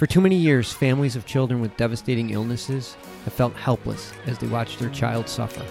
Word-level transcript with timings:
For 0.00 0.06
too 0.06 0.22
many 0.22 0.36
years, 0.36 0.72
families 0.72 1.14
of 1.14 1.26
children 1.26 1.60
with 1.60 1.76
devastating 1.76 2.30
illnesses 2.30 2.96
have 3.24 3.34
felt 3.34 3.52
helpless 3.52 4.14
as 4.24 4.38
they 4.38 4.46
watch 4.46 4.78
their 4.78 4.88
child 4.88 5.28
suffer. 5.28 5.62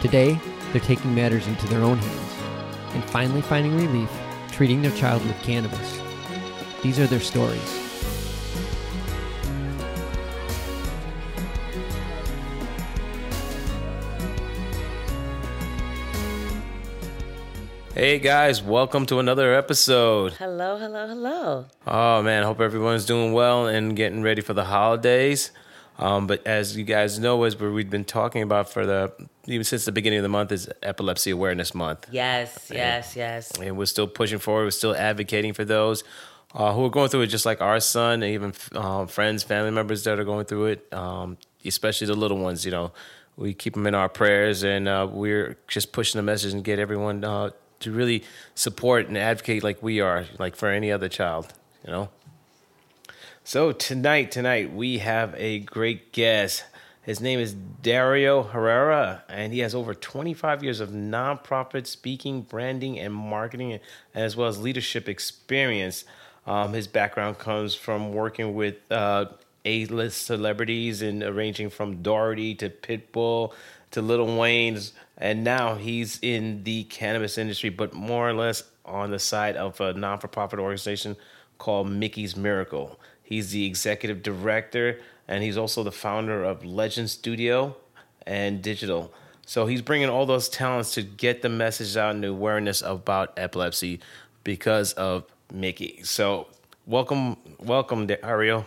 Today, 0.00 0.38
they're 0.70 0.80
taking 0.80 1.16
matters 1.16 1.48
into 1.48 1.66
their 1.66 1.82
own 1.82 1.98
hands 1.98 2.94
and 2.94 3.02
finally 3.10 3.42
finding 3.42 3.74
relief 3.74 4.08
treating 4.52 4.82
their 4.82 4.96
child 4.96 5.20
with 5.26 5.36
cannabis. 5.42 6.00
These 6.84 7.00
are 7.00 7.08
their 7.08 7.18
stories. 7.18 7.83
Hey 17.94 18.18
guys, 18.18 18.60
welcome 18.60 19.06
to 19.06 19.20
another 19.20 19.54
episode. 19.54 20.32
Hello, 20.32 20.76
hello, 20.78 21.06
hello. 21.06 21.66
Oh 21.86 22.22
man, 22.24 22.42
hope 22.42 22.60
everyone's 22.60 23.06
doing 23.06 23.32
well 23.32 23.68
and 23.68 23.94
getting 23.94 24.20
ready 24.20 24.42
for 24.42 24.52
the 24.52 24.64
holidays. 24.64 25.52
Um, 25.96 26.26
but 26.26 26.44
as 26.44 26.76
you 26.76 26.82
guys 26.82 27.20
know, 27.20 27.44
as 27.44 27.56
we've 27.56 27.88
been 27.88 28.04
talking 28.04 28.42
about 28.42 28.68
for 28.68 28.84
the 28.84 29.12
even 29.46 29.62
since 29.62 29.84
the 29.84 29.92
beginning 29.92 30.18
of 30.18 30.24
the 30.24 30.28
month 30.28 30.50
is 30.50 30.68
Epilepsy 30.82 31.30
Awareness 31.30 31.72
Month. 31.72 32.08
Yes, 32.10 32.68
yes, 32.68 33.14
yes. 33.14 33.56
And 33.60 33.76
we're 33.76 33.86
still 33.86 34.08
pushing 34.08 34.40
forward. 34.40 34.64
We're 34.64 34.70
still 34.72 34.96
advocating 34.96 35.52
for 35.52 35.64
those 35.64 36.02
uh, 36.52 36.72
who 36.72 36.84
are 36.84 36.90
going 36.90 37.10
through 37.10 37.20
it, 37.20 37.26
just 37.28 37.46
like 37.46 37.60
our 37.60 37.78
son, 37.78 38.24
and 38.24 38.32
even 38.32 38.54
uh, 38.74 39.06
friends, 39.06 39.44
family 39.44 39.70
members 39.70 40.02
that 40.02 40.18
are 40.18 40.24
going 40.24 40.46
through 40.46 40.66
it, 40.66 40.92
um, 40.92 41.36
especially 41.64 42.08
the 42.08 42.14
little 42.14 42.38
ones. 42.38 42.64
You 42.64 42.72
know, 42.72 42.92
we 43.36 43.54
keep 43.54 43.74
them 43.74 43.86
in 43.86 43.94
our 43.94 44.08
prayers, 44.08 44.64
and 44.64 44.88
uh, 44.88 45.06
we're 45.08 45.58
just 45.68 45.92
pushing 45.92 46.18
the 46.18 46.24
message 46.24 46.52
and 46.52 46.64
get 46.64 46.80
everyone 46.80 47.22
uh, 47.22 47.50
to 47.84 47.92
really 47.92 48.24
support 48.54 49.06
and 49.08 49.16
advocate 49.16 49.62
like 49.62 49.82
we 49.82 50.00
are, 50.00 50.26
like 50.38 50.56
for 50.56 50.68
any 50.68 50.90
other 50.90 51.08
child, 51.08 51.52
you 51.84 51.92
know. 51.92 52.08
So 53.44 53.72
tonight, 53.72 54.30
tonight 54.30 54.72
we 54.72 54.98
have 54.98 55.34
a 55.36 55.60
great 55.60 56.12
guest. 56.12 56.64
His 57.02 57.20
name 57.20 57.38
is 57.38 57.52
Dario 57.52 58.42
Herrera, 58.42 59.22
and 59.28 59.52
he 59.52 59.58
has 59.58 59.74
over 59.74 59.92
25 59.92 60.64
years 60.64 60.80
of 60.80 60.88
nonprofit 60.88 61.86
speaking, 61.86 62.40
branding, 62.40 62.98
and 62.98 63.12
marketing, 63.12 63.78
as 64.14 64.34
well 64.34 64.48
as 64.48 64.58
leadership 64.58 65.06
experience. 65.06 66.06
Um, 66.46 66.72
his 66.72 66.86
background 66.86 67.38
comes 67.38 67.74
from 67.74 68.14
working 68.14 68.54
with 68.54 68.76
uh, 68.90 69.26
A-list 69.66 70.22
celebrities 70.22 71.02
and 71.02 71.22
arranging 71.22 71.68
from 71.68 72.02
Doherty 72.02 72.54
to 72.54 72.70
Pitbull 72.70 73.52
to 73.94 74.02
Lil 74.02 74.36
Wayne's 74.36 74.92
and 75.16 75.44
now 75.44 75.76
he's 75.76 76.18
in 76.22 76.64
the 76.64 76.84
cannabis 76.84 77.38
industry, 77.38 77.70
but 77.70 77.94
more 77.94 78.28
or 78.28 78.32
less 78.32 78.64
on 78.84 79.10
the 79.10 79.18
side 79.18 79.56
of 79.56 79.80
a 79.80 79.92
non 79.94 80.18
for 80.18 80.28
profit 80.28 80.58
organization 80.58 81.16
called 81.58 81.88
Mickie's 81.88 82.36
Miracle. 82.36 82.98
He's 83.22 83.52
the 83.52 83.64
executive 83.64 84.22
director, 84.22 85.00
and 85.28 85.42
he's 85.42 85.56
also 85.56 85.82
the 85.82 85.92
founder 85.92 86.44
of 86.44 86.64
Legend 86.64 87.08
Studio 87.08 87.76
and 88.26 88.60
Digital. 88.60 89.12
So 89.46 89.66
he's 89.66 89.82
bringing 89.82 90.08
all 90.08 90.26
those 90.26 90.48
talents 90.48 90.94
to 90.94 91.02
get 91.02 91.42
the 91.42 91.48
message 91.48 91.96
out 91.96 92.14
and 92.14 92.24
awareness 92.24 92.82
about 92.82 93.32
epilepsy 93.36 94.00
because 94.42 94.92
of 94.94 95.24
Mickie. 95.52 96.00
So 96.02 96.48
welcome, 96.86 97.36
welcome, 97.60 98.06
Dario. 98.06 98.64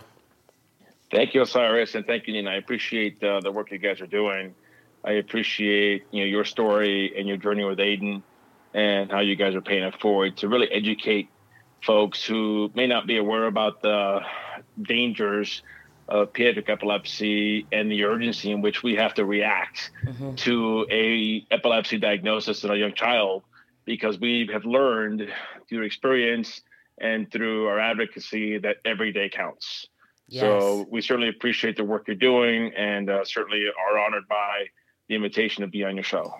Thank 1.11 1.33
you, 1.33 1.41
Osiris, 1.41 1.95
and 1.95 2.05
thank 2.05 2.27
you, 2.27 2.33
Nina. 2.33 2.51
I 2.51 2.55
appreciate 2.55 3.21
uh, 3.23 3.39
the 3.41 3.51
work 3.51 3.71
you 3.71 3.77
guys 3.77 4.01
are 4.01 4.07
doing. 4.07 4.55
I 5.07 5.13
appreciate 5.13 6.05
you 6.11 6.19
know 6.19 6.25
your 6.25 6.43
story 6.43 7.17
and 7.17 7.29
your 7.29 7.37
journey 7.37 7.63
with 7.63 7.79
Aiden 7.79 8.21
and 8.73 9.09
how 9.09 9.21
you 9.21 9.37
guys 9.37 9.55
are 9.55 9.61
paying 9.61 9.83
it 9.83 9.99
forward 10.01 10.35
to 10.37 10.49
really 10.49 10.69
educate 10.69 11.29
folks 11.81 12.25
who 12.25 12.69
may 12.75 12.87
not 12.87 13.07
be 13.07 13.17
aware 13.17 13.45
about 13.45 13.81
the 13.81 14.19
dangers 14.81 15.63
of 16.09 16.33
pediatric 16.33 16.69
epilepsy 16.69 17.65
and 17.71 17.89
the 17.89 18.03
urgency 18.03 18.51
in 18.51 18.61
which 18.61 18.83
we 18.83 18.95
have 18.95 19.13
to 19.13 19.23
react 19.23 19.91
mm-hmm. 20.05 20.35
to 20.35 20.85
a 20.91 21.45
epilepsy 21.51 21.97
diagnosis 21.97 22.65
in 22.65 22.71
a 22.71 22.75
young 22.75 22.93
child 22.93 23.43
because 23.85 24.19
we 24.19 24.49
have 24.51 24.65
learned 24.65 25.29
through 25.69 25.83
experience 25.83 26.61
and 26.97 27.31
through 27.31 27.67
our 27.67 27.79
advocacy 27.79 28.57
that 28.57 28.77
every 28.83 29.13
day 29.13 29.29
counts. 29.29 29.87
Yes. 30.27 30.41
So 30.41 30.85
we 30.91 30.99
certainly 31.01 31.29
appreciate 31.29 31.77
the 31.77 31.85
work 31.85 32.07
you're 32.07 32.17
doing 32.17 32.73
and 32.75 33.09
uh, 33.09 33.23
certainly 33.23 33.63
are 33.67 33.99
honored 33.99 34.27
by 34.27 34.67
the 35.07 35.15
invitation 35.15 35.61
to 35.61 35.67
be 35.67 35.83
on 35.83 35.95
your 35.95 36.03
show. 36.03 36.33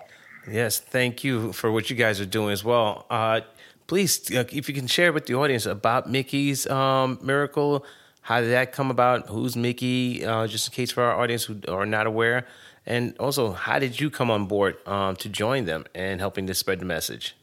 Yes, 0.50 0.80
thank 0.80 1.24
you 1.24 1.52
for 1.54 1.72
what 1.72 1.90
you 1.90 1.96
guys 1.96 2.22
are 2.22 2.26
doing 2.26 2.52
as 2.52 2.64
well. 2.64 3.06
Uh, 3.10 3.42
please, 3.88 4.32
uh, 4.32 4.46
if 4.52 4.70
you 4.70 4.76
can 4.76 4.88
share 4.88 5.12
with 5.12 5.26
the 5.26 5.36
audience 5.36 5.66
about 5.66 6.10
Mickie's 6.10 6.68
um, 6.68 7.20
Miracle, 7.22 7.86
how 8.22 8.42
did 8.42 8.52
that 8.52 8.72
come 8.72 8.92
about? 8.92 9.28
Who's 9.30 9.56
Mickie? 9.56 10.26
Uh, 10.26 10.48
just 10.48 10.68
in 10.68 10.74
case 10.74 10.92
for 10.92 11.04
our 11.04 11.20
audience 11.20 11.46
who 11.46 11.60
are 11.68 11.86
not 11.86 12.08
aware, 12.08 12.46
and 12.86 13.18
also 13.20 13.52
how 13.52 13.80
did 13.80 14.00
you 14.00 14.10
come 14.10 14.30
on 14.32 14.46
board 14.46 14.78
um, 14.86 15.16
to 15.18 15.30
join 15.30 15.66
them 15.66 15.86
and 15.96 16.20
helping 16.20 16.48
to 16.48 16.54
spread 16.54 16.80
the 16.80 16.86
message? 16.86 17.36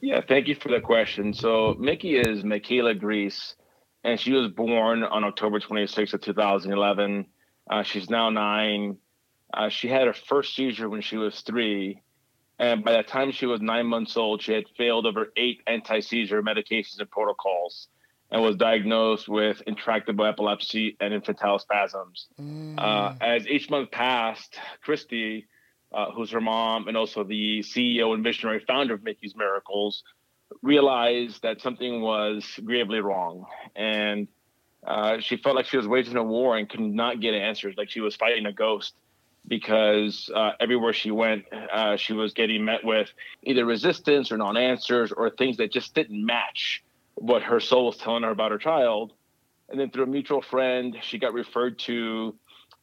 Yeah, 0.00 0.20
thank 0.26 0.46
you 0.46 0.54
for 0.54 0.68
the 0.68 0.80
question. 0.80 1.34
So 1.34 1.74
Mickie 1.78 2.18
is 2.18 2.44
Michaela 2.44 2.94
Grease, 2.94 3.56
and 4.04 4.18
she 4.18 4.32
was 4.32 4.50
born 4.52 5.02
on 5.02 5.24
October 5.24 5.60
26th 5.60 6.14
of 6.14 6.20
2011. 6.20 7.26
Uh, 7.70 7.82
she's 7.82 8.08
now 8.08 8.30
nine. 8.30 8.96
Uh, 9.52 9.68
she 9.68 9.88
had 9.88 10.06
her 10.06 10.12
first 10.12 10.54
seizure 10.54 10.88
when 10.88 11.00
she 11.00 11.16
was 11.16 11.40
three. 11.40 12.02
And 12.58 12.84
by 12.84 12.96
the 12.96 13.02
time 13.02 13.30
she 13.32 13.46
was 13.46 13.60
nine 13.60 13.86
months 13.86 14.16
old, 14.16 14.42
she 14.42 14.52
had 14.52 14.64
failed 14.76 15.06
over 15.06 15.32
eight 15.36 15.62
anti 15.66 16.00
seizure 16.00 16.42
medications 16.42 16.98
and 16.98 17.10
protocols 17.10 17.88
and 18.30 18.42
was 18.42 18.56
diagnosed 18.56 19.28
with 19.28 19.62
intractable 19.66 20.26
epilepsy 20.26 20.96
and 21.00 21.14
infantile 21.14 21.58
spasms. 21.58 22.28
Mm. 22.38 22.74
Uh, 22.78 23.14
as 23.20 23.46
each 23.46 23.70
month 23.70 23.90
passed, 23.90 24.58
Christy, 24.82 25.46
uh, 25.92 26.10
who's 26.10 26.30
her 26.32 26.40
mom 26.40 26.88
and 26.88 26.96
also 26.96 27.24
the 27.24 27.60
CEO 27.60 28.12
and 28.12 28.22
visionary 28.22 28.62
founder 28.66 28.94
of 28.94 29.02
Mickie's 29.02 29.34
Miracles, 29.34 30.02
realized 30.62 31.42
that 31.42 31.60
something 31.60 32.02
was 32.02 32.44
gravely 32.64 33.00
wrong. 33.00 33.46
And 33.74 34.28
uh, 34.86 35.20
she 35.20 35.36
felt 35.36 35.56
like 35.56 35.66
she 35.66 35.76
was 35.76 35.88
waging 35.88 36.16
a 36.16 36.22
war 36.22 36.56
and 36.58 36.68
could 36.68 36.80
not 36.80 37.20
get 37.20 37.34
answers, 37.34 37.76
like 37.78 37.88
she 37.88 38.00
was 38.00 38.14
fighting 38.16 38.46
a 38.46 38.52
ghost 38.52 38.94
because 39.48 40.30
uh, 40.34 40.52
everywhere 40.60 40.92
she 40.92 41.10
went, 41.10 41.44
uh, 41.72 41.96
she 41.96 42.12
was 42.12 42.34
getting 42.34 42.64
met 42.64 42.84
with 42.84 43.08
either 43.42 43.64
resistance 43.64 44.30
or 44.30 44.36
non 44.36 44.56
answers 44.56 45.10
or 45.12 45.30
things 45.30 45.56
that 45.56 45.72
just 45.72 45.94
didn't 45.94 46.24
match 46.24 46.84
what 47.14 47.42
her 47.42 47.60
soul 47.60 47.86
was 47.86 47.96
telling 47.96 48.22
her 48.22 48.30
about 48.30 48.50
her 48.50 48.58
child. 48.58 49.12
And 49.68 49.78
then 49.78 49.90
through 49.90 50.04
a 50.04 50.06
mutual 50.06 50.42
friend, 50.42 50.96
she 51.02 51.18
got 51.18 51.32
referred 51.34 51.78
to 51.80 52.34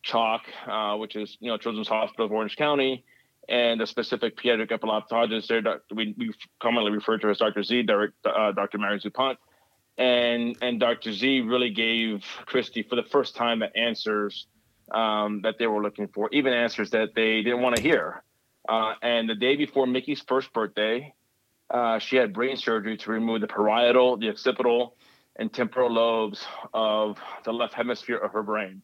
CHOC, 0.03 0.41
uh, 0.67 0.97
which 0.97 1.15
is 1.15 1.37
you 1.39 1.49
know 1.49 1.57
Children's 1.57 1.87
Hospital 1.87 2.25
of 2.25 2.31
Orange 2.31 2.55
County, 2.55 3.03
and 3.49 3.81
a 3.81 3.87
specific 3.87 4.37
pediatric 4.37 4.69
epileptologist 4.69 5.47
there. 5.47 5.81
We, 5.93 6.13
we 6.17 6.33
commonly 6.59 6.91
refer 6.91 7.17
to 7.19 7.29
as 7.29 7.39
Dr. 7.39 7.63
Z, 7.63 7.83
Dr. 7.83 8.13
Uh, 8.23 8.51
Dr. 8.51 8.77
Mary 8.77 8.99
Zupanc. 8.99 9.37
And 9.97 10.57
and 10.61 10.79
Dr. 10.79 11.13
Z 11.13 11.41
really 11.41 11.69
gave 11.69 12.25
Christy 12.45 12.83
for 12.83 12.95
the 12.95 13.03
first 13.03 13.35
time 13.35 13.59
the 13.59 13.75
answers 13.77 14.47
um, 14.91 15.41
that 15.43 15.55
they 15.59 15.67
were 15.67 15.81
looking 15.81 16.07
for, 16.07 16.29
even 16.31 16.53
answers 16.53 16.91
that 16.91 17.09
they 17.15 17.41
didn't 17.41 17.61
want 17.61 17.75
to 17.75 17.81
hear. 17.81 18.23
Uh, 18.67 18.93
and 19.01 19.29
the 19.29 19.35
day 19.35 19.55
before 19.55 19.85
Mickie's 19.85 20.21
first 20.27 20.51
birthday, 20.53 21.13
uh, 21.69 21.99
she 21.99 22.15
had 22.15 22.33
brain 22.33 22.57
surgery 22.57 22.97
to 22.97 23.11
remove 23.11 23.41
the 23.41 23.47
parietal, 23.47 24.17
the 24.17 24.29
occipital, 24.29 24.95
and 25.35 25.51
temporal 25.53 25.91
lobes 25.91 26.45
of 26.73 27.17
the 27.43 27.51
left 27.51 27.73
hemisphere 27.73 28.17
of 28.17 28.31
her 28.31 28.43
brain 28.43 28.81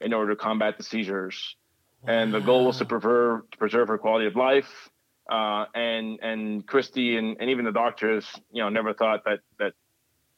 in 0.00 0.12
order 0.12 0.34
to 0.34 0.36
combat 0.36 0.76
the 0.76 0.82
seizures. 0.82 1.56
Wow. 2.02 2.12
And 2.14 2.34
the 2.34 2.40
goal 2.40 2.66
was 2.66 2.78
to 2.78 2.84
preserve, 2.84 3.50
to 3.50 3.58
preserve 3.58 3.88
her 3.88 3.98
quality 3.98 4.26
of 4.26 4.36
life. 4.36 4.90
Uh, 5.30 5.66
and 5.74 6.18
and 6.20 6.66
Christy 6.66 7.16
and, 7.16 7.36
and 7.38 7.48
even 7.48 7.64
the 7.64 7.72
doctors, 7.72 8.26
you 8.50 8.60
know, 8.62 8.68
never 8.68 8.92
thought 8.92 9.24
that 9.24 9.38
that 9.60 9.72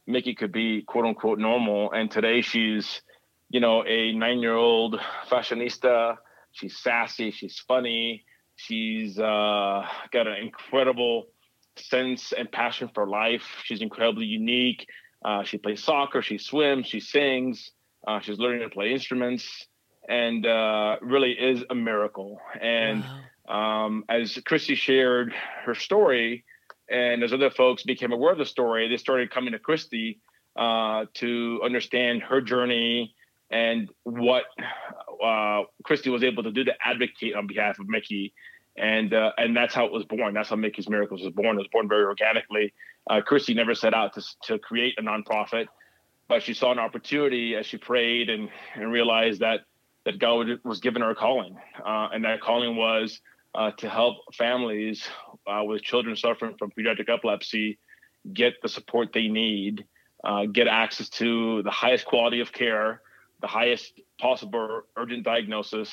Mickie 0.06 0.34
could 0.34 0.52
be 0.52 0.82
quote 0.82 1.06
unquote 1.06 1.38
normal. 1.38 1.90
And 1.90 2.10
today 2.10 2.42
she's 2.42 3.00
you 3.54 3.60
know, 3.60 3.84
a 3.86 4.12
nine 4.12 4.40
year 4.40 4.56
old 4.56 4.98
fashionista. 5.30 6.16
She's 6.50 6.76
sassy. 6.76 7.30
She's 7.30 7.56
funny. 7.68 8.24
She's 8.56 9.16
uh, 9.16 9.86
got 10.12 10.26
an 10.26 10.38
incredible 10.42 11.26
sense 11.76 12.32
and 12.36 12.50
passion 12.50 12.90
for 12.92 13.06
life. 13.06 13.44
She's 13.62 13.80
incredibly 13.80 14.24
unique. 14.24 14.88
Uh, 15.24 15.44
she 15.44 15.58
plays 15.58 15.84
soccer. 15.84 16.20
She 16.20 16.36
swims. 16.36 16.88
She 16.88 16.98
sings. 16.98 17.70
Uh, 18.04 18.18
she's 18.18 18.40
learning 18.40 18.68
to 18.68 18.74
play 18.74 18.90
instruments, 18.90 19.68
and 20.08 20.44
uh, 20.44 20.96
really 21.00 21.30
is 21.30 21.62
a 21.70 21.76
miracle. 21.76 22.40
And 22.60 23.04
wow. 23.48 23.84
um, 23.86 24.04
as 24.08 24.36
Christy 24.44 24.74
shared 24.74 25.32
her 25.64 25.76
story, 25.76 26.44
and 26.90 27.22
as 27.22 27.32
other 27.32 27.50
folks 27.50 27.84
became 27.84 28.10
aware 28.10 28.32
of 28.32 28.38
the 28.38 28.46
story, 28.46 28.88
they 28.88 28.96
started 28.96 29.30
coming 29.30 29.52
to 29.52 29.60
Christy 29.60 30.20
uh, 30.56 31.06
to 31.14 31.60
understand 31.64 32.24
her 32.24 32.40
journey 32.40 33.14
and 33.50 33.88
what 34.04 34.44
uh, 35.22 35.62
Christy 35.82 36.10
was 36.10 36.22
able 36.22 36.42
to 36.42 36.50
do 36.50 36.64
to 36.64 36.72
advocate 36.84 37.34
on 37.34 37.46
behalf 37.46 37.78
of 37.78 37.88
Mickie. 37.88 38.32
And 38.76 39.14
uh, 39.14 39.32
and 39.38 39.56
that's 39.56 39.74
how 39.74 39.86
it 39.86 39.92
was 39.92 40.04
born. 40.04 40.34
That's 40.34 40.48
how 40.48 40.56
Mickie's 40.56 40.88
Miracles 40.88 41.22
was 41.22 41.32
born. 41.32 41.56
It 41.56 41.60
was 41.60 41.68
born 41.72 41.88
very 41.88 42.04
organically. 42.04 42.72
Uh, 43.08 43.20
Christy 43.20 43.54
never 43.54 43.74
set 43.74 43.94
out 43.94 44.14
to, 44.14 44.22
to 44.44 44.58
create 44.58 44.94
a 44.98 45.02
nonprofit, 45.02 45.66
but 46.26 46.42
she 46.42 46.54
saw 46.54 46.72
an 46.72 46.80
opportunity 46.80 47.54
as 47.54 47.66
she 47.66 47.76
prayed 47.76 48.30
and, 48.30 48.48
and 48.74 48.90
realized 48.90 49.40
that 49.40 49.60
that 50.04 50.18
God 50.18 50.48
was 50.64 50.80
giving 50.80 51.02
her 51.02 51.10
a 51.10 51.14
calling, 51.14 51.56
uh, 51.84 52.08
and 52.12 52.24
that 52.24 52.40
calling 52.40 52.74
was 52.76 53.20
uh, 53.54 53.70
to 53.72 53.88
help 53.88 54.16
families 54.34 55.06
uh, 55.46 55.62
with 55.64 55.82
children 55.82 56.16
suffering 56.16 56.56
from 56.58 56.72
pediatric 56.76 57.08
epilepsy 57.08 57.78
get 58.32 58.54
the 58.62 58.68
support 58.68 59.12
they 59.12 59.28
need, 59.28 59.84
uh, 60.24 60.46
get 60.46 60.66
access 60.66 61.08
to 61.10 61.62
the 61.62 61.70
highest 61.70 62.06
quality 62.06 62.40
of 62.40 62.52
care, 62.52 63.02
the 63.44 63.48
highest 63.48 64.00
possible 64.18 64.80
urgent 64.96 65.22
diagnosis, 65.22 65.90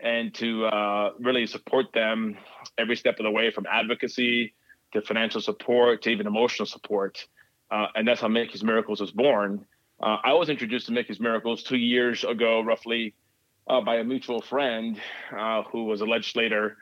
and 0.00 0.32
to 0.34 0.64
uh, 0.64 1.10
really 1.18 1.46
support 1.46 1.86
them 1.92 2.38
every 2.78 2.96
step 2.96 3.18
of 3.18 3.24
the 3.24 3.30
way 3.30 3.50
from 3.50 3.66
advocacy 3.70 4.54
to 4.94 5.02
financial 5.02 5.42
support 5.42 6.00
to 6.00 6.08
even 6.08 6.26
emotional 6.26 6.64
support. 6.64 7.14
Uh, 7.70 7.88
and 7.94 8.08
that's 8.08 8.22
how 8.22 8.28
Mickie's 8.28 8.64
Miracles 8.64 8.98
was 8.98 9.10
born. 9.10 9.66
Uh, 10.02 10.16
I 10.24 10.32
was 10.32 10.48
introduced 10.48 10.86
to 10.86 10.92
Mickie's 10.92 11.20
Miracles 11.20 11.62
two 11.62 11.76
years 11.76 12.24
ago, 12.24 12.62
roughly, 12.62 13.12
uh, 13.68 13.82
by 13.82 13.96
a 13.96 14.04
mutual 14.04 14.40
friend 14.40 14.98
uh, 15.38 15.64
who 15.64 15.84
was 15.84 16.00
a 16.00 16.06
legislator, 16.06 16.78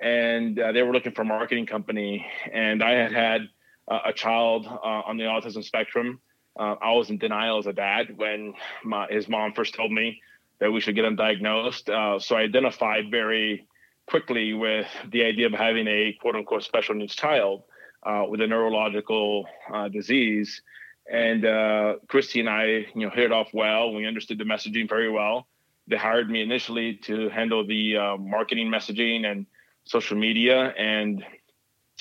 and 0.00 0.60
uh, 0.60 0.70
they 0.70 0.82
were 0.82 0.92
looking 0.92 1.12
for 1.12 1.22
a 1.22 1.30
marketing 1.36 1.66
company. 1.66 2.24
And 2.52 2.84
I 2.84 2.92
had 2.92 3.12
had 3.12 3.40
a 3.88 4.12
child 4.12 4.66
on 5.10 5.16
the 5.16 5.24
autism 5.24 5.64
spectrum. 5.64 6.20
I 6.58 6.92
was 6.92 7.10
in 7.10 7.18
denial 7.18 7.58
as 7.58 7.66
a 7.66 7.72
dad 7.72 8.16
when 8.16 8.54
my, 8.84 9.06
his 9.08 9.28
mom 9.28 9.52
first 9.52 9.74
told 9.74 9.92
me 9.92 10.22
that 10.58 10.70
we 10.70 10.80
should 10.80 10.94
get 10.94 11.04
him 11.04 11.16
diagnosed. 11.16 11.88
Uh, 11.88 12.18
so 12.18 12.36
I 12.36 12.42
identified 12.42 13.10
very 13.10 13.66
quickly 14.06 14.54
with 14.54 14.86
the 15.10 15.24
idea 15.24 15.46
of 15.46 15.52
having 15.52 15.86
a 15.86 16.16
quote 16.20 16.36
unquote 16.36 16.62
special 16.62 16.94
needs 16.94 17.14
child 17.14 17.64
uh, 18.04 18.24
with 18.28 18.40
a 18.40 18.46
neurological 18.46 19.46
uh, 19.72 19.88
disease. 19.88 20.62
And 21.10 21.44
uh, 21.44 21.96
Christy 22.08 22.40
and 22.40 22.48
I, 22.48 22.64
you 22.94 23.06
know, 23.06 23.10
hit 23.10 23.24
it 23.24 23.32
off 23.32 23.48
well. 23.52 23.92
We 23.92 24.06
understood 24.06 24.38
the 24.38 24.44
messaging 24.44 24.88
very 24.88 25.10
well. 25.10 25.46
They 25.88 25.96
hired 25.96 26.28
me 26.28 26.42
initially 26.42 26.96
to 27.04 27.28
handle 27.28 27.64
the 27.66 27.96
uh, 27.96 28.16
marketing 28.16 28.68
messaging 28.68 29.24
and 29.24 29.46
social 29.84 30.16
media. 30.16 30.74
And 30.76 31.24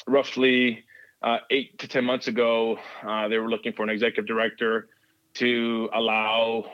roughly 0.07 0.84
uh, 1.25 1.39
eight 1.49 1.77
to 1.79 1.87
10 1.87 2.05
months 2.05 2.27
ago, 2.27 2.79
they 3.29 3.37
were 3.37 3.49
looking 3.49 3.73
for 3.73 3.83
an 3.83 3.89
executive 3.89 4.25
director 4.25 4.87
to 5.33 5.89
allow 5.93 6.71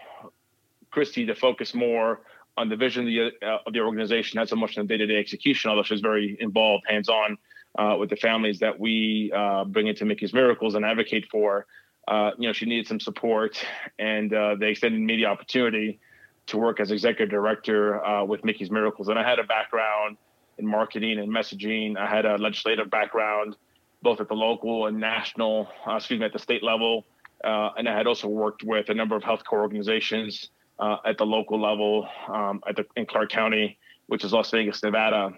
Christy 0.92 1.25
to 1.25 1.36
focus 1.36 1.74
more 1.74 2.21
on 2.57 2.69
the 2.69 2.75
vision 2.75 3.07
of 3.07 3.07
the, 3.07 3.48
uh, 3.48 3.57
of 3.65 3.74
the 3.74 3.80
organization, 3.80 4.38
not 4.38 4.50
so 4.50 4.56
much 4.56 4.77
on 4.77 4.86
the 4.86 4.89
day-to-day 4.89 5.18
execution, 5.18 5.69
although 5.69 5.83
she's 5.83 6.01
very 6.01 6.38
involved, 6.39 6.83
hands-on 6.88 7.38
uh, 7.80 7.95
with 7.98 8.09
the 8.09 8.15
families 8.15 8.59
that 8.59 8.77
we 8.77 9.31
uh, 9.36 9.63
bring 9.63 9.88
into 9.88 10.06
Mickie's 10.06 10.33
Miracles 10.33 10.75
and 10.75 10.86
advocate 10.86 11.27
for. 11.31 11.65
Uh, 12.07 12.31
you 12.38 12.47
know, 12.47 12.54
she 12.54 12.65
needed 12.65 12.88
some 12.88 13.00
support, 13.00 13.63
and 14.00 14.33
uh, 14.33 14.56
they 14.59 14.69
extended 14.69 15.00
me 15.00 15.15
the 15.15 15.25
opportunity 15.25 16.00
to 16.47 16.57
work 16.57 16.80
as 16.80 16.92
executive 16.92 17.30
director 17.30 18.04
uh, 18.06 18.25
with 18.25 18.44
Mickie's 18.44 18.69
Miracles. 18.69 19.07
And 19.07 19.18
I 19.18 19.27
had 19.27 19.39
a 19.39 19.44
background 19.44 20.18
in 20.57 20.68
marketing 20.68 21.19
and 21.19 21.31
messaging. 21.31 21.97
I 21.97 22.07
had 22.07 22.25
a 22.25 22.36
legislative 22.36 22.89
background, 22.89 23.56
both 24.01 24.19
at 24.19 24.27
the 24.27 24.36
local 24.36 24.88
and 24.88 25.00
national, 25.00 25.68
excuse 25.88 26.19
me, 26.19 26.25
at 26.25 26.33
the 26.33 26.39
state 26.39 26.63
level. 26.63 27.06
and 27.44 27.88
I 27.88 27.95
had 27.95 28.07
also 28.07 28.27
worked 28.27 28.63
with 28.63 28.89
a 28.89 28.94
number 28.94 29.15
of 29.15 29.24
healthcare 29.24 29.59
organizations 29.62 30.50
uh, 30.81 30.98
at 31.06 31.18
the 31.18 31.25
local 31.25 31.62
level 31.62 32.07
um, 32.27 32.62
at 32.68 32.75
the, 32.75 32.86
in 32.95 33.06
Clark 33.06 33.30
County, 33.30 33.77
which 34.07 34.25
is 34.25 34.33
Las 34.33 34.50
Vegas, 34.51 34.81
Nevada, 34.83 35.31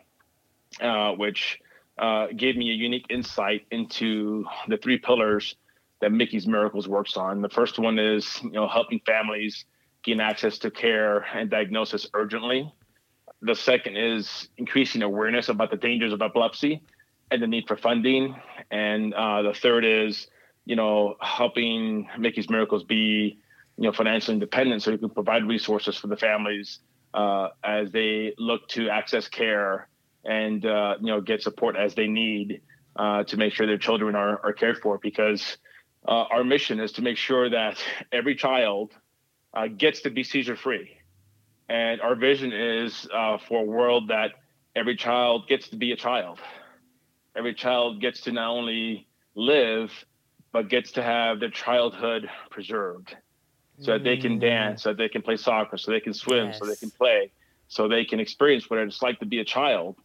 uh, 0.81 1.11
which 1.11 1.59
uh, 1.99 2.27
gave 2.35 2.55
me 2.55 2.71
a 2.71 2.73
unique 2.73 3.05
insight 3.09 3.65
into 3.69 4.45
the 4.67 4.77
three 4.77 4.97
pillars 4.97 5.55
that 6.01 6.11
Mickie's 6.11 6.47
Miracles 6.47 6.87
works 6.87 7.17
on. 7.17 7.41
The 7.41 7.49
first 7.49 7.77
one 7.77 7.99
is 7.99 8.41
you 8.41 8.51
know 8.51 8.67
helping 8.67 9.01
families 9.05 9.65
gain 10.03 10.19
access 10.19 10.57
to 10.59 10.71
care 10.71 11.25
and 11.33 11.49
diagnosis 11.49 12.07
urgently. 12.13 12.71
The 13.41 13.55
second 13.55 13.97
is 13.97 14.47
increasing 14.57 15.01
awareness 15.01 15.49
about 15.49 15.69
the 15.69 15.77
dangers 15.77 16.13
of 16.13 16.21
epilepsy 16.21 16.81
and 17.31 17.41
the 17.41 17.47
need 17.47 17.67
for 17.67 17.77
funding. 17.77 18.35
And 18.73 19.13
uh, 19.13 19.43
the 19.43 19.53
third 19.53 19.85
is, 19.85 20.27
you 20.65 20.75
know, 20.75 21.15
helping 21.21 22.09
Mickie's 22.17 22.49
Miracles 22.49 22.83
be 22.83 23.39
you 23.77 23.83
know 23.83 23.91
financially 23.91 24.35
independent 24.35 24.83
so 24.83 24.91
you 24.91 24.97
can 24.97 25.09
provide 25.09 25.47
resources 25.47 25.97
for 25.97 26.07
the 26.07 26.17
families 26.17 26.79
uh, 27.13 27.49
as 27.63 27.91
they 27.91 28.33
look 28.37 28.67
to 28.69 28.89
access 28.89 29.27
care 29.27 29.87
and 30.25 30.65
uh, 30.65 30.95
you 30.99 31.07
know 31.07 31.21
get 31.21 31.41
support 31.41 31.75
as 31.75 31.95
they 31.95 32.07
need 32.07 32.61
uh, 32.95 33.23
to 33.23 33.37
make 33.37 33.53
sure 33.53 33.65
their 33.65 33.77
children 33.77 34.15
are, 34.15 34.39
are 34.43 34.53
cared 34.53 34.77
for 34.77 34.99
because 34.99 35.57
uh, 36.07 36.25
our 36.31 36.43
mission 36.43 36.79
is 36.79 36.91
to 36.91 37.01
make 37.01 37.17
sure 37.17 37.49
that 37.49 37.77
every 38.11 38.35
child 38.35 38.91
uh, 39.53 39.67
gets 39.67 40.01
to 40.01 40.09
be 40.09 40.23
seizure 40.23 40.55
free 40.55 40.97
and 41.69 42.01
our 42.01 42.15
vision 42.15 42.51
is 42.51 43.07
for 43.47 43.61
a 43.61 43.65
world 43.65 44.09
that 44.09 44.31
every 44.75 44.95
child 44.95 45.47
gets 45.47 45.69
to 45.69 45.77
be 45.77 45.91
a 45.91 45.95
child 45.95 46.39
every 47.35 47.53
child 47.53 48.01
gets 48.01 48.21
to 48.21 48.31
not 48.31 48.49
only 48.49 49.07
live 49.35 49.91
but 50.51 50.69
gets 50.69 50.91
to 50.91 51.03
have 51.03 51.39
their 51.39 51.49
childhood 51.49 52.29
preserved 52.51 53.15
so 53.79 53.93
that 53.93 54.03
they 54.03 54.17
can 54.17 54.37
dance, 54.37 54.83
so 54.83 54.89
that 54.89 54.97
they 54.97 55.09
can 55.09 55.21
play 55.21 55.35
soccer, 55.35 55.77
so 55.77 55.91
they 55.91 55.99
can 55.99 56.13
swim, 56.13 56.47
yes. 56.47 56.59
so 56.59 56.65
they 56.65 56.75
can 56.75 56.91
play, 56.91 57.31
so 57.67 57.87
they 57.87 58.05
can 58.05 58.19
experience 58.19 58.69
what 58.69 58.79
it's 58.79 59.01
like 59.01 59.19
to 59.19 59.25
be 59.25 59.39
a 59.39 59.45
child. 59.45 59.95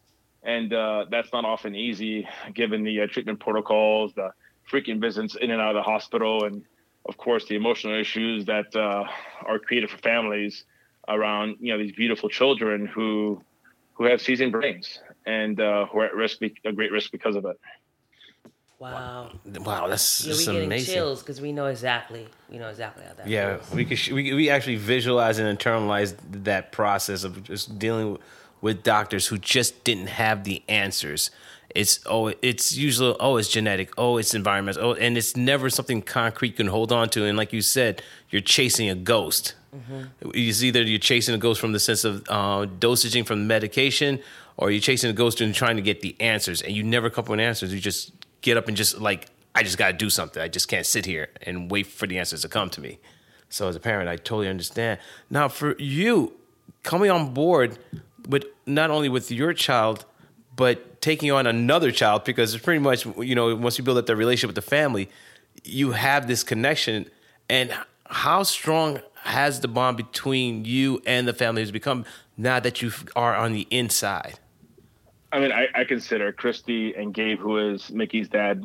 And 0.42 0.72
uh, 0.72 1.04
that's 1.10 1.32
not 1.32 1.44
often 1.44 1.74
easy 1.74 2.26
given 2.54 2.82
the 2.82 3.02
uh, 3.02 3.06
treatment 3.08 3.40
protocols, 3.40 4.14
the 4.14 4.30
frequent 4.64 5.00
visits 5.00 5.36
in 5.36 5.50
and 5.50 5.60
out 5.60 5.76
of 5.76 5.76
the 5.76 5.82
hospital, 5.82 6.44
and 6.44 6.64
of 7.06 7.16
course 7.18 7.46
the 7.46 7.56
emotional 7.56 7.98
issues 7.98 8.46
that 8.46 8.74
uh, 8.74 9.04
are 9.44 9.58
created 9.58 9.90
for 9.90 9.98
families 9.98 10.64
around 11.08 11.56
you 11.60 11.72
know 11.72 11.78
these 11.78 11.92
beautiful 11.92 12.28
children 12.28 12.86
who 12.86 13.42
who 13.94 14.04
have 14.04 14.20
seizing 14.20 14.50
brains 14.50 15.00
and 15.28 15.60
uh, 15.60 15.86
who 15.86 15.98
are 16.00 16.06
at 16.06 16.14
risk, 16.14 16.38
a 16.42 16.72
great 16.72 16.90
risk 16.90 17.12
because 17.12 17.36
of 17.36 17.44
it. 17.44 17.60
Wow. 18.78 19.30
Wow, 19.60 19.88
that's 19.88 20.24
yeah, 20.24 20.32
just 20.32 20.48
we 20.48 20.56
amazing. 20.56 20.68
getting 20.70 20.84
chills 20.84 21.20
because 21.20 21.40
we 21.40 21.52
know 21.52 21.66
exactly, 21.66 22.28
we 22.48 22.58
know 22.58 22.68
exactly 22.68 23.04
how 23.04 23.12
that. 23.14 23.26
Yeah, 23.26 23.56
feels. 23.56 23.74
we 23.74 23.84
could 23.84 24.12
we 24.14 24.34
we 24.34 24.50
actually 24.50 24.76
visualize 24.76 25.38
and 25.38 25.58
internalize 25.58 26.14
that 26.44 26.70
process 26.72 27.24
of 27.24 27.42
just 27.42 27.78
dealing 27.78 28.18
with 28.60 28.84
doctors 28.84 29.26
who 29.26 29.36
just 29.36 29.82
didn't 29.84 30.06
have 30.06 30.44
the 30.44 30.62
answers. 30.68 31.30
It's 31.74 32.00
oh, 32.06 32.32
it's 32.40 32.76
usually 32.76 33.16
oh, 33.18 33.36
it's 33.36 33.48
genetic. 33.48 33.90
Oh, 33.98 34.16
it's 34.16 34.32
environmental. 34.32 34.90
Oh, 34.90 34.94
and 34.94 35.18
it's 35.18 35.36
never 35.36 35.68
something 35.70 36.00
concrete 36.00 36.50
you 36.50 36.54
can 36.54 36.68
hold 36.68 36.92
on 36.92 37.08
to. 37.10 37.24
And 37.24 37.36
like 37.36 37.52
you 37.52 37.62
said, 37.62 38.00
you're 38.30 38.40
chasing 38.40 38.88
a 38.88 38.94
ghost. 38.94 39.54
Mm-hmm. 39.74 40.30
It's 40.34 40.62
either 40.62 40.82
you're 40.82 40.98
chasing 40.98 41.34
a 41.34 41.38
ghost 41.38 41.60
from 41.60 41.72
the 41.72 41.80
sense 41.80 42.04
of 42.04 42.24
uh, 42.28 42.66
dosaging 42.78 43.26
from 43.26 43.46
medication, 43.46 44.20
or 44.58 44.72
you're 44.72 44.80
chasing 44.80 45.08
a 45.08 45.14
ghost 45.14 45.40
and 45.40 45.54
trying 45.54 45.76
to 45.76 45.82
get 45.82 46.02
the 46.02 46.14
answers, 46.20 46.60
and 46.60 46.74
you 46.74 46.82
never 46.82 47.08
come 47.08 47.24
up 47.24 47.28
with 47.30 47.40
answers. 47.40 47.72
You 47.72 47.80
just 47.80 48.12
get 48.42 48.56
up 48.56 48.68
and 48.68 48.76
just 48.76 49.00
like 49.00 49.28
I 49.54 49.62
just 49.62 49.78
got 49.78 49.92
to 49.92 49.92
do 49.96 50.10
something. 50.10 50.42
I 50.42 50.48
just 50.48 50.68
can't 50.68 50.84
sit 50.84 51.06
here 51.06 51.30
and 51.42 51.70
wait 51.70 51.86
for 51.86 52.06
the 52.06 52.18
answers 52.18 52.42
to 52.42 52.48
come 52.48 52.68
to 52.70 52.80
me. 52.80 52.98
So 53.48 53.68
as 53.68 53.76
a 53.76 53.80
parent, 53.80 54.08
I 54.08 54.16
totally 54.16 54.48
understand. 54.48 54.98
Now 55.30 55.48
for 55.48 55.76
you 55.78 56.34
coming 56.82 57.10
on 57.10 57.32
board 57.32 57.78
with 58.28 58.44
not 58.66 58.90
only 58.90 59.08
with 59.08 59.30
your 59.30 59.54
child 59.54 60.04
but 60.54 61.00
taking 61.00 61.30
on 61.30 61.46
another 61.46 61.92
child 61.92 62.24
because 62.24 62.52
it's 62.52 62.62
pretty 62.62 62.80
much 62.80 63.06
you 63.18 63.34
know 63.34 63.54
once 63.54 63.78
you 63.78 63.84
build 63.84 63.96
up 63.96 64.06
that 64.06 64.16
relationship 64.16 64.48
with 64.48 64.64
the 64.64 64.70
family, 64.70 65.08
you 65.64 65.92
have 65.92 66.26
this 66.26 66.42
connection 66.42 67.08
and 67.48 67.72
how 68.06 68.42
strong 68.42 69.00
has 69.22 69.60
the 69.60 69.68
bond 69.68 69.96
between 69.96 70.64
you 70.64 71.00
and 71.06 71.28
the 71.28 71.32
family 71.32 71.62
has 71.62 71.70
become 71.70 72.04
now 72.36 72.58
that 72.58 72.82
you 72.82 72.90
are 73.14 73.36
on 73.36 73.52
the 73.52 73.66
inside? 73.70 74.38
I 75.30 75.40
mean, 75.40 75.52
I, 75.52 75.68
I 75.74 75.84
consider 75.84 76.32
Christy 76.32 76.94
and 76.94 77.12
Gabe, 77.12 77.38
who 77.38 77.58
is 77.58 77.90
Mickie's 77.90 78.28
dad, 78.28 78.64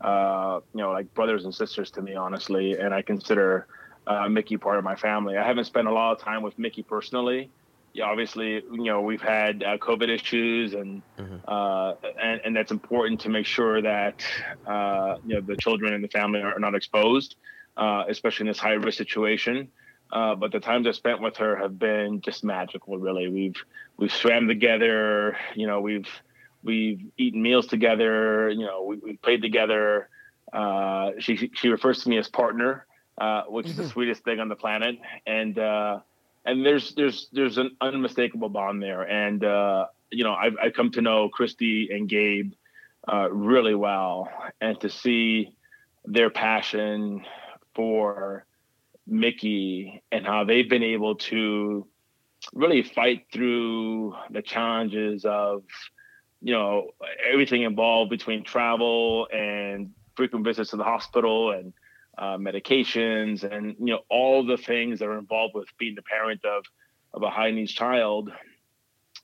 uh, 0.00 0.60
you 0.72 0.80
know, 0.80 0.92
like 0.92 1.12
brothers 1.14 1.44
and 1.44 1.54
sisters 1.54 1.90
to 1.92 2.02
me, 2.02 2.14
honestly. 2.14 2.78
And 2.78 2.94
I 2.94 3.02
consider 3.02 3.66
uh, 4.06 4.28
Mickie 4.28 4.56
part 4.56 4.78
of 4.78 4.84
my 4.84 4.94
family. 4.94 5.36
I 5.36 5.46
haven't 5.46 5.64
spent 5.64 5.88
a 5.88 5.92
lot 5.92 6.12
of 6.12 6.20
time 6.20 6.42
with 6.42 6.58
Mickie 6.58 6.82
personally. 6.82 7.50
Yeah, 7.94 8.06
obviously, 8.06 8.54
you 8.54 8.84
know, 8.84 9.00
we've 9.00 9.22
had 9.22 9.62
uh, 9.62 9.78
COVID 9.78 10.08
issues, 10.08 10.74
and, 10.74 11.00
mm-hmm. 11.16 11.36
uh, 11.46 11.94
and 12.20 12.40
and 12.44 12.56
that's 12.56 12.72
important 12.72 13.20
to 13.20 13.28
make 13.28 13.46
sure 13.46 13.80
that 13.82 14.24
uh, 14.66 15.18
you 15.24 15.36
know 15.36 15.40
the 15.40 15.56
children 15.56 15.94
and 15.94 16.02
the 16.02 16.08
family 16.08 16.40
are 16.40 16.58
not 16.58 16.74
exposed, 16.74 17.36
uh, 17.76 18.02
especially 18.08 18.44
in 18.44 18.48
this 18.48 18.58
high 18.58 18.72
risk 18.72 18.98
situation. 18.98 19.68
Uh, 20.14 20.36
but 20.36 20.52
the 20.52 20.60
times 20.60 20.86
I 20.86 20.92
spent 20.92 21.20
with 21.20 21.36
her 21.38 21.56
have 21.56 21.76
been 21.76 22.20
just 22.20 22.44
magical. 22.44 22.96
Really, 22.98 23.28
we've 23.28 23.56
we've 23.96 24.12
swam 24.12 24.46
together. 24.46 25.36
You 25.56 25.66
know, 25.66 25.80
we've 25.80 26.08
we've 26.62 27.00
eaten 27.18 27.42
meals 27.42 27.66
together. 27.66 28.48
You 28.48 28.64
know, 28.64 28.84
we, 28.84 28.96
we 28.98 29.16
played 29.16 29.42
together. 29.42 30.08
Uh, 30.52 31.10
she 31.18 31.50
she 31.54 31.68
refers 31.68 32.04
to 32.04 32.08
me 32.08 32.16
as 32.16 32.28
partner, 32.28 32.86
uh, 33.18 33.42
which 33.48 33.66
is 33.66 33.74
the 33.74 33.82
mm-hmm. 33.82 33.90
sweetest 33.90 34.22
thing 34.22 34.38
on 34.38 34.48
the 34.48 34.54
planet. 34.54 35.00
And 35.26 35.58
uh, 35.58 35.98
and 36.44 36.64
there's 36.64 36.94
there's 36.94 37.26
there's 37.32 37.58
an 37.58 37.76
unmistakable 37.80 38.50
bond 38.50 38.80
there. 38.80 39.02
And 39.02 39.42
uh, 39.42 39.86
you 40.12 40.22
know, 40.22 40.34
I've 40.34 40.54
I've 40.62 40.74
come 40.74 40.92
to 40.92 41.02
know 41.02 41.28
Christy 41.28 41.88
and 41.90 42.08
Gabe 42.08 42.52
really 43.32 43.74
well, 43.74 44.28
and 44.60 44.80
to 44.80 44.88
see 44.88 45.56
their 46.04 46.30
passion 46.30 47.24
for 47.74 48.46
Mickie 49.06 50.02
and 50.10 50.26
how 50.26 50.44
they've 50.44 50.68
been 50.68 50.82
able 50.82 51.16
to 51.16 51.86
really 52.52 52.82
fight 52.82 53.26
through 53.32 54.14
the 54.30 54.42
challenges 54.42 55.24
of 55.24 55.62
you 56.40 56.52
know 56.52 56.88
everything 57.30 57.62
involved 57.62 58.10
between 58.10 58.44
travel 58.44 59.26
and 59.32 59.90
frequent 60.14 60.44
visits 60.44 60.70
to 60.70 60.76
the 60.76 60.84
hospital 60.84 61.52
and 61.52 61.72
uh, 62.18 62.36
medications 62.36 63.42
and 63.42 63.76
you 63.78 63.92
know 63.92 64.00
all 64.10 64.46
the 64.46 64.56
things 64.56 64.98
that 64.98 65.06
are 65.06 65.18
involved 65.18 65.54
with 65.54 65.66
being 65.78 65.94
the 65.94 66.02
parent 66.02 66.44
of 66.44 66.64
of 67.12 67.22
a 67.22 67.30
high 67.30 67.50
needs 67.50 67.72
child 67.72 68.30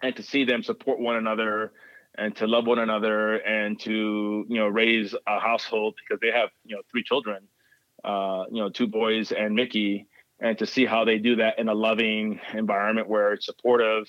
and 0.02 0.16
to 0.16 0.22
see 0.22 0.44
them 0.44 0.62
support 0.62 0.98
one 0.98 1.16
another 1.16 1.72
and 2.16 2.34
to 2.36 2.46
love 2.46 2.66
one 2.66 2.78
another 2.78 3.36
and 3.36 3.78
to 3.80 4.44
you 4.48 4.56
know 4.56 4.66
raise 4.66 5.14
a 5.26 5.38
household 5.38 5.94
because 5.96 6.20
they 6.20 6.32
have 6.36 6.48
you 6.64 6.74
know 6.74 6.82
three 6.90 7.02
children 7.02 7.46
uh, 8.04 8.44
you 8.50 8.60
know 8.62 8.70
two 8.70 8.86
boys 8.86 9.32
and 9.32 9.54
mickie 9.54 10.06
and 10.40 10.58
to 10.58 10.66
see 10.66 10.86
how 10.86 11.04
they 11.04 11.18
do 11.18 11.36
that 11.36 11.58
in 11.58 11.68
a 11.68 11.74
loving 11.74 12.40
environment 12.54 13.08
where 13.08 13.34
it's 13.34 13.46
supportive, 13.46 14.06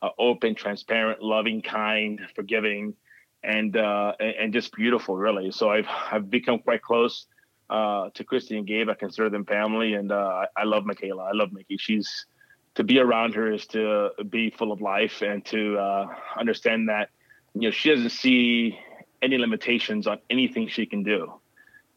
uh, 0.00 0.10
open, 0.18 0.54
transparent, 0.54 1.22
loving, 1.22 1.60
kind, 1.60 2.20
forgiving, 2.34 2.94
and 3.42 3.76
uh, 3.76 4.12
and 4.20 4.52
just 4.52 4.72
beautiful, 4.72 5.16
really. 5.16 5.50
So 5.50 5.70
I've 5.70 5.88
I've 5.88 6.30
become 6.30 6.60
quite 6.60 6.82
close 6.82 7.26
uh, 7.68 8.10
to 8.14 8.24
Christy 8.24 8.56
and 8.56 8.66
Gabe. 8.66 8.88
I 8.88 8.94
consider 8.94 9.28
them 9.28 9.44
family, 9.44 9.94
and 9.94 10.12
uh, 10.12 10.46
I 10.56 10.64
love 10.64 10.84
Michaela. 10.84 11.24
I 11.24 11.32
love 11.32 11.52
Mickie. 11.52 11.78
She's 11.78 12.26
to 12.74 12.84
be 12.84 12.98
around 12.98 13.34
her 13.34 13.52
is 13.52 13.66
to 13.66 14.10
be 14.30 14.50
full 14.50 14.72
of 14.72 14.80
life 14.80 15.20
and 15.20 15.44
to 15.46 15.76
uh, 15.76 16.06
understand 16.38 16.88
that 16.88 17.10
you 17.54 17.62
know 17.62 17.70
she 17.70 17.90
doesn't 17.90 18.10
see 18.10 18.78
any 19.20 19.38
limitations 19.38 20.06
on 20.06 20.18
anything 20.30 20.68
she 20.68 20.86
can 20.86 21.02
do, 21.02 21.32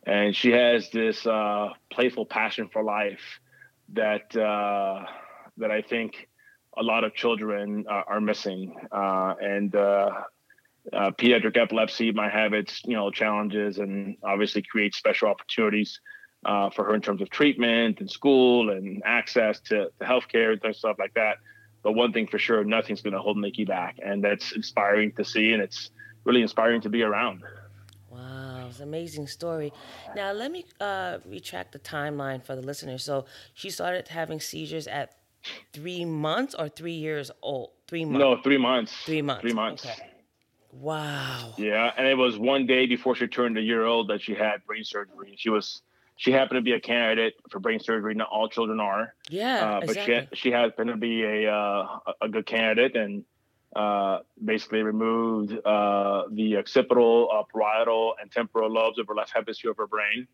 and 0.05 0.35
she 0.35 0.51
has 0.51 0.89
this 0.91 1.25
uh, 1.25 1.69
playful 1.91 2.25
passion 2.25 2.69
for 2.71 2.83
life 2.83 3.39
that 3.93 4.35
uh, 4.35 5.05
that 5.57 5.71
I 5.71 5.81
think 5.81 6.27
a 6.77 6.83
lot 6.83 7.03
of 7.03 7.13
children 7.15 7.85
uh, 7.89 8.03
are 8.07 8.21
missing. 8.21 8.75
Uh, 8.91 9.33
and 9.39 9.75
uh, 9.75 10.11
uh, 10.93 11.11
pediatric 11.11 11.57
epilepsy 11.57 12.11
might 12.11 12.31
have 12.31 12.53
its 12.53 12.81
you 12.85 12.95
know 12.95 13.09
challenges 13.09 13.79
and 13.79 14.17
obviously 14.23 14.61
create 14.61 14.93
special 14.93 15.29
opportunities 15.29 15.99
for 16.43 16.83
her 16.83 16.93
in 16.93 17.01
terms 17.01 17.21
of 17.21 17.29
treatment 17.31 17.99
and 17.99 18.11
school 18.11 18.69
and 18.69 19.01
access 19.03 19.59
to, 19.61 19.89
to 19.99 20.05
healthcare 20.05 20.55
and 20.63 20.75
stuff 20.75 20.97
like 20.99 21.13
that. 21.15 21.37
But 21.81 21.93
one 21.93 22.13
thing 22.13 22.27
for 22.27 22.37
sure, 22.37 22.63
nothing's 22.63 23.01
going 23.01 23.13
to 23.13 23.19
hold 23.19 23.37
Mickie 23.37 23.65
back, 23.65 23.97
and 24.03 24.23
that's 24.23 24.51
inspiring 24.53 25.11
to 25.13 25.25
see, 25.25 25.53
and 25.53 25.61
it's 25.61 25.91
really 26.23 26.41
inspiring 26.41 26.81
to 26.81 26.89
be 26.89 27.03
around. 27.03 27.43
It's 28.75 28.81
an 28.81 28.89
amazing 28.89 29.27
story. 29.27 29.71
Now, 30.17 30.33
let 30.33 30.51
me 30.51 30.65
uh, 30.81 31.19
retract 31.25 31.71
the 31.71 31.79
timeline 31.79 32.43
for 32.43 32.57
the 32.57 32.61
listeners. 32.61 33.05
So, 33.05 33.23
she 33.53 33.69
started 33.69 34.09
having 34.09 34.41
seizures 34.41 34.85
at 34.85 35.15
three 35.71 36.03
months 36.03 36.53
or 36.55 36.67
three 36.67 36.91
years 36.91 37.31
old? 37.41 37.69
Three 37.87 38.03
months. 38.03 38.19
No, 38.19 38.41
three 38.41 38.57
months. 38.57 38.93
Three 39.05 39.21
months. 39.21 39.41
Three 39.41 39.53
months. 39.53 39.85
Okay. 39.85 40.09
Wow. 40.73 41.53
Yeah, 41.57 41.89
and 41.97 42.05
it 42.05 42.17
was 42.17 42.37
one 42.37 42.65
day 42.65 42.85
before 42.85 43.15
she 43.15 43.27
turned 43.27 43.57
a 43.57 43.61
year 43.61 43.85
old 43.85 44.09
that 44.09 44.21
she 44.21 44.35
had 44.35 44.65
brain 44.67 44.83
surgery. 44.83 45.35
She 45.37 45.49
was 45.49 45.81
she 46.17 46.33
happened 46.33 46.57
to 46.57 46.61
be 46.61 46.73
a 46.73 46.81
candidate 46.81 47.35
for 47.49 47.59
brain 47.59 47.79
surgery. 47.79 48.13
Not 48.13 48.27
all 48.29 48.49
children 48.49 48.81
are. 48.81 49.13
Yeah, 49.29 49.77
uh, 49.77 49.79
but 49.79 49.89
exactly. 49.91 50.27
she 50.33 50.49
she 50.49 50.51
happened 50.51 50.89
to 50.89 50.97
be 50.97 51.23
a 51.23 51.49
uh, 51.49 51.99
a 52.21 52.27
good 52.27 52.45
candidate 52.45 52.97
and 52.97 53.23
uh, 53.75 54.19
basically 54.43 54.81
removed 54.83 55.51
uh, 55.65 56.23
the 56.31 56.57
occipital, 56.57 57.29
uh, 57.33 57.43
parietal, 57.53 58.15
and 58.21 58.31
temporal 58.31 58.71
lobes 58.71 58.97
of 58.99 59.07
her 59.07 59.15
left 59.15 59.33
hemisphere 59.33 59.71
of 59.71 59.77
her 59.77 59.87
brain. 59.87 60.27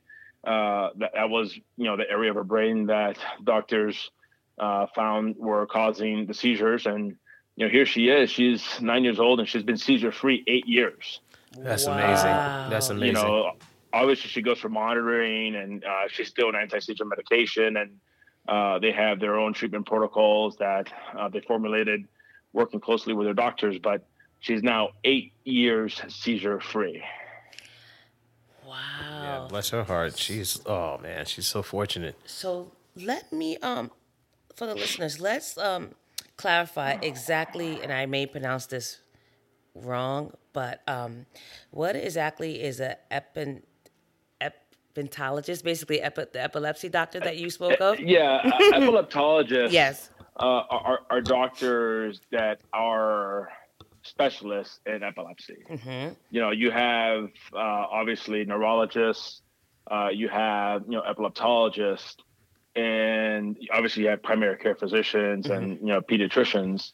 Uh, 0.44 0.90
that, 0.98 1.12
that 1.14 1.30
was, 1.30 1.56
you 1.78 1.86
know, 1.86 1.98
the 1.98 2.10
area 2.10 2.30
of 2.30 2.36
her 2.36 2.44
brain 2.44 2.86
that 2.88 3.18
doctors 3.44 4.12
uh, 4.60 4.86
found 4.96 5.36
were 5.38 5.66
causing 5.66 6.26
the 6.26 6.34
seizures. 6.34 6.86
And, 6.86 7.16
you 7.56 7.66
know, 7.66 7.72
here 7.72 7.86
she 7.86 8.10
is. 8.10 8.30
She's 8.30 8.80
nine 8.82 9.04
years 9.04 9.20
old 9.20 9.40
and 9.40 9.48
she's 9.50 9.64
been 9.64 9.78
seizure 9.78 10.12
free 10.12 10.44
eight 10.48 10.68
years. 10.68 11.20
That's 11.58 11.86
Wow. 11.86 11.94
amazing. 11.94 12.72
That's 12.72 12.90
amazing. 12.90 13.08
You 13.08 13.14
know, 13.14 13.52
obviously 13.94 14.30
she 14.30 14.42
goes 14.42 14.60
for 14.60 14.70
monitoring 14.70 15.56
and 15.56 15.84
uh, 15.84 16.08
she's 16.10 16.28
still 16.28 16.48
on 16.48 16.56
anti-seizure 16.56 17.06
medication 17.06 17.78
and 17.78 17.98
uh, 18.48 18.80
they 18.80 18.92
have 18.92 19.20
their 19.20 19.38
own 19.40 19.54
treatment 19.54 19.86
protocols 19.86 20.58
that 20.58 20.92
uh, 21.18 21.30
they 21.30 21.42
formulated 21.42 22.08
working 22.54 22.80
closely 22.80 23.14
with 23.14 23.28
her 23.28 23.34
doctors 23.34 23.78
but 23.80 24.06
she's 24.40 24.62
now 24.64 24.90
eight 25.04 25.34
years 25.44 26.02
seizure 26.10 26.60
free 26.60 27.02
Wow. 28.66 28.78
yeah, 29.24 29.40
Wow. 29.40 29.48
bless 29.48 29.70
her 29.72 29.84
heart. 29.84 30.18
She's 30.18 30.62
oh 30.66 30.98
man, 31.00 31.26
she's 31.26 31.48
so 31.48 31.62
fortunate. 31.64 32.16
So 32.26 32.72
let 32.96 33.34
me 33.34 33.58
um 33.58 33.92
for 34.56 34.66
the 34.68 34.76
listeners, 34.76 35.20
let's 35.20 35.58
um 35.58 35.96
clarify 36.38 36.98
exactly 37.02 37.82
and 37.82 37.92
I 37.92 38.06
may 38.06 38.26
pronounce 38.28 38.68
this 38.68 39.00
wrong, 39.76 40.34
but 40.54 40.82
um 40.88 41.26
what 41.72 41.96
exactly 41.96 42.62
is 42.62 42.80
a 42.80 42.98
epin 43.12 43.64
epentologist, 44.40 45.64
basically 45.64 46.00
epi- 46.02 46.26
the 46.32 46.42
epilepsy 46.42 46.88
doctor 46.90 47.20
that 47.20 47.38
you 47.38 47.50
spoke 47.50 47.82
of? 47.82 48.00
yeah 48.00 48.42
uh, 48.44 48.52
epileptologists 48.74 49.72
Yes. 49.74 50.11
Uh, 50.38 50.64
are, 50.70 51.00
are 51.10 51.22
doctors 51.22 52.22
that 52.32 52.62
are 52.74 53.50
specialists 54.04 54.80
in 54.86 55.04
epilepsy. 55.04 55.58
You 56.30 56.42
know, 56.42 56.52
you 56.52 56.72
have 56.72 57.30
uh, 57.54 57.58
obviously 57.58 58.46
neurologists, 58.46 59.42
uh, 59.90 60.10
you 60.14 60.30
have 60.30 60.84
you 60.86 60.94
know 60.94 61.04
epileptologists, 61.04 62.16
and 62.76 63.58
obviously 63.72 64.04
you 64.04 64.10
have 64.10 64.24
primary 64.24 64.58
care 64.58 64.76
physicians 64.76 65.48
and 65.58 65.80
you 65.82 65.88
know 65.88 66.02
pediatricians. 66.02 66.94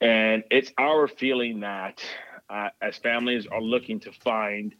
And 0.00 0.44
it's 0.50 0.70
our 0.78 1.08
feeling 1.08 1.60
that 1.60 2.02
uh, 2.50 2.68
as 2.82 2.98
families 2.98 3.46
are 3.46 3.62
looking 3.62 4.00
to 4.00 4.12
find 4.12 4.74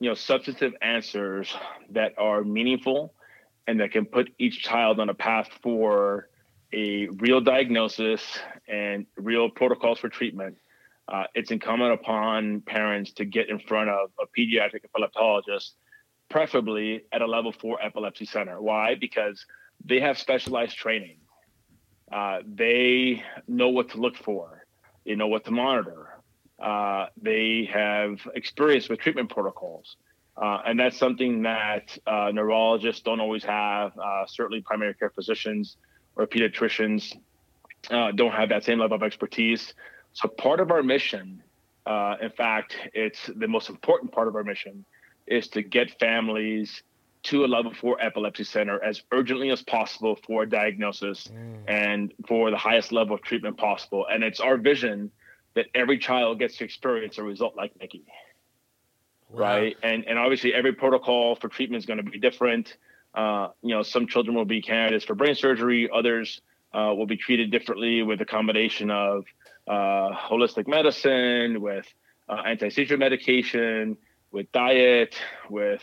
you 0.00 0.08
know 0.08 0.14
substantive 0.14 0.72
answers 0.82 1.54
that 1.90 2.14
are 2.18 2.42
meaningful 2.42 3.14
and 3.66 3.80
that 3.80 3.92
can 3.92 4.06
put 4.06 4.30
each 4.38 4.62
child 4.62 4.98
on 4.98 5.08
a 5.08 5.14
path 5.14 5.48
for 5.62 6.28
a 6.72 7.08
real 7.08 7.40
diagnosis 7.40 8.22
and 8.68 9.06
real 9.16 9.48
protocols 9.48 9.98
for 9.98 10.08
treatment, 10.08 10.56
uh, 11.08 11.24
it's 11.34 11.50
incumbent 11.50 11.92
upon 11.94 12.60
parents 12.60 13.12
to 13.12 13.24
get 13.24 13.48
in 13.48 13.58
front 13.58 13.88
of 13.88 14.10
a 14.20 14.26
pediatric 14.38 14.80
epileptologist, 14.86 15.70
preferably 16.28 17.04
at 17.12 17.22
a 17.22 17.26
level 17.26 17.52
four 17.52 17.82
epilepsy 17.82 18.26
center. 18.26 18.60
Why? 18.60 18.94
Because 18.94 19.46
they 19.84 20.00
have 20.00 20.18
specialized 20.18 20.76
training. 20.76 21.16
Uh, 22.12 22.40
they 22.46 23.22
know 23.46 23.68
what 23.68 23.90
to 23.90 23.98
look 23.98 24.16
for. 24.16 24.66
They 25.06 25.14
know 25.14 25.28
what 25.28 25.44
to 25.46 25.50
monitor. 25.50 26.18
Uh, 26.58 27.06
they 27.20 27.68
have 27.72 28.18
experience 28.34 28.88
with 28.88 28.98
treatment 28.98 29.30
protocols. 29.30 29.96
Uh, 30.36 30.60
and 30.66 30.78
that's 30.78 30.96
something 30.96 31.42
that 31.42 31.96
uh, 32.06 32.30
neurologists 32.32 33.02
don't 33.02 33.20
always 33.20 33.44
have. 33.44 33.92
Uh, 33.98 34.26
certainly, 34.26 34.60
primary 34.60 34.94
care 34.94 35.10
physicians 35.10 35.76
or 36.18 36.26
pediatricians 36.26 37.16
uh, 37.90 38.10
don't 38.12 38.32
have 38.32 38.50
that 38.50 38.64
same 38.64 38.78
level 38.78 38.96
of 38.96 39.02
expertise. 39.02 39.72
So, 40.12 40.28
part 40.28 40.60
of 40.60 40.70
our 40.70 40.82
mission, 40.82 41.42
uh, 41.86 42.16
in 42.20 42.30
fact, 42.30 42.76
it's 42.92 43.30
the 43.34 43.48
most 43.48 43.70
important 43.70 44.12
part 44.12 44.28
of 44.28 44.36
our 44.36 44.44
mission, 44.44 44.84
is 45.26 45.48
to 45.48 45.62
get 45.62 45.98
families 45.98 46.82
to 47.24 47.44
a 47.44 47.46
level 47.46 47.72
four 47.72 48.00
epilepsy 48.00 48.44
center 48.44 48.82
as 48.82 49.02
urgently 49.12 49.50
as 49.50 49.62
possible 49.62 50.18
for 50.26 50.44
a 50.44 50.48
diagnosis 50.48 51.28
and 51.66 52.12
for 52.26 52.50
the 52.50 52.56
highest 52.56 52.92
level 52.92 53.14
of 53.14 53.22
treatment 53.22 53.56
possible. 53.56 54.06
And 54.10 54.22
it's 54.22 54.40
our 54.40 54.56
vision 54.56 55.10
that 55.54 55.66
every 55.74 55.98
child 55.98 56.38
gets 56.38 56.56
to 56.58 56.64
experience 56.64 57.18
a 57.18 57.22
result 57.22 57.56
like 57.56 57.72
Mickie 57.80 58.04
right? 59.30 59.76
And 59.82 60.04
and 60.06 60.18
obviously 60.18 60.54
every 60.54 60.72
protocol 60.72 61.36
for 61.36 61.48
treatment 61.48 61.78
is 61.80 61.86
going 61.86 62.02
to 62.02 62.10
be 62.10 62.18
different. 62.18 62.76
Uh, 63.14 63.48
you 63.62 63.74
know, 63.74 63.82
some 63.82 64.06
children 64.06 64.36
will 64.36 64.44
be 64.44 64.62
candidates 64.62 65.04
for 65.04 65.14
brain 65.14 65.34
surgery, 65.34 65.88
others 65.92 66.40
uh, 66.72 66.92
will 66.96 67.06
be 67.06 67.16
treated 67.16 67.50
differently 67.50 68.02
with 68.02 68.20
a 68.20 68.24
combination 68.24 68.90
of 68.90 69.24
uh, 69.66 70.10
holistic 70.14 70.66
medicine, 70.66 71.60
with 71.60 71.86
uh, 72.28 72.42
anti-seizure 72.46 72.96
medication, 72.96 73.96
with 74.30 74.50
diet, 74.52 75.16
with 75.48 75.82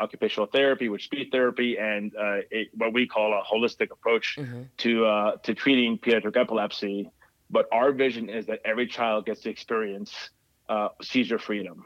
occupational 0.00 0.46
therapy, 0.46 0.88
with 0.88 1.00
speech 1.00 1.28
therapy, 1.30 1.78
and 1.78 2.12
uh, 2.16 2.38
it, 2.50 2.68
what 2.74 2.92
we 2.92 3.06
call 3.06 3.32
a 3.32 3.42
holistic 3.42 3.92
approach 3.92 4.36
to 4.78 5.06
uh, 5.06 5.36
to 5.44 5.54
treating 5.54 5.98
pediatric 5.98 6.36
epilepsy. 6.36 7.10
But 7.50 7.66
our 7.70 7.92
vision 7.92 8.28
is 8.28 8.46
that 8.46 8.60
every 8.64 8.88
child 8.88 9.26
gets 9.26 9.42
to 9.42 9.50
experience 9.50 10.30
uh, 10.68 10.88
seizure 11.02 11.38
freedom 11.38 11.84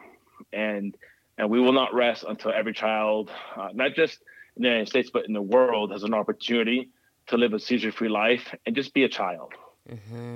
and 0.53 0.97
and 1.37 1.51
we 1.51 1.61
will 1.61 1.73
not 1.73 1.95
rest 1.95 2.25
until 2.27 2.53
every 2.53 2.73
child, 2.73 3.31
uh, 3.57 3.69
not 3.73 3.95
just 3.95 4.19
in 4.59 4.63
the 4.63 4.69
United 4.69 4.89
States 4.89 5.11
but 5.11 5.27
in 5.27 5.33
the 5.33 5.43
world, 5.43 5.93
has 5.93 6.03
an 6.03 6.15
opportunity 6.15 6.91
to 7.29 7.37
live 7.37 7.55
a 7.55 7.61
seizure-free 7.61 8.09
life 8.09 8.55
and 8.67 8.75
just 8.75 8.93
be 8.93 9.05
a 9.05 9.09
child. 9.09 9.53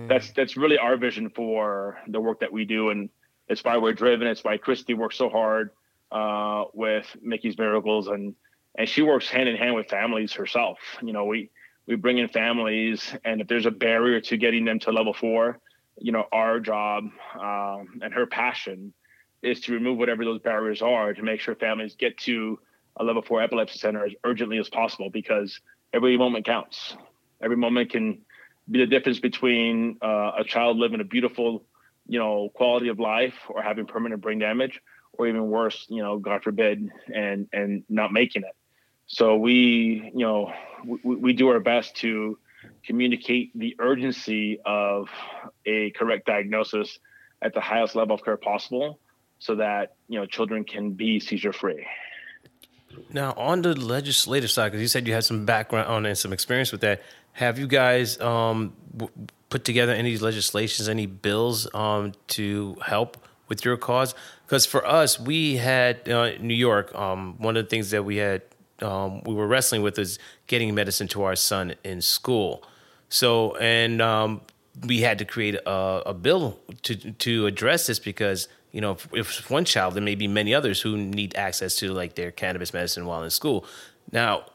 That's 0.09 0.33
that's 0.33 0.57
really 0.57 0.79
our 0.79 0.97
vision 0.97 1.29
for 1.31 1.99
the 2.09 2.21
work 2.21 2.41
that 2.41 2.53
we 2.53 2.65
do, 2.65 2.89
and 2.91 3.11
it's 3.49 3.63
why 3.63 3.77
we're 3.77 3.93
driven. 3.93 4.27
It's 4.27 4.43
why 4.43 4.57
Christy 4.57 4.95
works 4.95 5.17
so 5.17 5.29
hard 5.29 5.71
uh, 6.11 6.65
with 6.73 7.07
Mickie's 7.21 7.59
Miracles, 7.59 8.09
and 8.09 8.35
and 8.79 8.89
she 8.89 9.03
works 9.03 9.29
hand 9.29 9.49
in 9.49 9.57
hand 9.57 9.75
with 9.75 9.89
families 9.89 10.33
herself. 10.33 10.79
You 11.03 11.13
know, 11.13 11.27
we 11.27 11.51
we 11.87 11.97
bring 11.97 12.19
in 12.19 12.29
families, 12.29 13.15
and 13.25 13.43
if 13.43 13.49
there's 13.49 13.67
a 13.67 13.71
barrier 13.71 14.21
to 14.23 14.37
getting 14.39 14.65
them 14.65 14.79
to 14.81 14.93
level 14.93 15.13
four, 15.13 15.59
you 15.99 16.13
know, 16.13 16.25
our 16.33 16.61
job 16.61 17.11
um, 17.39 18.01
and 18.03 18.15
her 18.15 18.27
passion 18.27 18.95
is 19.43 19.61
to 19.63 19.73
remove 19.73 19.99
whatever 19.99 20.25
those 20.25 20.41
barriers 20.41 20.81
are 20.81 21.13
to 21.13 21.23
make 21.23 21.41
sure 21.41 21.55
families 21.57 21.95
get 21.97 22.17
to 22.17 22.59
a 22.97 23.05
level 23.05 23.23
four 23.23 23.43
epilepsy 23.43 23.79
center 23.79 24.05
as 24.05 24.13
urgently 24.25 24.59
as 24.59 24.69
possible 24.69 25.11
because 25.11 25.61
every 25.93 26.17
moment 26.17 26.45
counts. 26.45 26.97
Every 27.43 27.57
moment 27.57 27.91
can 27.91 28.21
be 28.71 28.79
the 28.79 28.87
difference 28.87 29.19
between 29.19 29.99
uh, 30.03 30.33
a 30.39 30.45
child 30.45 30.77
living 30.77 31.01
a 31.01 31.05
beautiful, 31.05 31.65
you 32.07 32.19
know, 32.19 32.51
quality 32.55 32.89
of 32.89 33.01
life 33.01 33.35
or 33.49 33.63
having 33.63 33.87
permanent 33.87 34.21
brain 34.21 34.39
damage, 34.39 34.81
or 35.15 35.27
even 35.27 35.49
worse, 35.49 35.87
you 35.89 36.03
know, 36.03 36.19
God 36.19 36.43
forbid, 36.43 36.89
and 37.13 37.49
and 37.53 37.85
not 37.89 38.13
making 38.13 38.43
it. 38.45 38.55
So 39.07 39.37
we, 39.37 40.13
you 40.15 40.25
know, 40.25 40.53
we, 40.85 41.17
we 41.17 41.33
do 41.33 41.49
our 41.49 41.61
best 41.61 41.97
to 41.97 42.39
communicate 42.85 43.51
the 43.59 43.77
urgency 43.81 44.61
of 44.65 45.09
a 45.67 45.91
correct 45.91 46.27
diagnosis 46.27 46.99
at 47.43 47.55
the 47.55 47.61
highest 47.61 47.97
level 47.97 48.15
of 48.15 48.25
care 48.25 48.37
possible 48.37 49.01
so 49.39 49.57
that 49.57 49.97
you 50.09 50.19
know 50.19 50.27
children 50.27 50.65
can 50.65 50.93
be 50.93 51.19
seizure 51.19 51.53
free 51.53 51.85
now 53.11 53.33
on 53.37 53.63
the 53.63 53.75
legislative 53.75 54.51
side 54.51 54.69
because 54.69 54.81
you 54.81 54.89
said 54.89 55.07
you 55.07 55.15
had 55.15 55.25
some 55.25 55.45
background 55.45 55.89
on 55.89 56.07
and 56.07 56.17
some 56.17 56.33
experience 56.33 56.73
with 56.73 56.81
that 56.81 57.03
have 57.33 57.59
you 57.59 57.67
guys 57.67 58.21
um, 58.21 58.75
w- 58.97 59.13
put 59.49 59.65
together 59.65 59.93
any 59.93 60.17
legislations 60.19 60.89
any 60.89 61.07
bills 61.07 61.73
um, 61.75 62.13
to 62.29 62.77
help 62.85 63.17
with 63.49 63.65
your 63.65 63.77
cause? 63.77 64.15
Because 64.47 64.67
for 64.67 64.87
us 64.87 65.19
we 65.19 65.57
had 65.57 66.09
uh, 66.09 66.33
new 66.39 66.55
york 66.55 66.95
um, 66.95 67.37
one 67.39 67.57
of 67.57 67.65
the 67.65 67.71
things 67.71 67.91
that 67.91 68.05
we 68.05 68.17
had 68.17 68.43
um, 68.83 69.23
we 69.25 69.35
were 69.35 69.47
wrestling 69.47 69.83
with 69.83 69.99
is 69.99 70.19
getting 70.47 70.75
medicine 70.75 71.09
to 71.09 71.23
our 71.23 71.37
son 71.37 71.75
in 71.85 72.01
school. 72.03 72.65
So, 73.09 73.57
and 73.57 74.03
um, 74.03 74.41
we 74.87 75.01
had 75.01 75.19
to 75.19 75.25
create 75.25 75.55
a, 75.55 76.03
a, 76.07 76.15
bill 76.15 76.59
to 76.83 76.97
to 76.97 77.47
address 77.47 77.87
this 77.87 77.99
because 77.99 78.49
you 78.73 78.81
know 78.81 78.93
if, 78.93 79.09
if, 79.13 79.51
one 79.51 79.65
child, 79.65 79.95
there 79.95 80.03
may 80.03 80.15
be 80.15 80.27
many 80.27 80.55
others 80.55 80.81
who 80.81 80.97
need 80.97 81.37
access 81.37 81.77
to 81.77 81.93
like 81.93 82.15
their 82.15 82.31
cannabis 82.31 82.73
medicine 82.73 83.07
while 83.07 83.23
in 83.23 83.31
school. 83.31 83.65
Now, 84.11 84.47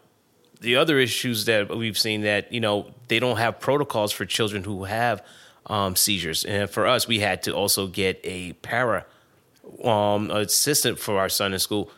the 0.59 0.75
other 0.75 0.99
issues 0.99 1.45
that 1.45 1.75
we've 1.75 1.97
seen 1.97 2.21
that 2.21 2.51
you 2.51 2.59
know 2.59 2.91
they 3.07 3.19
don't 3.19 3.37
have 3.37 3.59
protocols 3.59 4.11
for 4.11 4.25
children 4.25 4.63
who 4.63 4.83
have 4.83 5.23
um, 5.67 5.95
seizures, 5.95 6.43
and 6.43 6.69
for 6.69 6.85
us, 6.85 7.07
we 7.07 7.19
had 7.19 7.43
to 7.43 7.55
also 7.55 7.87
get 7.87 8.19
a 8.23 8.53
para 8.53 9.05
um, 9.83 10.31
assistant 10.31 10.99
for 10.99 11.19
our 11.19 11.29
son 11.29 11.53
in 11.53 11.59
school 11.59 11.91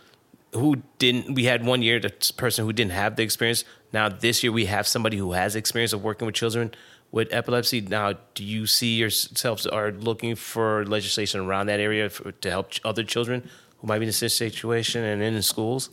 who 0.54 0.82
didn't 0.98 1.34
we 1.36 1.46
had 1.46 1.66
one 1.66 1.82
year 1.82 2.00
the 2.00 2.10
person 2.38 2.66
who 2.66 2.74
didn't 2.74 2.92
have 2.92 3.16
the 3.16 3.24
experience. 3.24 3.64
Now 3.94 4.10
this 4.10 4.44
year 4.44 4.52
we 4.52 4.66
have 4.66 4.88
somebody 4.88 5.18
who 5.18 5.34
has 5.34 5.56
experience 5.56 5.94
of 5.94 6.04
working 6.04 6.26
with 6.26 6.36
children 6.36 6.72
with 7.12 7.28
epilepsy 7.32 7.82
now 7.82 8.14
do 8.36 8.44
you 8.44 8.66
see 8.66 8.96
yourselves 8.96 9.66
are 9.66 9.92
looking 9.92 10.36
for 10.36 10.86
legislation 10.86 11.40
around 11.40 11.66
that 11.68 11.80
area 11.80 12.10
for, 12.10 12.32
to 12.32 12.50
help 12.50 12.72
other 12.84 13.04
children 13.04 13.48
who 13.78 13.88
might 13.88 14.00
be 14.00 14.06
in 14.06 14.12
this 14.12 14.36
situation 14.36 15.04
and 15.04 15.22
in 15.22 15.34
the 15.34 15.44
schools 15.44 15.90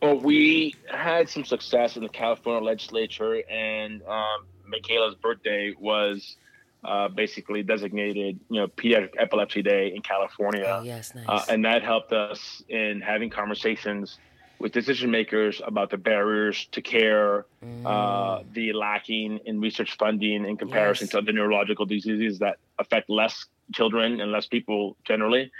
well 0.00 0.18
we 0.18 0.74
had 0.90 1.28
some 1.28 1.44
success 1.44 1.96
in 1.96 2.02
the 2.02 2.08
california 2.08 2.62
legislature 2.62 3.42
and 3.50 4.02
um, 4.04 4.46
michaela's 4.66 5.14
birthday 5.16 5.74
was 5.78 6.36
uh, 6.84 7.08
basically 7.08 7.62
designated, 7.62 8.40
you 8.50 8.60
know, 8.60 8.66
pediatric 8.66 9.10
epilepsy 9.16 9.62
day 9.62 9.92
in 9.94 10.02
California. 10.02 10.64
Oh, 10.66 10.82
yes, 10.82 11.14
nice. 11.14 11.26
Uh, 11.28 11.44
and 11.48 11.64
that 11.64 11.84
helped 11.84 12.12
us 12.12 12.62
in 12.68 13.00
having 13.00 13.30
conversations 13.30 14.18
with 14.62 14.72
decision 14.72 15.10
makers 15.10 15.60
about 15.66 15.90
the 15.90 15.96
barriers 15.96 16.68
to 16.70 16.80
care, 16.80 17.46
mm. 17.64 17.84
uh, 17.84 18.44
the 18.52 18.72
lacking 18.72 19.38
in 19.44 19.60
research 19.60 19.96
funding 19.98 20.46
in 20.46 20.56
comparison 20.56 21.06
yes. 21.06 21.10
to 21.10 21.18
other 21.18 21.32
neurological 21.32 21.84
diseases 21.84 22.38
that 22.38 22.58
affect 22.78 23.10
less 23.10 23.46
children 23.74 24.20
and 24.20 24.30
less 24.30 24.46
people 24.46 24.96
generally. 25.04 25.50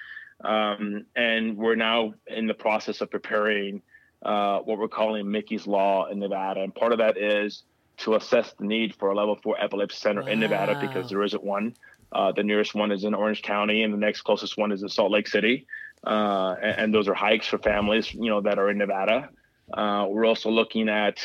Um, 0.44 1.04
and 1.16 1.56
we're 1.56 1.74
now 1.74 2.14
in 2.28 2.46
the 2.46 2.54
process 2.54 3.00
of 3.00 3.10
preparing 3.10 3.82
uh, 4.22 4.60
what 4.60 4.78
we're 4.78 4.86
calling 4.86 5.28
Mickie's 5.28 5.66
Law 5.66 6.06
in 6.06 6.20
Nevada. 6.20 6.62
And 6.62 6.72
part 6.72 6.92
of 6.92 6.98
that 6.98 7.18
is 7.18 7.64
to 7.98 8.14
assess 8.14 8.52
the 8.56 8.64
need 8.64 8.94
for 8.94 9.10
a 9.10 9.16
level 9.16 9.36
four 9.42 9.60
epilepsy 9.60 9.96
center 9.96 10.22
wow. 10.22 10.28
in 10.28 10.38
Nevada 10.38 10.78
because 10.80 11.10
there 11.10 11.22
isn't 11.24 11.42
one. 11.42 11.74
Uh, 12.12 12.30
the 12.30 12.44
nearest 12.44 12.74
one 12.74 12.92
is 12.92 13.02
in 13.02 13.14
Orange 13.14 13.42
County, 13.42 13.82
and 13.82 13.92
the 13.92 13.98
next 13.98 14.22
closest 14.22 14.56
one 14.56 14.70
is 14.70 14.82
in 14.82 14.88
Salt 14.88 15.10
Lake 15.10 15.26
City. 15.26 15.66
Uh, 16.04 16.56
and, 16.60 16.78
and, 16.80 16.94
those 16.94 17.06
are 17.06 17.14
hikes 17.14 17.46
for 17.46 17.58
families, 17.58 18.12
you 18.12 18.28
know, 18.28 18.40
that 18.40 18.58
are 18.58 18.70
in 18.70 18.78
Nevada. 18.78 19.28
Uh, 19.72 20.06
we're 20.08 20.26
also 20.26 20.50
looking 20.50 20.88
at 20.88 21.18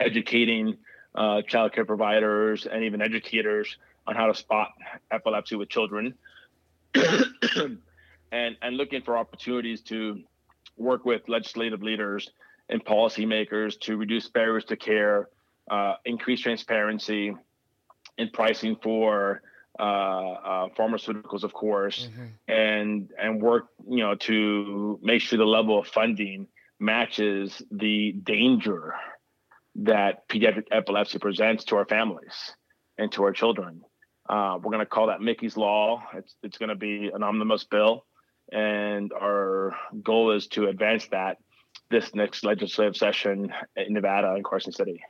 educating 0.00 0.76
uh, 1.14 1.42
child 1.42 1.72
care 1.72 1.84
providers 1.84 2.66
and 2.66 2.82
even 2.82 3.00
educators 3.00 3.76
on 4.06 4.16
how 4.16 4.26
to 4.26 4.34
spot 4.34 4.70
epilepsy 5.12 5.54
with 5.54 5.68
children, 5.68 6.14
and 6.94 7.78
and 8.32 8.76
looking 8.76 9.02
for 9.02 9.16
opportunities 9.16 9.80
to 9.82 10.22
work 10.76 11.04
with 11.04 11.22
legislative 11.28 11.82
leaders 11.82 12.30
and 12.68 12.84
policymakers 12.84 13.78
to 13.80 13.96
reduce 13.96 14.28
barriers 14.28 14.64
to 14.64 14.76
care 14.76 15.28
uh, 15.70 15.94
increase 16.04 16.40
transparency 16.40 17.34
in 18.16 18.30
pricing 18.30 18.76
for 18.82 19.42
uh, 19.78 19.82
uh, 19.82 20.68
pharmaceuticals, 20.76 21.44
of 21.44 21.52
course, 21.52 22.08
mm-hmm. 22.10 22.52
and 22.52 23.10
and 23.20 23.40
work 23.40 23.68
you 23.88 23.98
know 23.98 24.14
to 24.16 24.98
make 25.02 25.22
sure 25.22 25.38
the 25.38 25.44
level 25.44 25.78
of 25.78 25.86
funding 25.86 26.48
matches 26.80 27.62
the 27.70 28.12
danger 28.12 28.94
that 29.76 30.28
pediatric 30.28 30.64
epilepsy 30.70 31.18
presents 31.18 31.64
to 31.64 31.76
our 31.76 31.84
families 31.84 32.52
and 32.96 33.12
to 33.12 33.22
our 33.22 33.32
children. 33.32 33.82
Uh, 34.28 34.58
we're 34.62 34.72
going 34.72 34.80
to 34.80 34.86
call 34.86 35.06
that 35.06 35.20
Mickie's 35.20 35.56
Law. 35.56 36.02
It's 36.14 36.34
it's 36.42 36.58
going 36.58 36.70
to 36.70 36.74
be 36.74 37.10
an 37.14 37.22
omnibus 37.22 37.64
bill, 37.64 38.04
and 38.52 39.12
our 39.12 39.76
goal 40.02 40.32
is 40.32 40.48
to 40.48 40.66
advance 40.66 41.06
that 41.08 41.38
this 41.90 42.14
next 42.14 42.44
legislative 42.44 42.96
session 42.96 43.52
in 43.76 43.92
Nevada 43.94 44.34
and 44.34 44.44
Carson 44.44 44.72
City. 44.72 45.02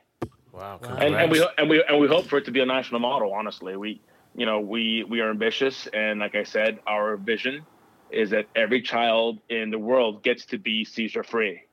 Wow. 0.51 0.79
And, 0.81 1.15
and, 1.15 1.31
we 1.31 1.45
and 1.57 1.69
we 1.69 1.83
and 1.87 1.99
we 1.99 2.07
hope 2.07 2.25
for 2.25 2.37
it 2.37 2.45
to 2.45 2.51
be 2.51 2.59
a 2.59 2.65
national 2.65 2.99
model. 2.99 3.33
Honestly, 3.33 3.75
we 3.75 4.01
you 4.39 4.45
know 4.45 4.61
we 4.61 5.03
we 5.03 5.19
are 5.19 5.29
ambitious, 5.29 5.85
and 5.93 6.21
like 6.21 6.33
I 6.33 6.45
said, 6.45 6.79
our 6.87 7.17
vision 7.17 7.65
is 8.09 8.29
that 8.29 8.45
every 8.55 8.81
child 8.81 9.39
in 9.49 9.69
the 9.69 9.77
world 9.77 10.23
gets 10.23 10.45
to 10.47 10.57
be 10.57 10.85
seizure 10.85 11.23
free, 11.23 11.63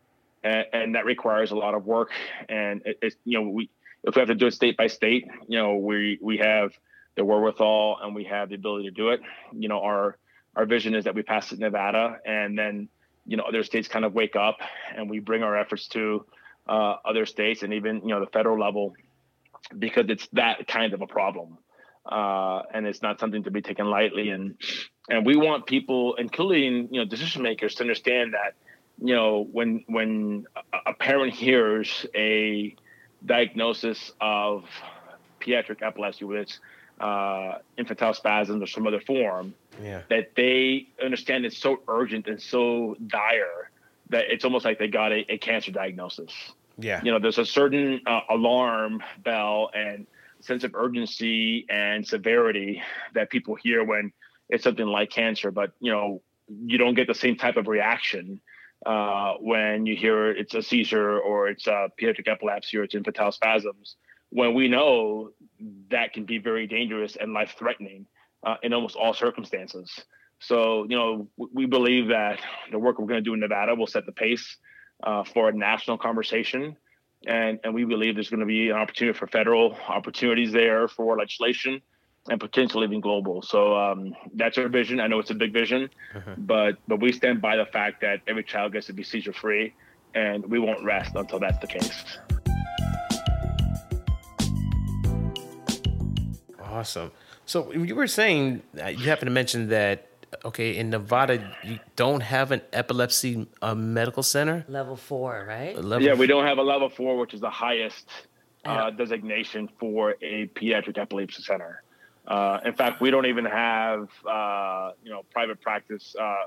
and, 0.43 0.65
and, 0.73 0.95
that 0.97 1.05
requires 1.05 1.53
a 1.53 1.57
lot 1.57 1.75
of 1.75 1.87
work. 1.87 2.11
And 2.49 2.83
it, 2.85 2.99
it's 3.03 3.17
you 3.25 3.39
know 3.39 3.49
we 3.49 3.71
if 4.03 4.17
we 4.17 4.21
have 4.21 4.29
to 4.29 4.35
do 4.35 4.49
it 4.49 4.55
state 4.55 4.77
by 4.77 4.89
state, 4.89 5.29
you 5.47 5.59
know 5.59 5.77
we 5.77 6.19
we 6.21 6.39
have 6.39 6.73
the 7.15 7.25
wherewithal 7.25 7.99
and 8.03 8.17
we 8.17 8.25
have 8.25 8.49
the 8.49 8.57
ability 8.57 8.87
to 8.87 8.91
do 8.91 9.11
it. 9.11 9.21
You 9.53 9.69
know 9.69 9.81
our 9.83 10.19
our 10.57 10.67
vision 10.67 10.97
is 10.97 11.05
that 11.05 11.15
we 11.15 11.23
pass 11.23 11.53
it 11.53 11.61
Nevada, 11.61 12.19
and 12.27 12.59
then 12.59 12.89
you 13.27 13.37
know 13.37 13.45
other 13.45 13.63
states 13.63 13.87
kind 13.87 14.05
of 14.05 14.13
wake 14.13 14.35
up, 14.35 14.57
and 14.93 15.09
we 15.09 15.21
bring 15.21 15.45
our 15.45 15.57
efforts 15.57 15.87
to 15.91 16.27
uh, 16.69 16.97
other 17.05 17.27
states 17.27 17.63
and 17.63 17.75
even 17.75 18.01
you 18.03 18.09
know 18.09 18.19
the 18.19 18.31
federal 18.33 18.59
level 18.59 18.93
because 19.79 20.07
it's 20.09 20.27
that 20.33 20.67
kind 20.67 20.95
of 20.95 21.01
a 21.01 21.07
problem 21.07 21.59
uh, 22.09 22.63
and 22.73 22.87
it's 22.87 23.03
not 23.03 23.21
something 23.21 23.43
to 23.45 23.51
be 23.51 23.63
taken 23.63 23.87
lightly 23.87 24.31
and 24.31 24.57
and 25.09 25.25
we 25.25 25.37
want 25.37 25.67
people 25.67 26.15
including 26.17 26.89
you 26.91 27.01
know 27.01 27.05
decision 27.05 27.43
makers 27.43 27.75
to 27.75 27.83
understand 27.83 28.35
that 28.35 28.55
you 28.99 29.15
know 29.15 29.47
when 29.53 29.85
when 29.87 30.47
a 30.87 30.95
parent 30.95 31.33
hears 31.35 32.07
a 32.15 32.75
diagnosis 33.25 34.13
of 34.21 34.65
pediatric 35.41 35.83
epilepsy 35.83 36.25
with 36.25 36.49
uh, 37.01 37.59
infantile 37.77 38.15
spasms 38.15 38.63
or 38.63 38.67
some 38.67 38.87
other 38.87 39.01
form 39.01 39.55
yeah. 39.83 40.03
that 40.09 40.31
they 40.35 40.89
understand 41.03 41.45
it's 41.45 41.59
so 41.59 41.81
urgent 41.89 42.27
and 42.27 42.41
so 42.41 42.97
dire 43.07 43.71
that 44.11 44.25
it's 44.31 44.45
almost 44.45 44.65
like 44.65 44.79
they 44.79 44.89
got 44.89 45.13
a, 45.13 45.33
a 45.33 45.39
cancer 45.39 45.71
diagnosis. 45.71 46.33
Yeah. 46.79 47.01
You 47.03 47.11
know, 47.11 47.19
there's 47.19 47.39
a 47.39 47.45
certain 47.45 48.01
uh, 48.07 48.21
alarm 48.31 49.03
bell 49.23 49.71
and 49.75 50.07
sense 50.41 50.65
of 50.65 50.75
urgency 50.75 51.67
and 51.69 52.07
severity 52.07 52.83
that 53.15 53.31
people 53.31 53.55
hear 53.55 53.85
when 53.85 54.13
it's 54.49 54.65
something 54.65 54.87
like 54.87 55.11
cancer, 55.11 55.51
but 55.51 55.73
you 55.81 55.91
know, 55.91 56.23
you 56.49 56.79
don't 56.79 56.95
get 56.95 57.07
the 57.07 57.15
same 57.15 57.37
type 57.37 57.57
of 57.57 57.67
reaction 57.67 58.41
uh, 58.85 59.35
when 59.41 59.87
you 59.87 59.97
hear 59.97 60.31
it's 60.31 60.55
a 60.55 60.63
seizure 60.63 61.19
or 61.19 61.49
it's 61.49 61.67
a 61.67 61.89
pediatric 62.01 62.29
epilepsy 62.29 62.77
or 62.77 62.85
it's 62.85 62.95
infantile 62.95 63.33
spasms. 63.33 63.97
When 64.31 64.55
we 64.55 64.69
know 64.69 65.31
that 65.91 66.13
can 66.13 66.25
be 66.25 66.39
very 66.39 66.67
dangerous 66.67 67.17
and 67.17 67.33
life 67.33 67.55
threatening 67.59 68.07
uh, 68.45 68.57
in 68.63 68.73
almost 68.73 68.97
all 68.97 69.15
circumstances. 69.15 69.91
So, 70.41 70.85
you 70.89 70.97
know, 70.97 71.29
we 71.37 71.67
believe 71.67 72.09
that 72.09 72.41
the 72.71 72.79
work 72.79 72.99
we're 72.99 73.07
going 73.07 73.23
to 73.23 73.29
do 73.29 73.35
in 73.35 73.41
Nevada 73.41 73.75
will 73.75 73.87
set 73.87 74.05
the 74.05 74.13
pace 74.13 74.57
uh, 75.03 75.25
for 75.25 75.49
a 75.49 75.53
national 75.53 75.99
conversation. 75.99 76.77
And, 77.27 77.59
and 77.65 77.75
we 77.75 77.85
believe 77.85 78.15
there's 78.15 78.31
going 78.31 78.41
to 78.41 78.47
be 78.47 78.69
an 78.69 78.77
opportunity 78.77 79.19
for 79.19 79.27
federal 79.27 79.77
opportunities 79.89 80.53
there 80.53 80.87
for 80.87 81.17
legislation 81.17 81.81
and 82.29 82.41
potentially 82.41 82.85
even 82.85 83.01
global. 83.01 83.43
So 83.43 83.77
um, 83.77 84.15
that's 84.35 84.59
our 84.59 84.69
vision. 84.69 85.01
I 85.01 85.07
know 85.07 85.19
it's 85.19 85.31
a 85.31 85.35
big 85.35 85.53
vision, 85.53 85.89
uh-huh. 86.15 86.35
but 86.39 86.77
but 86.89 87.01
we 87.01 87.13
stand 87.13 87.41
by 87.41 87.57
the 87.57 87.67
fact 87.67 88.01
that 88.01 88.21
every 88.27 88.43
child 88.43 88.73
gets 88.73 88.87
to 88.87 88.93
be 88.93 89.03
seizure 89.03 89.33
free, 89.33 89.75
and 90.15 90.45
we 90.47 90.59
won't 90.59 90.83
rest 90.85 91.15
until 91.15 91.39
that's 91.39 91.59
the 91.59 91.67
case. 91.67 92.19
Awesome. 96.61 97.13
So 97.47 97.73
you 97.73 97.95
were 97.95 98.09
saying 98.09 98.63
you 98.75 99.09
happen 99.09 99.27
to 99.27 99.33
mention 99.33 99.69
that 99.69 100.09
okay 100.45 100.77
in 100.77 100.91
Nevada 100.91 101.55
you 101.63 101.79
don't 101.97 102.23
have 102.23 102.53
an 102.53 102.61
epilepsy 102.73 103.47
uh, 103.63 103.75
medical 103.75 104.23
center. 104.23 104.65
Level 104.69 104.97
four, 104.97 105.45
right? 105.49 105.77
Level 105.77 106.03
yeah, 106.07 106.15
we 106.15 106.27
don't 106.27 106.45
have 106.45 106.59
a 106.59 106.63
level 106.63 106.89
four, 106.89 107.17
which 107.19 107.35
is 107.35 107.41
the 107.41 107.51
highest 107.51 108.09
uh, 108.65 108.91
designation 108.91 109.69
for 109.79 110.17
a 110.23 110.47
pediatric 110.49 110.99
epilepsy 110.99 111.43
center. 111.43 111.83
Uh, 112.27 112.59
in 112.65 112.73
fact, 112.73 113.01
we 113.01 113.11
don't 113.11 113.27
even 113.27 113.45
have 113.45 114.09
uh, 114.29 114.91
you 115.05 115.11
know 115.11 115.23
private 115.33 115.61
practice 115.61 116.15
uh, 116.19 116.47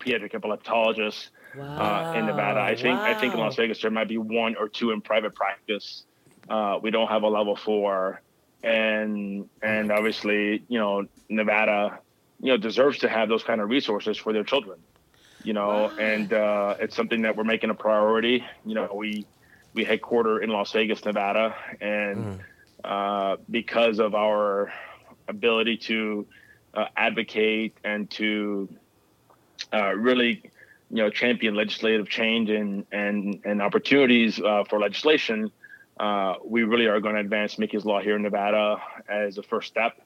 pediatric 0.00 0.32
epileptologists 0.32 1.28
Wow. 1.56 2.12
uh, 2.12 2.18
in 2.18 2.26
Nevada. 2.26 2.60
I 2.60 2.74
think 2.74 2.98
I 2.98 3.14
think 3.14 3.32
in 3.32 3.38
Las 3.40 3.54
Vegas 3.56 3.80
there 3.80 3.90
might 3.90 4.08
be 4.08 4.18
one 4.18 4.56
or 4.56 4.68
two 4.68 4.90
in 4.90 5.00
private 5.00 5.34
practice. 5.36 6.04
Uh, 6.48 6.78
we 6.82 6.90
don't 6.90 7.06
have 7.08 7.22
a 7.22 7.28
level 7.28 7.54
four, 7.56 8.20
and 8.64 9.48
and 9.62 9.92
obviously 9.92 10.64
you 10.68 10.78
know 10.78 11.06
Nevada, 11.28 12.00
you 12.44 12.50
know 12.50 12.58
deserves 12.58 12.98
to 12.98 13.08
have 13.08 13.30
those 13.30 13.42
kind 13.42 13.62
of 13.62 13.70
resources 13.70 14.18
for 14.18 14.34
their 14.34 14.44
children. 14.44 14.78
You 15.44 15.54
know, 15.54 15.90
and 15.98 16.32
uh, 16.32 16.76
it's 16.78 16.94
something 16.94 17.22
that 17.22 17.36
we're 17.36 17.44
making 17.44 17.70
a 17.70 17.74
priority. 17.74 18.44
You 18.66 18.74
know, 18.74 18.92
we 18.94 19.26
we 19.72 19.82
headquarter 19.84 20.42
in 20.42 20.50
Las 20.50 20.70
Vegas, 20.72 21.02
Nevada, 21.06 21.56
and 21.80 22.40
uh, 22.84 23.36
because 23.50 23.98
of 23.98 24.14
our 24.14 24.70
ability 25.26 25.78
to 25.78 26.26
uh, 26.74 26.86
advocate 26.96 27.78
and 27.82 28.10
to 28.10 28.68
uh, 29.72 29.94
really, 29.94 30.42
you 30.90 30.96
know, 30.96 31.08
champion 31.08 31.54
legislative 31.54 32.10
change 32.10 32.50
and 32.50 32.84
and 32.92 33.40
and 33.46 33.62
opportunities 33.62 34.38
uh, 34.38 34.64
for 34.68 34.78
legislation, 34.78 35.50
uh, 35.98 36.34
we 36.44 36.62
really 36.62 36.86
are 36.86 37.00
going 37.00 37.14
to 37.14 37.22
advance 37.22 37.58
Mickie's 37.58 37.86
Law 37.86 38.00
here 38.00 38.16
in 38.16 38.22
Nevada 38.22 38.82
as 39.08 39.38
a 39.38 39.42
first 39.42 39.68
step, 39.68 40.03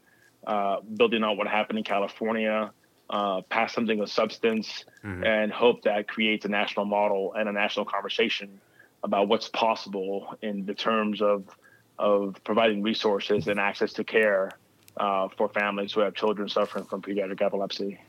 uh, 0.48 0.80
building 0.96 1.22
on 1.22 1.36
what 1.36 1.46
happened 1.46 1.78
in 1.78 1.84
California, 1.84 2.72
uh, 3.10 3.42
pass 3.42 3.74
something 3.74 4.00
of 4.00 4.10
substance, 4.10 4.84
and 5.24 5.52
hope 5.52 5.82
that 5.82 6.08
creates 6.08 6.44
a 6.46 6.48
national 6.48 6.86
model 6.86 7.34
and 7.34 7.48
a 7.48 7.52
national 7.52 7.84
conversation 7.84 8.60
about 9.04 9.28
what's 9.28 9.48
possible 9.50 10.34
in 10.42 10.66
the 10.66 10.74
terms 10.74 11.22
of 11.22 11.44
of 11.98 12.36
providing 12.44 12.82
resources 12.82 13.48
and 13.48 13.58
access 13.58 13.92
to 13.92 14.04
care 14.04 14.52
uh, 14.96 15.28
for 15.36 15.48
families 15.48 15.92
who 15.92 16.00
have 16.00 16.14
children 16.14 16.48
suffering 16.48 16.84
from 16.84 17.02
pediatric 17.02 17.42
epilepsy. 17.42 18.00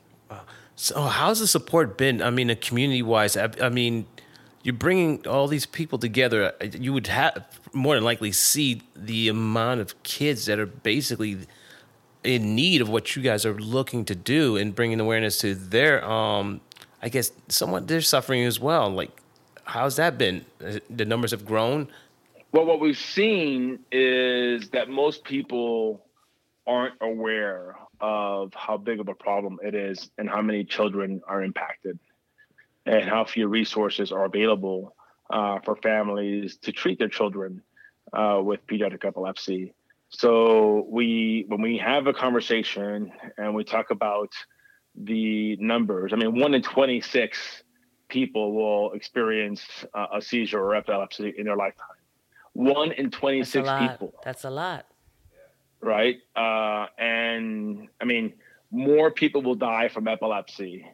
So 0.75 1.01
how's 1.01 1.39
the 1.39 1.47
support 1.47 1.97
been? 1.97 2.21
I 2.21 2.29
mean, 2.29 2.55
community 2.57 3.01
wise. 3.01 3.35
I, 3.35 3.49
I 3.61 3.69
mean, 3.69 4.05
you're 4.63 4.75
bringing 4.75 5.27
all 5.27 5.47
these 5.47 5.65
people 5.65 5.97
together. 5.97 6.53
You 6.61 6.93
would 6.93 7.07
have 7.07 7.59
more 7.73 7.95
than 7.95 8.03
likely 8.03 8.31
see 8.31 8.83
the 8.95 9.27
amount 9.27 9.81
of 9.81 10.01
kids 10.03 10.45
that 10.45 10.59
are 10.59 10.67
basically 10.67 11.39
in 12.23 12.55
need 12.55 12.81
of 12.81 12.89
what 12.89 13.15
you 13.15 13.21
guys 13.21 13.45
are 13.45 13.53
looking 13.53 14.05
to 14.05 14.15
do 14.15 14.57
and 14.57 14.75
bringing 14.75 14.99
awareness 14.99 15.39
to 15.39 15.55
their, 15.55 16.03
um, 16.05 16.61
I 17.01 17.09
guess, 17.09 17.31
somewhat 17.47 17.87
they're 17.87 18.01
suffering 18.01 18.43
as 18.43 18.59
well. 18.59 18.89
Like, 18.89 19.11
how's 19.63 19.95
that 19.95 20.17
been? 20.17 20.45
The 20.89 21.05
numbers 21.05 21.31
have 21.31 21.45
grown. 21.45 21.87
Well, 22.51 22.65
what 22.65 22.79
we've 22.79 22.97
seen 22.97 23.79
is 23.91 24.69
that 24.71 24.89
most 24.89 25.23
people 25.23 26.05
aren't 26.65 26.95
aware 27.01 27.75
of 28.01 28.53
how 28.53 28.77
big 28.77 28.99
of 28.99 29.07
a 29.07 29.13
problem 29.13 29.59
it 29.63 29.75
is 29.75 30.09
and 30.17 30.29
how 30.29 30.41
many 30.41 30.63
children 30.63 31.21
are 31.27 31.43
impacted 31.43 31.99
and 32.85 33.03
how 33.03 33.25
few 33.25 33.47
resources 33.47 34.11
are 34.11 34.25
available 34.25 34.95
uh, 35.29 35.59
for 35.59 35.75
families 35.75 36.57
to 36.57 36.71
treat 36.71 36.97
their 36.97 37.09
children 37.09 37.61
uh, 38.13 38.39
with 38.43 38.65
pediatric 38.67 39.05
epilepsy. 39.05 39.73
So 40.09 40.87
we, 40.89 41.45
when 41.47 41.61
we 41.61 41.77
have 41.77 42.07
a 42.07 42.13
conversation 42.13 43.11
and 43.37 43.53
we 43.53 43.63
talk 43.63 43.91
about 43.91 44.33
the 44.95 45.55
numbers, 45.57 46.13
I 46.13 46.15
mean, 46.15 46.39
one 46.39 46.53
in 46.53 46.61
26 46.61 47.63
people 48.07 48.53
will 48.53 48.91
experience 48.93 49.61
uh, 49.93 50.07
a 50.15 50.21
seizure 50.21 50.59
or 50.59 50.75
epilepsy 50.75 51.33
in 51.37 51.45
their 51.45 51.55
lifetime. 51.55 51.85
One 52.53 52.91
in 52.91 53.11
26 53.11 53.67
lot. 53.67 53.91
people 53.91 54.13
That's 54.23 54.43
a 54.43 54.49
lot. 54.49 54.85
right? 55.79 56.17
Uh, 56.35 56.87
and 56.97 57.87
I 58.01 58.05
mean, 58.05 58.33
more 58.71 59.11
people 59.11 59.43
will 59.43 59.55
die 59.55 59.89
from 59.89 60.07
epilepsy 60.07 60.85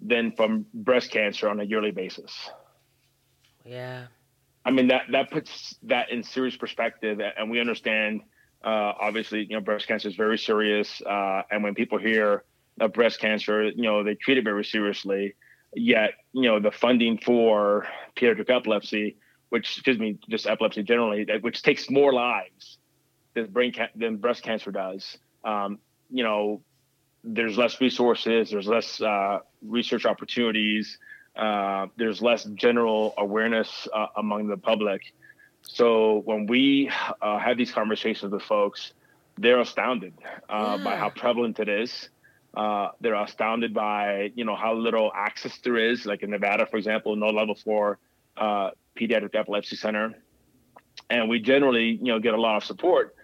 than 0.00 0.32
from 0.32 0.66
breast 0.72 1.10
cancer 1.10 1.48
on 1.48 1.60
a 1.60 1.64
yearly 1.64 1.90
basis. 1.90 2.50
Yeah. 3.64 4.06
I 4.64 4.70
mean, 4.70 4.88
that 4.88 5.02
that 5.12 5.30
puts 5.30 5.76
that 5.82 6.10
in 6.10 6.22
serious 6.22 6.56
perspective, 6.56 7.20
and 7.20 7.50
we 7.50 7.60
understand. 7.60 8.22
Uh, 8.64 8.94
obviously, 8.98 9.40
you 9.44 9.54
know, 9.56 9.60
breast 9.60 9.86
cancer 9.86 10.08
is 10.08 10.16
very 10.16 10.38
serious, 10.38 11.02
uh, 11.02 11.42
and 11.50 11.62
when 11.62 11.74
people 11.74 11.98
hear 11.98 12.44
of 12.80 12.92
breast 12.92 13.20
cancer, 13.20 13.64
you 13.64 13.82
know, 13.82 14.02
they 14.02 14.14
treat 14.14 14.38
it 14.38 14.44
very 14.44 14.64
seriously. 14.64 15.34
Yet, 15.74 16.12
you 16.32 16.42
know, 16.42 16.60
the 16.60 16.70
funding 16.70 17.18
for 17.18 17.86
pediatric 18.16 18.48
epilepsy, 18.48 19.16
which 19.50 19.76
excuse 19.76 19.98
me, 19.98 20.18
just 20.30 20.46
epilepsy 20.46 20.82
generally, 20.82 21.26
which 21.40 21.62
takes 21.62 21.90
more 21.90 22.12
lives 22.12 22.78
than 23.34 23.50
brain 23.50 23.72
ca- 23.72 23.90
than 23.94 24.16
breast 24.16 24.42
cancer 24.42 24.70
does. 24.70 25.18
Um, 25.44 25.78
you 26.10 26.24
know, 26.24 26.62
there's 27.22 27.58
less 27.58 27.80
resources, 27.80 28.50
there's 28.50 28.66
less 28.66 29.00
uh, 29.00 29.40
research 29.62 30.06
opportunities, 30.06 30.98
uh, 31.36 31.86
there's 31.96 32.22
less 32.22 32.44
general 32.44 33.14
awareness 33.18 33.88
uh, 33.92 34.06
among 34.16 34.46
the 34.48 34.56
public. 34.56 35.02
So 35.66 36.22
when 36.24 36.46
we 36.46 36.90
uh, 37.20 37.38
have 37.38 37.56
these 37.56 37.72
conversations 37.72 38.30
with 38.32 38.42
folks, 38.42 38.92
they're 39.36 39.60
astounded 39.60 40.14
uh, 40.48 40.78
by 40.78 40.96
how 40.96 41.10
prevalent 41.10 41.58
it 41.58 41.68
is. 41.68 42.08
Uh, 42.54 42.90
they're 43.00 43.16
astounded 43.16 43.74
by 43.74 44.30
you 44.36 44.44
know 44.44 44.54
how 44.54 44.74
little 44.74 45.10
access 45.14 45.58
there 45.58 45.76
is. 45.76 46.06
Like 46.06 46.22
in 46.22 46.30
Nevada, 46.30 46.66
for 46.66 46.76
example, 46.76 47.16
no 47.16 47.30
level 47.30 47.56
four 47.56 47.98
uh, 48.36 48.70
pediatric 48.96 49.34
epilepsy 49.34 49.74
center, 49.74 50.14
and 51.10 51.28
we 51.28 51.40
generally 51.40 51.98
you 52.00 52.12
know 52.12 52.20
get 52.20 52.34
a 52.34 52.40
lot 52.40 52.56
of 52.56 52.64
support 52.64 53.16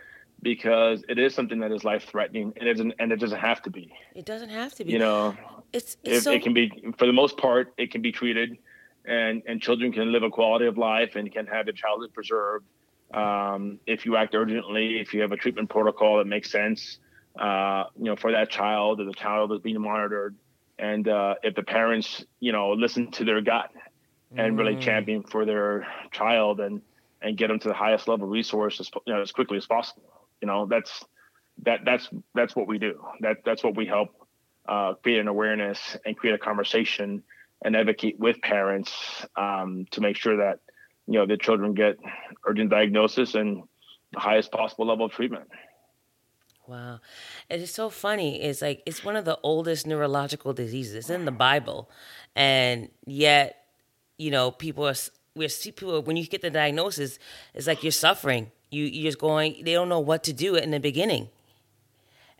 because 0.43 1.05
it 1.09 1.19
is 1.19 1.35
something 1.35 1.61
that 1.61 1.71
is 1.71 1.85
life 1.85 2.05
threatening, 2.11 2.53
and 2.57 2.69
it 2.69 2.75
doesn't 2.75 2.95
and 2.99 3.13
it 3.13 3.21
doesn't 3.21 3.39
have 3.39 3.63
to 3.63 3.71
be. 3.71 3.93
It 4.17 4.25
doesn't 4.25 4.49
have 4.49 4.75
to 4.75 4.85
be. 4.85 4.93
You 4.93 4.99
know, 4.99 5.37
it's 5.73 5.97
it's 6.03 6.19
it, 6.19 6.23
so 6.23 6.33
it 6.33 6.43
can 6.43 6.55
be 6.55 6.73
for 6.99 7.07
the 7.07 7.13
most 7.13 7.37
part 7.37 7.73
it 7.79 7.93
can 7.93 8.03
be 8.03 8.11
treated 8.11 8.59
and 9.05 9.43
and 9.47 9.61
children 9.61 9.93
can 9.93 10.13
live 10.13 10.23
a 10.23 10.31
quality 10.31 10.67
of 10.67 10.77
life 10.79 11.15
and 11.17 11.31
can 11.33 11.47
have 11.47 11.67
their 11.67 11.73
childhood 11.75 12.13
preserved. 12.13 12.67
Um, 13.15 13.81
if 13.87 14.05
you 14.05 14.17
act 14.17 14.35
urgently 14.35 14.99
if 15.01 15.15
you 15.15 15.21
have 15.23 15.33
a 15.33 15.37
treatment 15.37 15.69
protocol 15.71 16.19
that 16.19 16.27
makes 16.27 16.51
sense 16.51 16.99
uh, 17.39 17.85
you 17.97 18.05
know 18.05 18.17
for 18.17 18.33
that 18.33 18.51
child 18.51 19.01
or 19.01 19.05
the 19.05 19.13
child 19.15 19.53
is 19.53 19.61
being 19.61 19.81
monitored. 19.81 20.37
And 20.79 21.07
uh, 21.09 21.35
if 21.43 21.55
the 21.55 21.63
parents 21.63 22.25
you 22.41 22.53
know 22.53 22.73
listen 22.73 23.11
to 23.13 23.25
their 23.25 23.41
gut 23.41 23.71
and 24.37 24.57
really 24.59 24.77
Mm. 24.77 24.77
champion 24.77 25.23
for 25.23 25.45
their 25.45 25.87
child 26.13 26.61
and 26.61 26.83
and 27.21 27.37
get 27.37 27.49
them 27.49 27.59
to 27.61 27.69
the 27.69 27.75
highest 27.75 28.09
level 28.09 28.27
resource 28.27 28.81
as, 28.81 28.91
you 29.07 29.13
know, 29.15 29.21
as 29.21 29.33
quickly 29.33 29.57
as 29.57 29.67
possible 29.67 30.29
you 30.41 30.47
know 30.47 30.67
that's 30.67 31.05
that 31.65 31.81
that's 31.85 32.09
that's 32.35 32.55
what 32.57 32.67
we 32.67 32.79
do. 32.79 33.01
That 33.21 33.39
that's 33.45 33.63
what 33.63 33.77
we 33.77 33.87
help 33.87 34.09
uh, 34.69 34.95
create 35.03 35.21
an 35.21 35.29
awareness 35.29 35.97
and 36.05 36.17
create 36.17 36.35
a 36.35 36.39
conversation 36.39 37.23
and 37.63 37.77
advocate 37.77 38.19
with 38.19 38.41
parents 38.41 38.93
um, 39.37 39.87
to 39.91 40.01
make 40.01 40.17
sure 40.17 40.37
that 40.39 40.61
you 41.07 41.19
know 41.19 41.27
the 41.27 41.37
children 41.37 41.75
get 41.75 41.99
urgent 42.47 42.71
diagnosis 42.71 43.35
and 43.35 43.63
the 44.13 44.21
highest 44.21 44.51
possible 44.53 44.87
level 44.87 45.07
of 45.07 45.13
treatment. 45.13 45.49
Wow. 46.67 47.01
It 47.49 47.61
is 47.61 47.73
so 47.73 47.91
funny. 47.91 48.41
It's 48.43 48.63
like 48.63 48.83
it's 48.87 49.05
one 49.05 49.17
of 49.17 49.25
the 49.25 49.39
oldest 49.43 49.87
neurological 49.87 50.53
diseases. 50.53 50.95
It's 50.95 51.11
in 51.11 51.25
the 51.25 51.33
Bible. 51.33 51.91
And 52.37 52.91
yet, 53.07 53.65
you 54.19 54.31
know, 54.31 54.53
people 54.53 54.87
are 54.87 54.95
we 55.35 55.49
see 55.49 55.73
people 55.73 56.01
when 56.03 56.17
you 56.17 56.27
get 56.27 56.43
the 56.43 56.51
diagnosis, 56.51 57.19
it's 57.55 57.67
like 57.67 57.83
you're 57.83 57.91
suffering. 57.91 58.53
You 58.71 58.85
you're 58.85 59.11
just 59.11 59.19
going 59.19 59.65
they 59.65 59.73
don't 59.73 59.89
know 59.89 60.01
what 60.01 60.23
to 60.25 60.33
do 60.33 60.55
in 60.55 60.71
the 60.71 60.81
beginning. 60.81 61.29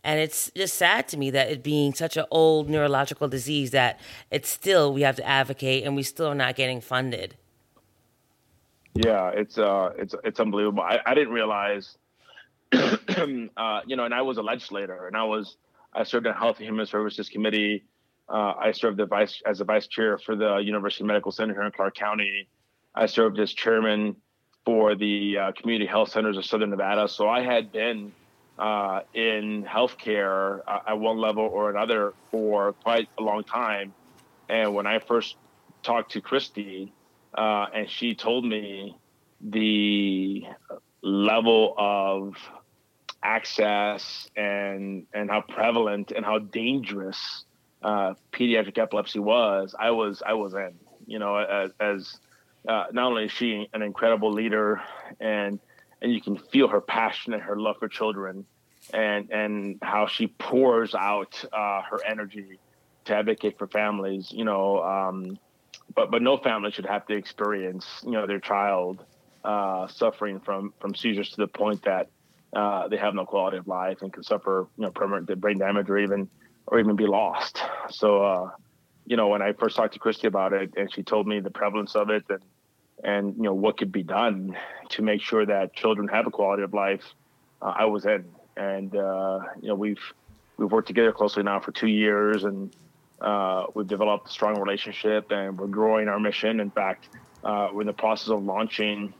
And 0.03 0.19
it's 0.19 0.51
just 0.55 0.75
sad 0.75 1.07
to 1.09 1.17
me 1.17 1.29
that 1.31 1.51
it 1.51 1.63
being 1.63 1.93
such 1.93 2.17
an 2.17 2.25
old 2.31 2.69
neurological 2.69 3.27
disease 3.27 3.71
that 3.71 3.99
it's 4.31 4.49
still 4.49 4.93
we 4.93 5.01
have 5.01 5.15
to 5.17 5.27
advocate 5.27 5.83
and 5.83 5.95
we 5.95 6.03
still 6.03 6.27
are 6.27 6.35
not 6.35 6.55
getting 6.55 6.81
funded. 6.81 7.35
Yeah, 8.93 9.29
it's 9.29 9.57
uh, 9.57 9.91
it's 9.97 10.15
it's 10.23 10.39
unbelievable. 10.39 10.83
I, 10.83 10.99
I 11.05 11.13
didn't 11.13 11.33
realize, 11.33 11.97
uh, 12.73 13.81
you 13.85 13.95
know, 13.95 14.03
and 14.03 14.13
I 14.13 14.21
was 14.21 14.37
a 14.37 14.41
legislator, 14.41 15.07
and 15.07 15.15
I 15.15 15.23
was 15.23 15.55
I 15.93 16.03
served 16.03 16.27
on 16.27 16.33
Health 16.33 16.57
and 16.57 16.65
Human 16.65 16.85
Services 16.85 17.29
Committee. 17.29 17.85
Uh, 18.27 18.53
I 18.59 18.71
served 18.71 18.97
the 18.97 19.05
vice 19.05 19.41
as 19.45 19.61
a 19.61 19.65
vice 19.65 19.87
chair 19.87 20.17
for 20.17 20.35
the 20.35 20.57
University 20.57 21.03
Medical 21.05 21.31
Center 21.31 21.53
here 21.53 21.63
in 21.63 21.71
Clark 21.71 21.95
County. 21.95 22.47
I 22.93 23.05
served 23.05 23.39
as 23.39 23.53
chairman 23.53 24.17
for 24.65 24.95
the 24.95 25.37
uh, 25.37 25.51
Community 25.53 25.85
Health 25.85 26.09
Centers 26.09 26.37
of 26.37 26.45
Southern 26.45 26.69
Nevada. 26.69 27.07
So 27.07 27.29
I 27.29 27.41
had 27.41 27.71
been 27.71 28.11
uh, 28.57 29.01
in 29.13 29.63
healthcare 29.63 30.61
uh, 30.67 30.79
at 30.87 30.99
one 30.99 31.17
level 31.17 31.43
or 31.43 31.69
another 31.69 32.13
for 32.31 32.73
quite 32.73 33.09
a 33.17 33.23
long 33.23 33.43
time. 33.43 33.93
And 34.49 34.75
when 34.75 34.85
I 34.87 34.99
first 34.99 35.35
talked 35.83 36.11
to 36.11 36.21
Christy, 36.21 36.93
uh, 37.33 37.67
and 37.73 37.89
she 37.89 38.15
told 38.15 38.45
me 38.45 38.97
the 39.39 40.43
level 41.01 41.73
of 41.77 42.35
access 43.23 44.27
and 44.35 45.05
and 45.13 45.29
how 45.29 45.41
prevalent 45.41 46.11
and 46.11 46.25
how 46.25 46.39
dangerous 46.39 47.45
uh, 47.83 48.13
pediatric 48.31 48.77
epilepsy 48.77 49.19
was, 49.19 49.75
I 49.77 49.91
was 49.91 50.21
I 50.25 50.33
was 50.33 50.53
in. 50.53 50.73
You 51.07 51.19
know, 51.19 51.35
as, 51.37 51.71
as 51.79 52.17
uh, 52.67 52.85
not 52.91 53.07
only 53.07 53.25
is 53.25 53.31
she 53.31 53.67
an 53.73 53.81
incredible 53.81 54.31
leader, 54.31 54.81
and 55.19 55.59
and 56.01 56.11
you 56.13 56.21
can 56.21 56.37
feel 56.37 56.67
her 56.67 56.81
passion 56.81 57.33
and 57.33 57.41
her 57.41 57.55
love 57.55 57.77
for 57.79 57.87
children, 57.87 58.45
and 58.93 59.31
and 59.31 59.79
how 59.81 60.07
she 60.07 60.27
pours 60.27 60.95
out 60.95 61.43
uh, 61.53 61.81
her 61.83 61.99
energy 62.05 62.59
to 63.05 63.15
advocate 63.15 63.57
for 63.57 63.67
families. 63.67 64.31
You 64.31 64.45
know, 64.45 64.81
um, 64.83 65.37
but 65.95 66.11
but 66.11 66.21
no 66.21 66.37
family 66.37 66.71
should 66.71 66.85
have 66.85 67.05
to 67.07 67.15
experience 67.15 67.85
you 68.03 68.11
know 68.11 68.27
their 68.27 68.39
child 68.39 69.03
uh, 69.43 69.87
suffering 69.87 70.39
from 70.39 70.73
from 70.79 70.95
seizures 70.95 71.29
to 71.31 71.37
the 71.37 71.47
point 71.47 71.83
that 71.83 72.07
uh, 72.55 72.87
they 72.87 72.97
have 72.97 73.13
no 73.13 73.25
quality 73.25 73.57
of 73.57 73.67
life 73.67 74.01
and 74.01 74.11
can 74.11 74.23
suffer 74.23 74.67
you 74.77 74.83
know 74.83 74.91
permanent 74.91 75.39
brain 75.39 75.57
damage 75.57 75.89
or 75.89 75.97
even 75.97 76.29
or 76.67 76.79
even 76.79 76.95
be 76.95 77.07
lost. 77.07 77.61
So 77.89 78.23
uh, 78.23 78.49
you 79.05 79.17
know 79.17 79.27
when 79.27 79.41
I 79.41 79.53
first 79.53 79.75
talked 79.75 79.93
to 79.93 79.99
Christy 79.99 80.27
about 80.27 80.53
it 80.53 80.73
and 80.77 80.91
she 80.93 81.03
told 81.03 81.27
me 81.27 81.39
the 81.39 81.51
prevalence 81.51 81.95
of 81.95 82.09
it 82.09 82.23
and 82.29 82.41
and 83.03 83.35
you 83.35 83.43
know 83.43 83.53
what 83.53 83.77
could 83.77 83.91
be 83.91 84.03
done 84.03 84.57
to 84.89 85.01
make 85.01 85.21
sure 85.21 85.45
that 85.45 85.73
children 85.73 86.07
have 86.07 86.27
a 86.27 86.31
quality 86.31 86.63
of 86.63 86.73
life, 86.73 87.03
uh, 87.61 87.73
I 87.77 87.85
was 87.85 88.05
in 88.05 88.25
and 88.57 88.95
uh, 88.95 89.39
you 89.61 89.69
know 89.69 89.75
we've 89.75 90.01
we've 90.57 90.71
worked 90.71 90.87
together 90.87 91.11
closely 91.11 91.43
now 91.43 91.59
for 91.59 91.71
two 91.71 91.87
years 91.87 92.43
and 92.43 92.73
uh, 93.21 93.65
we've 93.73 93.87
developed 93.87 94.29
a 94.29 94.31
strong 94.31 94.59
relationship 94.59 95.31
and 95.31 95.57
we're 95.57 95.67
growing 95.67 96.07
our 96.07 96.19
mission. 96.19 96.59
In 96.59 96.71
fact, 96.71 97.09
uh, 97.43 97.69
we're 97.71 97.81
in 97.81 97.87
the 97.87 97.93
process 97.93 98.29
of 98.29 98.43
launching 98.43 99.13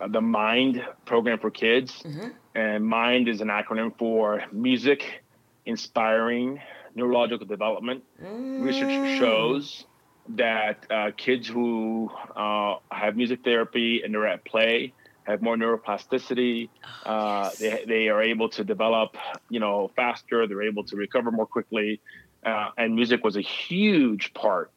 uh, 0.00 0.08
the 0.08 0.20
MIND 0.20 0.84
program 1.04 1.38
for 1.38 1.50
kids. 1.50 2.02
Mm-hmm. 2.02 2.28
And 2.54 2.88
MIND 2.88 3.28
is 3.28 3.40
an 3.40 3.48
acronym 3.48 3.96
for 3.98 4.44
Music 4.52 5.22
Inspiring 5.66 6.60
Neurological 6.94 7.46
Development. 7.46 8.02
Mm. 8.22 8.64
Research 8.64 9.18
shows 9.18 9.84
that 10.30 10.86
uh, 10.90 11.10
kids 11.16 11.48
who 11.48 12.10
uh, 12.34 12.76
have 12.90 13.16
music 13.16 13.44
therapy 13.44 14.02
and 14.02 14.12
they're 14.12 14.26
at 14.26 14.44
play 14.44 14.92
have 15.24 15.42
more 15.42 15.56
neuroplasticity. 15.56 16.68
Oh, 17.04 17.10
uh, 17.10 17.50
yes. 17.58 17.58
they, 17.58 17.84
they 17.86 18.08
are 18.08 18.22
able 18.22 18.48
to 18.50 18.64
develop, 18.64 19.16
you 19.48 19.60
know, 19.60 19.90
faster. 19.96 20.46
They're 20.46 20.62
able 20.62 20.84
to 20.84 20.96
recover 20.96 21.30
more 21.30 21.46
quickly. 21.46 22.00
Uh, 22.44 22.70
and 22.78 22.94
music 22.94 23.24
was 23.24 23.36
a 23.36 23.40
huge 23.40 24.32
part 24.34 24.70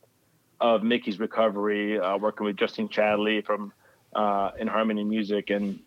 of 0.59 0.81
Mickie's 0.81 1.19
recovery, 1.19 1.99
uh, 1.99 2.17
working 2.17 2.45
with 2.45 2.57
Justine 2.57 2.89
Chadley 2.89 3.45
from 3.45 3.71
uh, 4.15 4.51
In 4.59 4.67
Harmony 4.67 5.03
Music. 5.03 5.51
And 5.51 5.79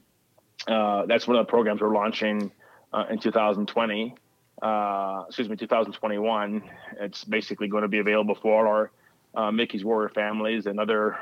uh, 0.68 1.07
that's 1.07 1.27
one 1.27 1.37
of 1.37 1.46
the 1.46 1.51
programs 1.51 1.81
we're 1.81 1.92
launching 1.92 2.53
uh, 2.92 3.07
in 3.11 3.18
2020. 3.18 4.14
Uh, 4.62 5.25
excuse 5.27 5.48
me, 5.48 5.57
2021. 5.57 6.62
It's 7.01 7.25
basically 7.25 7.66
going 7.66 7.83
to 7.83 7.88
be 7.88 7.98
available 7.98 8.37
for 8.37 8.61
all 8.61 8.72
our 8.72 8.90
Mickie's 9.36 9.84
Warrior 9.84 10.10
families 10.10 10.66
and 10.66 10.78
other 10.78 11.16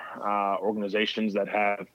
organizations 0.63 1.35
that 1.35 1.49
have 1.49 1.87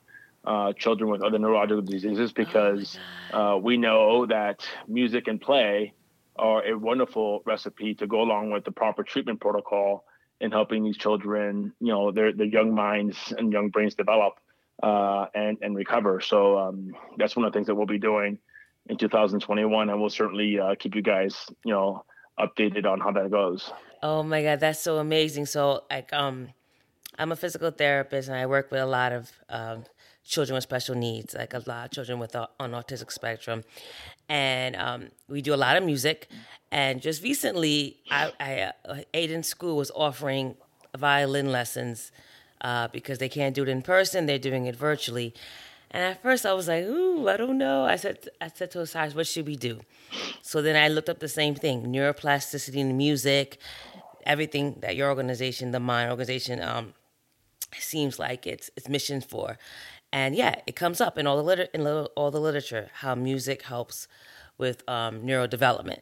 uh, 0.46 0.74
children 0.74 1.10
with 1.10 1.24
other 1.24 1.40
neurological 1.40 1.82
diseases 1.82 2.32
because 2.32 2.98
oh 3.34 3.56
uh, 3.56 3.58
we 3.58 3.78
know 3.78 4.26
that 4.28 4.66
music 4.88 5.28
and 5.28 5.42
play 5.42 5.94
are 6.36 6.66
a 6.66 6.78
wonderful 6.78 7.42
recipe 7.46 7.96
to 7.96 8.08
go 8.08 8.22
along 8.22 8.52
with 8.52 8.64
the 8.66 8.72
proper 8.72 9.04
treatment 9.04 9.40
protocol 9.40 10.06
in 10.42 10.52
helping 10.52 10.84
these 10.84 10.98
children, 10.98 11.74
you 11.80 11.88
know, 11.88 12.12
their 12.12 12.34
their 12.34 12.46
young 12.46 12.74
minds 12.76 13.34
and 13.38 13.52
young 13.52 13.70
brains 13.70 13.96
develop 13.96 14.34
uh, 14.84 15.26
and 15.34 15.58
and 15.62 15.76
recover. 15.76 16.20
So 16.20 16.58
um, 16.58 16.94
that's 17.18 17.36
one 17.36 17.46
of 17.46 17.54
the 17.54 17.58
things 17.58 17.68
that 17.68 17.76
we'll 17.76 17.88
be 17.88 18.00
doing 18.00 18.38
in 18.88 18.98
2021, 18.98 19.90
and 19.90 20.00
we'll 20.00 20.10
certainly 20.10 20.60
uh, 20.60 20.76
keep 20.78 20.94
you 20.94 21.02
guys, 21.02 21.48
you 21.64 21.72
know, 21.72 22.04
updated 22.40 22.86
on 22.86 23.00
how 23.00 23.12
that 23.12 23.32
goes. 23.32 23.72
Oh 24.02 24.24
my 24.24 24.44
God, 24.44 24.60
that's 24.60 24.80
so 24.80 24.98
amazing! 24.98 25.46
So 25.46 25.84
like, 25.90 26.12
um, 26.14 26.50
I'm 27.18 27.32
a 27.32 27.36
physical 27.36 27.72
therapist, 27.72 28.30
and 28.30 28.38
I 28.38 28.46
work 28.46 28.72
with 28.72 28.82
a 28.82 28.86
lot 28.86 29.12
of 29.12 29.32
um, 29.50 29.86
children 30.24 30.56
with 30.56 30.64
special 30.64 30.96
needs, 30.96 31.34
like 31.34 31.54
a 31.54 31.64
lot 31.66 31.86
of 31.86 31.92
children 31.92 32.20
with 32.20 32.36
uh, 32.36 32.48
on 32.60 32.72
autistic 32.72 33.12
spectrum, 33.12 33.64
and 34.28 34.76
um, 34.76 35.10
we 35.28 35.42
do 35.42 35.54
a 35.54 35.58
lot 35.58 35.78
of 35.78 35.84
music. 35.84 36.28
And 36.72 37.02
just 37.02 37.24
recently, 37.24 37.98
I, 38.12 38.34
I 38.40 38.72
uh, 38.88 38.98
Aiden 39.14 39.46
School 39.46 39.78
was 39.78 39.92
offering 39.96 40.58
violin 40.98 41.52
lessons 41.52 42.12
uh, 42.62 42.88
because 42.90 43.20
they 43.20 43.30
can't 43.30 43.56
do 43.56 43.64
it 43.64 43.70
in 43.70 43.82
person; 43.82 44.26
they're 44.26 44.38
doing 44.38 44.66
it 44.66 44.76
virtually. 44.76 45.34
And 45.92 46.04
at 46.04 46.22
first, 46.22 46.46
I 46.46 46.54
was 46.54 46.68
like, 46.68 46.84
"Ooh, 46.86 47.28
I 47.30 47.38
don't 47.38 47.58
know." 47.58 47.86
I 47.86 47.96
said, 47.96 48.30
"I 48.42 48.48
said 48.50 48.72
to 48.72 48.82
Osiris, 48.82 49.16
what 49.16 49.28
should 49.28 49.46
we 49.48 49.56
do?" 49.56 49.82
So 50.42 50.62
then 50.62 50.76
I 50.76 50.88
looked 50.90 51.10
up 51.10 51.20
the 51.20 51.30
same 51.30 51.56
thing: 51.56 51.84
neuroplasticity 51.86 52.78
in 52.78 52.98
music, 52.98 53.58
everything 54.26 54.80
that 54.82 54.96
your 54.96 55.10
organization, 55.10 55.72
the 55.72 55.80
Mind 55.80 56.10
organization, 56.12 56.62
um, 56.62 56.94
seems 57.78 58.20
like 58.20 58.46
it's 58.48 58.70
its 58.76 58.90
mission 58.90 59.22
for. 59.22 59.58
And 60.12 60.36
yeah, 60.36 60.56
it 60.68 60.76
comes 60.76 61.02
up 61.02 61.18
in 61.18 61.28
all 61.28 61.38
the 61.38 61.44
liter- 61.44 61.70
in 61.74 61.86
all 61.88 62.32
the 62.32 62.40
literature 62.40 62.90
how 63.02 63.16
music 63.16 63.64
helps 63.64 64.08
with 64.58 64.88
um, 64.90 65.22
neurodevelopment. 65.22 66.02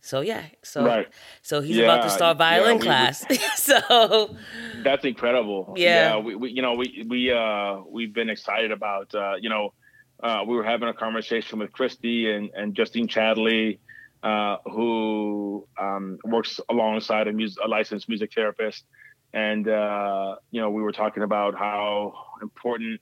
So 0.00 0.20
yeah, 0.20 0.44
so 0.62 0.84
right. 0.84 1.08
so 1.42 1.60
he's 1.60 1.76
yeah, 1.76 1.84
about 1.84 2.04
to 2.04 2.10
start 2.10 2.38
violin 2.38 2.76
yeah, 2.76 2.78
we, 2.78 2.84
class. 2.84 3.26
We, 3.28 3.36
so 3.56 4.36
that's 4.82 5.04
incredible. 5.04 5.74
Yeah, 5.76 5.86
yeah 5.86 6.18
we, 6.18 6.34
we, 6.34 6.50
you 6.50 6.62
know 6.62 6.74
we 6.74 7.04
we 7.08 7.32
uh 7.32 7.80
we've 7.88 8.14
been 8.14 8.30
excited 8.30 8.70
about 8.70 9.14
uh 9.14 9.34
you 9.40 9.50
know 9.50 9.74
uh 10.22 10.42
we 10.46 10.56
were 10.56 10.64
having 10.64 10.88
a 10.88 10.94
conversation 10.94 11.58
with 11.58 11.72
Christy 11.72 12.30
and 12.30 12.50
and 12.54 12.74
Justine 12.74 13.08
Chadley 13.08 13.80
uh 14.22 14.56
who 14.64 15.66
um 15.78 16.18
works 16.24 16.60
alongside 16.68 17.28
a, 17.28 17.32
music, 17.32 17.58
a 17.64 17.68
licensed 17.68 18.08
music 18.08 18.32
therapist 18.34 18.84
and 19.32 19.68
uh 19.68 20.36
you 20.50 20.60
know 20.60 20.70
we 20.70 20.82
were 20.82 20.92
talking 20.92 21.22
about 21.22 21.54
how 21.54 22.14
important 22.40 23.00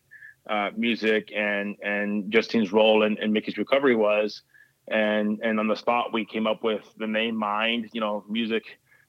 uh, 0.49 0.71
music 0.77 1.33
and 1.35 1.77
and 1.83 2.31
Justine's 2.31 2.73
role 2.73 3.03
in, 3.03 3.19
in 3.19 3.33
Mickie's 3.33 3.59
recovery 3.59 3.97
was, 3.97 4.43
and 4.89 5.41
and 5.43 5.59
on 5.59 5.69
the 5.69 5.77
spot 5.77 6.13
we 6.13 6.25
came 6.25 6.47
up 6.47 6.63
with 6.63 6.83
the 6.97 7.07
name 7.07 7.37
Mind, 7.37 7.91
you 7.93 8.01
know, 8.01 8.25
music 8.29 8.65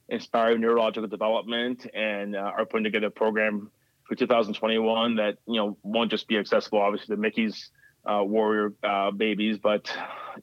inspired 0.10 0.60
neurological 0.60 1.08
development, 1.08 1.86
and 1.94 2.36
uh, 2.36 2.40
are 2.40 2.66
putting 2.66 2.84
together 2.84 3.08
a 3.08 3.12
program 3.12 3.70
for 4.08 4.16
2021 4.16 5.16
that 5.16 5.38
you 5.46 5.56
know 5.56 5.78
won't 5.84 6.12
just 6.12 6.28
be 6.28 6.38
accessible 6.38 6.80
obviously 6.80 7.16
to 7.16 7.22
Mickie's 7.22 7.70
uh, 8.06 8.24
warrior 8.24 8.74
uh, 8.84 9.12
babies, 9.12 9.58
but 9.58 9.92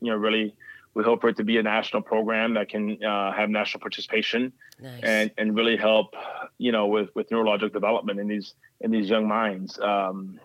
you 0.00 0.10
know 0.10 0.16
really 0.16 0.54
we 0.94 1.02
hope 1.02 1.20
for 1.20 1.28
it 1.28 1.36
to 1.36 1.44
be 1.44 1.58
a 1.58 1.62
national 1.62 2.02
program 2.02 2.54
that 2.54 2.68
can 2.68 3.02
uh, 3.02 3.32
have 3.32 3.50
national 3.50 3.80
participation 3.80 4.52
nice. 4.80 5.00
and 5.02 5.30
and 5.38 5.56
really 5.56 5.76
help 5.76 6.14
you 6.58 6.72
know 6.72 6.86
with 6.86 7.08
with 7.14 7.30
neurological 7.30 7.70
development 7.70 8.20
in 8.20 8.28
these 8.28 8.54
in 8.80 8.90
these 8.90 9.08
young 9.08 9.26
minds. 9.26 9.78
Um, 9.78 10.38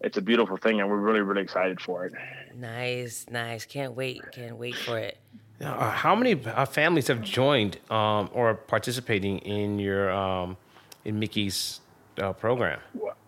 it's 0.00 0.16
a 0.16 0.22
beautiful 0.22 0.56
thing, 0.56 0.80
and 0.80 0.88
we're 0.88 0.96
really 0.96 1.20
really 1.20 1.42
excited 1.42 1.80
for 1.80 2.06
it. 2.06 2.12
Nice, 2.54 3.26
nice. 3.30 3.64
Can't 3.64 3.94
wait. 3.94 4.22
Can't 4.32 4.56
wait 4.56 4.76
for 4.76 4.98
it. 4.98 5.18
Uh, 5.60 5.90
how 5.90 6.14
many 6.14 6.42
uh, 6.46 6.64
families 6.64 7.08
have 7.08 7.20
joined 7.20 7.78
um, 7.90 8.30
or 8.32 8.54
participating 8.54 9.38
in 9.40 9.78
your 9.78 10.10
um, 10.10 10.56
in 11.04 11.18
Mickie's 11.18 11.80
uh, 12.18 12.32
program? 12.32 12.80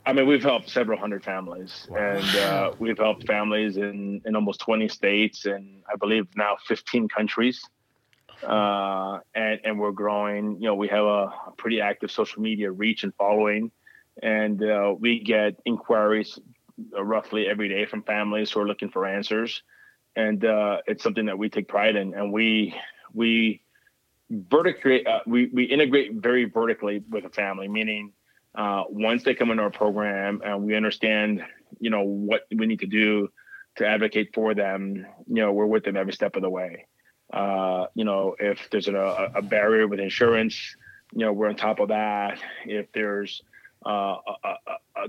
I 0.05 0.13
mean, 0.13 0.27
we've 0.27 0.43
helped 0.43 0.69
several 0.69 0.99
hundred 0.99 1.23
families, 1.23 1.87
wow. 1.89 1.99
and 1.99 2.37
uh, 2.37 2.73
we've 2.79 2.99
helped 2.99 3.27
families 3.27 3.77
in, 3.77 4.21
in 4.25 4.35
almost 4.35 4.61
20 4.61 4.89
states 4.89 5.45
and 5.45 5.83
I 5.93 5.97
believe 5.97 6.27
now 6.35 6.57
15 6.67 7.09
countries. 7.09 7.63
Uh, 8.43 9.21
and, 9.37 9.61
and 9.63 9.79
we're 9.79 9.93
growing. 9.93 10.57
You 10.57 10.69
know, 10.69 10.75
we 10.75 10.89
have 10.89 11.05
a, 11.05 11.33
a 11.47 11.53
pretty 11.57 11.81
active 11.81 12.11
social 12.11 12.43
media 12.43 12.73
reach 12.73 13.05
and 13.05 13.15
following, 13.15 13.71
and 14.21 14.61
uh, 14.65 14.95
we 14.99 15.21
get 15.21 15.55
inquiries 15.65 16.41
roughly 16.92 17.49
every 17.49 17.68
day 17.68 17.87
from 17.87 18.03
families 18.03 18.51
who 18.51 18.61
are 18.61 18.66
looking 18.66 18.90
for 18.90 19.07
answers, 19.07 19.62
and 20.16 20.45
uh, 20.45 20.79
it's 20.87 21.03
something 21.03 21.27
that 21.27 21.38
we 21.38 21.49
take 21.49 21.68
pride 21.68 21.97
in, 21.97 22.14
and 22.14 22.33
we 22.33 22.75
we 23.12 23.62
vertically 24.31 25.07
uh, 25.07 25.21
we 25.27 25.51
we 25.53 25.64
integrate 25.64 26.14
very 26.14 26.45
vertically 26.45 27.03
with 27.09 27.25
a 27.25 27.31
family, 27.31 27.68
meaning 27.68 28.12
uh, 28.55 28.85
once 28.88 29.23
they 29.23 29.35
come 29.35 29.51
into 29.51 29.62
our 29.62 29.71
program 29.71 30.42
and 30.45 30.62
we 30.62 30.77
understand, 30.77 31.42
you 31.79 31.90
know, 31.90 32.03
what 32.03 32.42
we 32.55 32.66
need 32.66 32.81
to 32.81 32.87
do 32.87 33.29
to 33.77 33.87
advocate 33.87 34.35
for 34.35 34.55
them, 34.55 35.07
you 35.27 35.42
know, 35.42 35.53
we're 35.53 35.66
with 35.66 35.85
them 35.85 35.97
every 35.97 36.12
step 36.12 36.37
of 36.37 36.42
the 36.42 36.51
way. 36.51 36.87
Uh, 37.33 37.87
you 37.95 38.05
know, 38.05 38.37
if 38.38 38.68
there's 38.71 38.88
a, 38.88 39.33
a 39.35 39.40
barrier 39.40 39.88
with 39.88 40.01
insurance, 40.01 40.77
you 41.14 41.25
know, 41.25 41.33
we're 41.33 41.49
on 41.49 41.57
top 41.57 41.81
of 41.81 41.88
that. 41.88 42.38
If 42.66 42.92
there's 42.92 43.42
uh, 43.85 44.16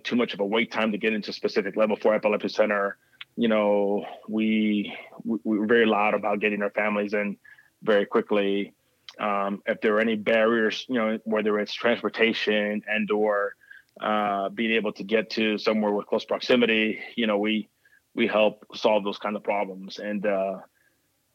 too 0.04 0.16
much 0.16 0.34
of 0.34 0.40
a 0.40 0.46
wait 0.46 0.72
time 0.72 0.92
to 0.92 0.98
get 0.98 1.14
into 1.14 1.34
specific 1.34 1.76
level 1.76 1.96
four 1.96 2.14
epilepsy 2.14 2.50
center. 2.50 2.98
You 3.36 3.48
know, 3.48 4.06
we 4.28 4.96
we're 5.24 5.66
very 5.66 5.86
loud 5.86 6.14
about 6.14 6.40
getting 6.40 6.62
our 6.62 6.70
families 6.70 7.14
in 7.14 7.38
very 7.82 8.06
quickly. 8.06 8.74
Um, 9.20 9.62
if 9.66 9.82
there 9.82 9.96
are 9.96 10.00
any 10.00 10.16
barriers, 10.16 10.86
you 10.88 10.96
know, 10.96 11.20
whether 11.24 11.60
it's 11.60 11.74
transportation 11.74 12.82
and 12.88 13.12
or 13.12 13.56
uh, 14.02 14.50
being 14.50 14.72
able 14.72 14.94
to 14.94 15.04
get 15.04 15.30
to 15.32 15.58
somewhere 15.58 15.92
with 15.92 16.08
close 16.08 16.26
proximity, 16.26 17.00
you 17.16 17.28
know, 17.28 17.38
we 17.38 17.70
we 18.16 18.28
help 18.28 18.66
solve 18.74 19.04
those 19.04 19.18
kind 19.18 19.36
of 19.36 19.44
problems, 19.44 20.00
and 20.00 20.26
uh, 20.26 20.58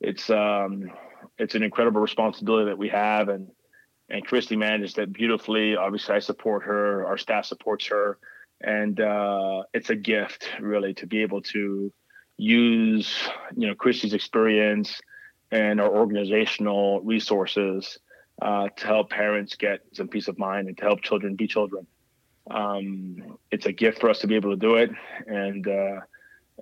it's 0.01 0.31
um, 0.31 0.91
it's 1.39 1.55
an 1.55 1.63
incredible 1.63 2.01
responsibility 2.01 2.67
that 2.67 2.79
we 2.79 2.89
have, 2.89 3.29
and 3.29 3.49
and 4.11 4.25
Christy 4.25 4.57
manages 4.57 4.95
that 4.95 5.13
beautifully. 5.13 5.77
Obviously, 5.77 6.15
I 6.15 6.19
support 6.21 6.65
her, 6.65 7.07
our 7.07 7.19
staff 7.19 7.45
supports 7.45 7.87
her, 7.87 8.19
and 8.61 9.01
uh, 9.01 9.65
it's 9.75 9.91
a 9.91 9.97
gift 9.97 10.49
really 10.61 10.95
to 10.95 11.07
be 11.07 11.23
able 11.23 11.43
to 11.43 11.93
use 12.37 13.29
you 13.57 13.67
know 13.67 13.75
Christy's 13.75 14.15
experience 14.15 15.01
and 15.51 15.81
our 15.81 15.89
organizational 15.89 17.01
resources 17.01 17.99
uh, 18.41 18.69
to 18.69 18.87
help 18.87 19.11
parents 19.11 19.57
get 19.57 19.81
some 19.93 20.09
peace 20.09 20.29
of 20.29 20.39
mind 20.39 20.69
and 20.69 20.77
to 20.79 20.85
help 20.85 21.03
children 21.03 21.35
be 21.35 21.47
children. 21.47 21.87
Um, 22.51 23.39
it's 23.51 23.67
a 23.67 23.73
gift 23.73 24.01
for 24.01 24.09
us 24.09 24.21
to 24.21 24.27
be 24.27 24.37
able 24.37 24.51
to 24.51 24.57
do 24.57 24.77
it, 24.77 24.91
and 25.27 25.67
uh, 25.67 26.01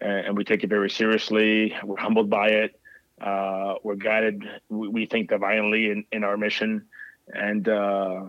and 0.00 0.36
we 0.36 0.44
take 0.44 0.64
it 0.64 0.68
very 0.68 0.90
seriously. 0.90 1.74
We're 1.84 1.96
humbled 1.96 2.28
by 2.28 2.48
it. 2.48 2.80
Uh, 3.20 3.76
we're 3.82 3.94
guided, 3.94 4.44
we 4.68 5.06
think, 5.06 5.30
divinely 5.30 5.90
in, 5.90 6.04
in 6.12 6.22
our 6.22 6.36
mission, 6.36 6.86
and 7.32 7.68
uh, 7.68 8.22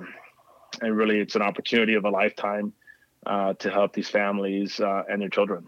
and 0.81 0.95
really, 0.95 1.19
it's 1.19 1.35
an 1.35 1.41
opportunity 1.41 1.95
of 1.95 2.05
a 2.05 2.09
lifetime 2.09 2.73
uh, 3.25 3.53
to 3.53 3.69
help 3.69 3.93
these 3.93 4.09
families 4.09 4.79
uh, 4.79 5.03
and 5.09 5.21
their 5.21 5.29
children. 5.29 5.67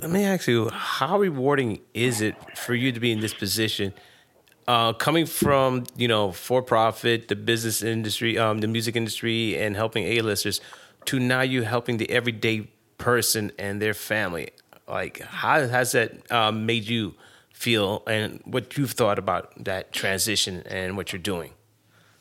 Let 0.00 0.10
me 0.10 0.24
ask 0.24 0.48
you, 0.48 0.70
how 0.70 1.18
rewarding 1.18 1.80
is 1.94 2.20
it 2.20 2.34
for 2.56 2.74
you 2.74 2.92
to 2.92 3.00
be 3.00 3.12
in 3.12 3.20
this 3.20 3.34
position? 3.34 3.92
Uh, 4.66 4.92
coming 4.92 5.26
from 5.26 5.84
you 5.96 6.08
know 6.08 6.32
for 6.32 6.62
profit, 6.62 7.28
the 7.28 7.36
business 7.36 7.82
industry, 7.82 8.38
um, 8.38 8.58
the 8.58 8.68
music 8.68 8.96
industry, 8.96 9.58
and 9.58 9.76
helping 9.76 10.04
A-listers, 10.04 10.60
to 11.06 11.18
now 11.18 11.42
you 11.42 11.62
helping 11.62 11.96
the 11.96 12.08
everyday 12.10 12.68
person 12.96 13.52
and 13.58 13.82
their 13.82 13.94
family. 13.94 14.50
Like, 14.88 15.20
how 15.20 15.66
has 15.66 15.92
that 15.92 16.30
um, 16.30 16.66
made 16.66 16.84
you 16.84 17.14
feel, 17.52 18.02
and 18.06 18.40
what 18.44 18.76
you've 18.76 18.92
thought 18.92 19.18
about 19.18 19.64
that 19.64 19.92
transition 19.92 20.62
and 20.66 20.96
what 20.96 21.12
you're 21.12 21.22
doing? 21.22 21.52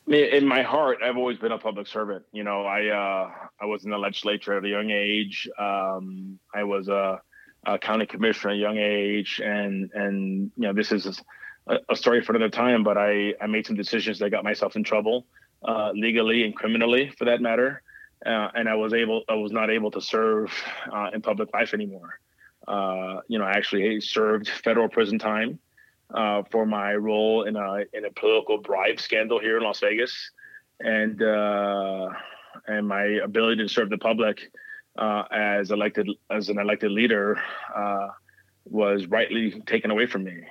In 0.07 0.47
my 0.47 0.63
heart, 0.63 0.99
I've 1.03 1.17
always 1.17 1.37
been 1.37 1.51
a 1.51 1.57
public 1.57 1.87
servant. 1.87 2.25
You 2.31 2.43
know, 2.43 2.65
I 2.65 2.87
uh, 2.87 3.31
I 3.61 3.65
was 3.65 3.85
in 3.85 3.91
the 3.91 3.97
legislature 3.97 4.57
at 4.57 4.65
a 4.65 4.69
young 4.69 4.89
age. 4.89 5.47
Um, 5.59 6.39
I 6.53 6.63
was 6.63 6.87
a, 6.87 7.21
a, 7.65 7.77
county 7.77 8.07
commissioner 8.07 8.51
at 8.51 8.57
a 8.57 8.59
young 8.59 8.77
age, 8.77 9.39
and 9.43 9.91
and 9.93 10.51
you 10.57 10.63
know, 10.63 10.73
this 10.73 10.91
is 10.91 11.21
a, 11.67 11.77
a, 11.89 11.95
story 11.95 12.21
for 12.21 12.35
another 12.35 12.49
time. 12.49 12.83
But 12.83 12.97
I 12.97 13.35
I 13.39 13.47
made 13.47 13.67
some 13.67 13.75
decisions 13.75 14.19
that 14.19 14.31
got 14.31 14.43
myself 14.43 14.75
in 14.75 14.83
trouble, 14.83 15.27
uh, 15.63 15.91
legally 15.93 16.43
and 16.43 16.55
criminally, 16.55 17.11
for 17.17 17.25
that 17.25 17.39
matter 17.39 17.83
uh, 18.25 18.49
and 18.53 18.69
I 18.69 18.75
was 18.75 18.93
able, 18.93 19.23
I 19.27 19.35
was 19.35 19.51
not 19.51 19.69
able 19.69 19.91
to 19.91 20.01
serve 20.01 20.53
uh, 20.91 21.09
in 21.13 21.21
public 21.21 21.53
life 21.53 21.73
anymore. 21.73 22.19
Uh, 22.67 23.21
you 23.27 23.39
know, 23.39 23.45
I 23.45 23.51
actually 23.51 23.99
served 24.01 24.47
federal 24.47 24.87
prison 24.87 25.17
time 25.17 25.59
uh, 26.13 26.43
for 26.51 26.65
my 26.65 26.93
role 26.93 27.43
in 27.43 27.55
a 27.55 27.85
in 27.93 28.05
a 28.05 28.11
political 28.11 28.59
bribe 28.59 28.99
scandal 28.99 29.39
here 29.39 29.57
in 29.57 29.63
Las 29.63 29.79
Vegas, 29.79 30.31
and 30.79 31.21
uh, 31.21 32.09
and 32.67 32.87
my 32.87 33.03
ability 33.23 33.63
to 33.63 33.69
serve 33.69 33.89
the 33.89 33.97
public 33.97 34.51
uh, 34.97 35.23
as 35.31 35.71
elected 35.71 36.07
as 36.29 36.49
an 36.49 36.59
elected 36.59 36.91
leader 36.91 37.41
was 38.65 39.07
rightly 39.07 39.59
taken 39.65 39.89
away 39.89 40.05
from 40.05 40.23
me. 40.23 40.43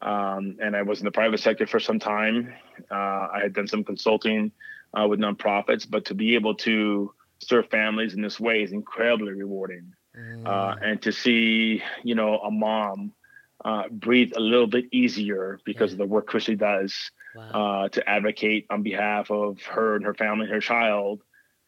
Um, 0.00 0.56
and 0.60 0.74
I 0.74 0.82
was 0.82 1.00
in 1.00 1.04
the 1.04 1.12
private 1.12 1.38
sector 1.38 1.66
for 1.66 1.78
some 1.78 1.98
time. 1.98 2.52
I 2.90 3.40
had 3.42 3.52
done 3.52 3.68
some 3.68 3.84
consulting 3.84 4.52
uh, 4.98 5.06
with 5.06 5.20
nonprofits, 5.20 5.88
but 5.88 6.06
to 6.06 6.14
be 6.14 6.34
able 6.34 6.54
to 6.54 7.12
serve 7.38 7.68
families 7.70 8.14
in 8.14 8.22
this 8.22 8.38
way 8.38 8.62
is 8.62 8.72
incredibly 8.72 9.32
rewarding. 9.32 9.92
Mm. 10.16 10.46
Uh, 10.46 10.76
and 10.82 11.02
to 11.02 11.12
see, 11.12 11.82
you 12.02 12.14
know, 12.14 12.38
a 12.38 12.50
mom 12.50 13.12
uh, 13.64 13.88
breathe 13.90 14.32
a 14.36 14.40
little 14.40 14.66
bit 14.66 14.86
easier 14.92 15.58
because 15.64 15.90
yeah. 15.90 15.94
of 15.94 15.98
the 15.98 16.06
work 16.06 16.26
Christy 16.26 16.56
does 16.56 17.10
wow. 17.34 17.84
Uh, 17.84 17.88
to 17.88 18.08
advocate 18.08 18.66
on 18.70 18.82
behalf 18.82 19.30
of 19.30 19.60
her 19.62 19.96
and 19.96 20.04
her 20.04 20.14
family, 20.14 20.44
and 20.44 20.54
her 20.54 20.60
child, 20.60 21.22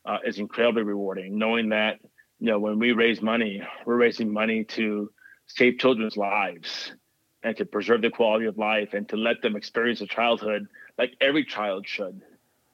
uh, 0.04 0.18
is 0.24 0.38
incredibly 0.38 0.82
rewarding. 0.82 1.38
Knowing 1.38 1.70
that, 1.70 2.00
you 2.38 2.48
know, 2.48 2.58
when 2.58 2.78
we 2.78 2.92
raise 2.92 3.22
money, 3.22 3.62
we're 3.86 3.96
raising 3.96 4.32
money 4.32 4.64
to 4.64 5.10
save 5.46 5.78
children's 5.78 6.16
lives 6.16 6.92
and 7.42 7.56
to 7.56 7.64
preserve 7.64 8.02
the 8.02 8.10
quality 8.10 8.46
of 8.46 8.58
life 8.58 8.94
and 8.94 9.08
to 9.08 9.16
let 9.16 9.40
them 9.42 9.56
experience 9.56 10.00
a 10.00 10.06
childhood 10.06 10.66
like 10.98 11.14
every 11.20 11.44
child 11.44 11.86
should. 11.86 12.22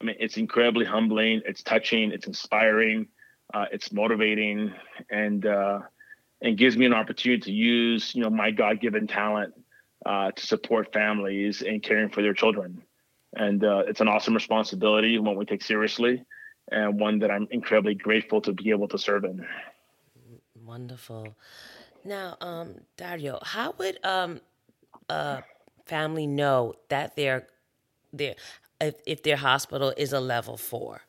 I 0.00 0.04
mean, 0.04 0.16
it's 0.18 0.36
incredibly 0.36 0.86
humbling. 0.86 1.42
It's 1.44 1.62
touching. 1.62 2.12
It's 2.12 2.26
inspiring. 2.26 3.08
Uh, 3.52 3.66
it's 3.72 3.92
motivating, 3.92 4.72
and 5.10 5.44
uh, 5.44 5.80
and 6.42 6.56
gives 6.56 6.76
me 6.76 6.86
an 6.86 6.94
opportunity 6.94 7.40
to 7.42 7.52
use 7.52 8.14
you 8.14 8.22
know 8.22 8.30
my 8.30 8.50
God 8.50 8.80
given 8.80 9.06
talent 9.06 9.54
uh, 10.06 10.30
to 10.30 10.46
support 10.46 10.92
families 10.92 11.62
in 11.62 11.80
caring 11.80 12.10
for 12.10 12.22
their 12.22 12.34
children. 12.34 12.82
And 13.36 13.62
uh, 13.64 13.84
it's 13.86 14.00
an 14.00 14.08
awesome 14.08 14.34
responsibility, 14.34 15.18
one 15.18 15.36
we 15.36 15.44
take 15.44 15.62
seriously, 15.62 16.24
and 16.70 16.98
one 16.98 17.20
that 17.20 17.30
I'm 17.30 17.46
incredibly 17.50 17.94
grateful 17.94 18.40
to 18.42 18.52
be 18.52 18.70
able 18.70 18.88
to 18.88 18.98
serve 18.98 19.24
in. 19.24 19.46
Wonderful. 20.64 21.36
Now, 22.04 22.36
um, 22.40 22.76
Dario, 22.96 23.38
how 23.42 23.74
would 23.78 23.98
um, 24.04 24.40
a 25.08 25.42
family 25.86 26.26
know 26.26 26.74
that 26.88 27.16
they're 27.16 27.46
they're 28.12 28.36
if, 28.80 28.94
if 29.06 29.22
their 29.22 29.36
hospital 29.36 29.92
is 29.96 30.12
a 30.12 30.20
level 30.20 30.56
four? 30.56 31.02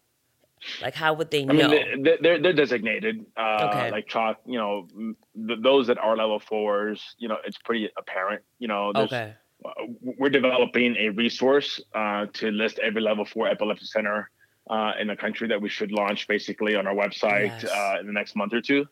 Like, 0.82 0.93
how 0.93 1.13
would 1.13 1.32
they 1.32 1.43
know? 1.45 1.54
I 1.54 1.69
mean, 1.69 2.04
they're 2.21 2.39
they're 2.39 2.54
designated. 2.54 3.26
Uh, 3.36 3.69
okay. 3.69 3.91
Like 3.91 4.08
CHOC, 4.08 4.38
you 4.45 4.58
know, 4.58 4.88
th- 5.36 5.60
those 5.62 5.88
that 5.88 5.97
are 5.97 6.15
level 6.15 6.39
fours, 6.39 7.15
you 7.17 7.28
know, 7.28 7.38
it's 7.45 7.58
pretty 7.58 7.89
apparent. 7.97 8.43
You 8.60 8.67
know, 8.67 8.91
okay. 8.95 9.36
Uh, 9.63 9.69
we're 10.02 10.30
developing 10.30 10.95
a 10.97 11.10
resource 11.10 11.80
uh, 11.93 12.26
to 12.34 12.52
list 12.52 12.80
every 12.80 13.02
level 13.02 13.26
four 13.26 13.47
epilepsy 13.47 13.86
center 13.86 14.30
uh, 14.69 14.93
in 15.00 15.08
the 15.08 15.15
country 15.15 15.47
that 15.47 15.62
we 15.62 15.69
should 15.69 15.91
launch 15.91 16.28
basically 16.28 16.76
on 16.76 16.88
our 16.88 16.95
website 16.95 17.62
yes. 17.62 17.65
Uh, 17.65 17.97
in 18.00 18.08
the 18.08 18.13
next 18.13 18.36
month 18.36 18.54
or 18.54 18.62
two. 18.62 18.86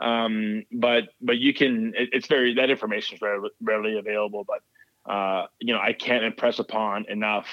Um, 0.00 0.64
but 0.72 1.08
but 1.20 1.38
you 1.38 1.52
can, 1.52 1.92
it, 1.96 2.10
it's 2.12 2.28
very 2.28 2.54
that 2.54 2.70
information 2.70 3.14
is 3.14 3.20
very 3.20 3.40
rarely 3.60 3.98
available. 3.98 4.44
But 4.44 5.12
uh, 5.12 5.46
you 5.60 5.74
know, 5.74 5.80
I 5.80 5.92
can't 5.92 6.24
impress 6.24 6.58
upon 6.58 7.06
enough 7.08 7.46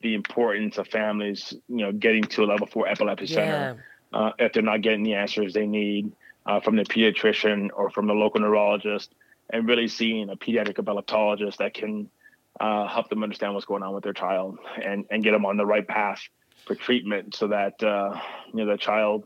the 0.00 0.14
importance 0.14 0.78
of 0.78 0.88
families, 0.88 1.54
you 1.68 1.76
know, 1.76 1.92
getting 1.92 2.22
to 2.24 2.44
a 2.44 2.46
level 2.46 2.66
four 2.66 2.86
epilepsy 2.86 3.26
center 3.26 3.82
yeah. 4.12 4.18
uh, 4.18 4.32
if 4.38 4.52
they're 4.52 4.62
not 4.62 4.82
getting 4.82 5.02
the 5.02 5.14
answers 5.14 5.54
they 5.54 5.66
need 5.66 6.12
uh, 6.46 6.60
from 6.60 6.76
the 6.76 6.84
pediatrician 6.84 7.70
or 7.74 7.90
from 7.90 8.06
the 8.06 8.12
local 8.12 8.40
neurologist, 8.40 9.14
and 9.50 9.68
really 9.68 9.88
seeing 9.88 10.28
a 10.30 10.36
pediatric 10.36 10.74
epileptologist 10.74 11.56
that 11.58 11.74
can 11.74 12.08
uh, 12.60 12.86
help 12.86 13.08
them 13.08 13.22
understand 13.22 13.54
what's 13.54 13.66
going 13.66 13.82
on 13.82 13.94
with 13.94 14.04
their 14.04 14.12
child 14.12 14.58
and 14.82 15.04
and 15.10 15.22
get 15.22 15.32
them 15.32 15.44
on 15.44 15.56
the 15.56 15.66
right 15.66 15.86
path 15.86 16.20
for 16.66 16.74
treatment, 16.74 17.34
so 17.34 17.48
that 17.48 17.82
uh, 17.82 18.18
you 18.52 18.64
know 18.64 18.72
the 18.72 18.78
child, 18.78 19.24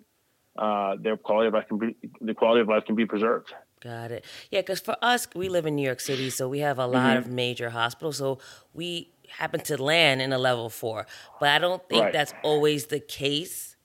uh, 0.59 0.96
their 1.00 1.16
quality 1.16 1.48
of 1.48 1.54
life 1.54 1.68
can 1.68 1.78
be 1.78 1.96
the 2.20 2.35
quality 2.35 2.61
of 2.61 2.68
life 2.68 2.85
can 2.85 2.94
be 2.94 3.06
preserved. 3.06 3.52
Got 3.80 4.11
it. 4.11 4.26
Yeah, 4.50 4.61
because 4.61 4.80
for 4.80 4.96
us, 5.00 5.26
we 5.35 5.48
live 5.48 5.64
in 5.64 5.74
New 5.74 5.85
York 5.85 6.00
City, 6.00 6.28
so 6.28 6.48
we 6.50 6.59
have 6.59 6.78
a 6.78 6.87
lot 6.87 7.16
mm-hmm. 7.16 7.18
of 7.18 7.28
major 7.28 7.70
hospitals. 7.70 8.18
So 8.18 8.38
we 8.74 9.11
happen 9.30 9.60
to 9.60 9.82
land 9.82 10.20
in 10.22 10.32
a 10.32 10.38
level 10.38 10.68
four. 10.68 11.06
But 11.38 11.50
I 11.50 11.58
don't 11.58 11.86
think 11.88 12.04
right. 12.04 12.12
that's 12.12 12.34
always 12.42 12.86
the 12.86 13.00
case 13.00 13.76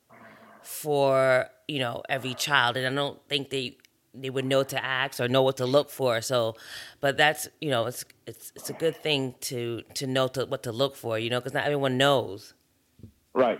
for, 0.62 1.48
you 1.68 1.80
know, 1.80 2.04
every 2.10 2.34
child. 2.34 2.78
And 2.78 2.88
I 2.88 3.02
don't 3.02 3.20
think 3.28 3.50
they 3.50 3.78
they 4.18 4.30
would 4.30 4.46
know 4.46 4.64
to 4.64 4.84
ask 4.84 5.20
or 5.20 5.28
know 5.28 5.42
what 5.42 5.58
to 5.58 5.66
look 5.66 5.90
for. 5.90 6.22
So, 6.22 6.56
but 7.02 7.18
that's 7.18 7.48
you 7.62 7.70
know, 7.70 7.86
it's 7.86 8.06
it's 8.26 8.52
it's 8.56 8.70
a 8.70 8.74
good 8.74 8.96
thing 8.96 9.36
to 9.42 9.82
to 9.96 10.08
know 10.08 10.28
to, 10.30 10.46
what 10.46 10.64
to 10.64 10.72
look 10.72 10.96
for. 10.96 11.20
You 11.20 11.30
know, 11.30 11.40
because 11.40 11.54
not 11.54 11.66
everyone 11.66 11.98
knows. 11.98 12.54
Right, 13.34 13.60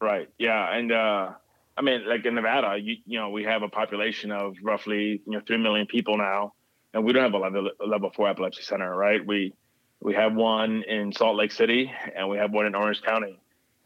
right, 0.00 0.28
yeah, 0.38 0.76
and 0.76 0.90
uh, 0.90 1.30
I 1.76 1.82
mean, 1.82 2.08
like 2.08 2.24
in 2.24 2.34
Nevada, 2.34 2.76
you 2.78 2.96
you 3.06 3.18
know, 3.18 3.30
we 3.30 3.44
have 3.44 3.62
a 3.62 3.68
population 3.68 4.32
of 4.32 4.56
roughly 4.62 5.22
you 5.24 5.32
know 5.32 5.40
three 5.46 5.58
million 5.58 5.86
people 5.86 6.16
now, 6.18 6.54
and 6.92 7.04
we 7.04 7.12
don't 7.12 7.22
have 7.22 7.34
a 7.34 7.38
level 7.38 7.70
level 7.86 8.10
four 8.14 8.28
epilepsy 8.28 8.62
center, 8.62 8.94
right? 8.94 9.24
We 9.24 9.54
we 10.02 10.14
have 10.14 10.34
one 10.34 10.82
in 10.82 11.12
Salt 11.12 11.36
Lake 11.36 11.52
City 11.52 11.90
and 12.14 12.28
we 12.28 12.36
have 12.36 12.50
one 12.50 12.66
in 12.66 12.74
Orange 12.74 13.02
County. 13.02 13.38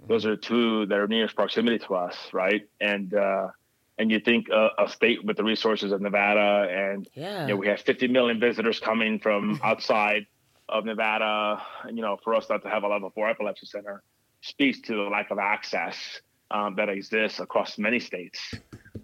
Those 0.09 0.25
are 0.25 0.37
two 0.37 0.87
that 0.87 0.99
are 0.99 1.07
nearest 1.07 1.37
proximity 1.37 1.79
to 1.81 1.95
us, 1.95 2.17
right? 2.33 2.67
And 2.81 3.13
uh, 3.15 3.49
and 3.99 4.11
you 4.11 4.21
think 4.21 4.49
a, 4.49 4.71
a, 4.79 4.89
state 4.89 5.25
with 5.25 5.37
the 5.37 5.45
resources 5.45 5.91
of 5.91 6.03
Nevada, 6.03 6.69
and 6.71 7.09
yeah. 7.15 7.43
you 7.43 7.49
know, 7.49 7.57
we 7.57 7.67
have 7.69 7.81
50 7.81 8.09
million 8.09 8.39
visitors 8.39 8.79
coming 8.79 9.19
from 9.19 9.59
outside 9.65 10.27
of 10.69 10.85
Nevada. 10.85 11.63
You 11.87 12.03
know, 12.03 12.19
for 12.23 12.35
us 12.35 12.49
not 12.49 12.63
to 12.63 12.69
have 12.69 12.83
a 12.83 12.89
level 12.89 13.11
four 13.11 13.29
epilepsy 13.29 13.67
center 13.67 14.03
speaks 14.43 14.81
to 14.83 14.95
the 14.95 15.03
lack 15.03 15.31
of 15.31 15.39
access 15.39 16.21
um, 16.51 16.77
that 16.77 16.89
exists 16.89 17.41
across 17.41 17.79
many 17.79 17.99
states. 17.99 18.55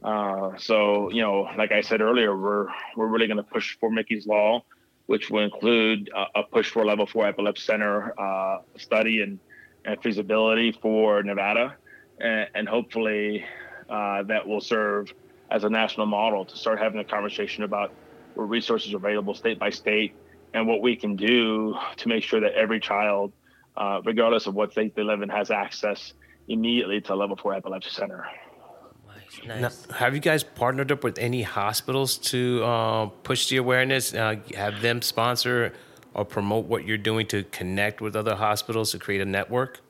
Uh, 0.05 0.51
so, 0.59 1.11
you 1.11 1.23
know, 1.23 1.49
like 1.57 1.73
I 1.73 1.81
said 1.81 2.01
earlier, 2.01 2.37
we're 2.37 2.69
we're 2.97 3.07
really 3.07 3.27
going 3.27 3.39
to 3.39 3.43
push 3.43 3.77
for 3.79 3.91
Mickie's 3.91 4.27
Law 4.27 4.63
which 5.07 5.30
will 5.30 5.44
include 5.44 6.11
a 6.34 6.42
push 6.42 6.70
for 6.70 6.82
a 6.82 6.86
level 6.86 7.07
four 7.07 7.26
epilepsy 7.26 7.62
center 7.62 8.18
uh, 8.20 8.59
study 8.76 9.22
and, 9.22 9.38
and, 9.84 10.00
feasibility 10.03 10.72
for 10.72 11.22
Nevada, 11.22 11.76
and, 12.20 12.48
and 12.55 12.68
hopefully 12.68 13.44
uh, 13.90 14.22
that 14.22 14.46
will 14.46 14.61
serve 14.61 15.12
as 15.50 15.64
a 15.64 15.68
national 15.68 16.07
model 16.07 16.44
to 16.44 16.57
start 16.57 16.78
having 16.78 17.00
a 17.00 17.05
conversation 17.05 17.64
about 17.64 17.92
what 18.34 18.48
resources 18.48 18.94
are 18.94 18.96
available 18.96 19.34
state 19.34 19.59
by 19.59 19.70
state 19.70 20.14
and 20.55 20.66
what 20.66 20.80
we 20.80 20.96
can 20.96 21.16
do 21.16 21.74
to 21.96 22.09
make 22.09 22.22
sure 22.22 22.40
that 22.40 22.53
every 22.55 22.80
child, 22.80 23.32
uh, 23.76 24.00
regardless 24.05 24.46
of 24.46 24.55
what 24.55 24.72
state 24.72 24.94
they 24.94 25.03
live 25.03 25.22
in, 25.22 25.28
has 25.28 25.50
access 25.50 26.14
immediately 26.48 27.00
to 27.00 27.14
a 27.14 27.16
level 27.16 27.36
four 27.36 27.55
epilepsy 27.55 27.90
center. 27.90 28.26
Nice. 29.39 29.61
nice. 29.61 29.89
Now, 29.89 29.97
have 29.97 30.14
you 30.14 30.20
guys 30.20 30.43
partnered 30.43 30.93
up 30.93 31.05
with 31.05 31.18
any 31.18 31.43
hospitals 31.43 32.18
to 32.18 32.64
uh, 32.64 33.07
push 33.22 33.49
the 33.49 33.57
awareness? 33.57 34.14
Uh, 34.14 34.37
have 34.55 34.80
them 34.83 35.03
sponsor 35.03 35.72
or 36.14 36.24
promote 36.24 36.66
what 36.66 36.87
you're 36.87 36.99
doing 36.99 37.26
to 37.28 37.43
connect 37.45 38.01
with 38.01 38.16
other 38.16 38.35
hospitals 38.35 38.93
to 38.93 38.99
create 38.99 39.20
a 39.20 39.24
network? 39.24 39.80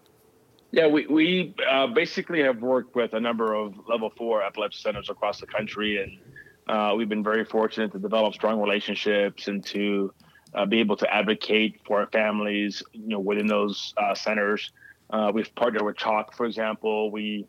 Yeah, 0.70 0.86
we, 0.86 1.06
we 1.06 1.54
uh, 1.68 1.88
basically 1.88 2.42
have 2.42 2.62
worked 2.62 2.94
with 2.94 3.12
a 3.12 3.20
number 3.20 3.52
of 3.52 3.74
level 3.88 4.10
four 4.16 4.42
epilepsy 4.42 4.80
centers 4.80 5.10
across 5.10 5.38
the 5.38 5.46
country, 5.46 6.02
and 6.02 6.18
uh, 6.66 6.94
we've 6.94 7.08
been 7.08 7.24
very 7.24 7.44
fortunate 7.44 7.92
to 7.92 7.98
develop 7.98 8.32
strong 8.32 8.58
relationships 8.60 9.48
and 9.48 9.64
to 9.66 10.14
uh, 10.54 10.64
be 10.64 10.80
able 10.80 10.96
to 10.96 11.12
advocate 11.12 11.80
for 11.86 12.00
our 12.00 12.06
families, 12.06 12.82
you 12.92 13.08
know, 13.08 13.18
within 13.18 13.46
those 13.46 13.92
uh, 13.98 14.14
centers. 14.14 14.72
Uh, 15.10 15.30
we've 15.34 15.54
partnered 15.54 15.82
with 15.82 15.96
CHOC, 15.96 16.34
for 16.34 16.46
example. 16.46 17.10
We 17.10 17.46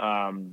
um, 0.00 0.50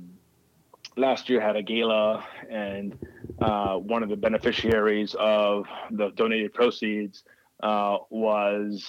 last 0.96 1.28
year 1.28 1.40
had 1.40 1.56
a 1.56 1.62
gala, 1.62 2.24
and 2.50 2.98
uh, 3.40 3.76
one 3.76 4.02
of 4.02 4.08
the 4.08 4.16
beneficiaries 4.16 5.14
of 5.18 5.66
the 5.90 6.10
donated 6.10 6.52
proceeds 6.54 7.24
was 7.60 8.86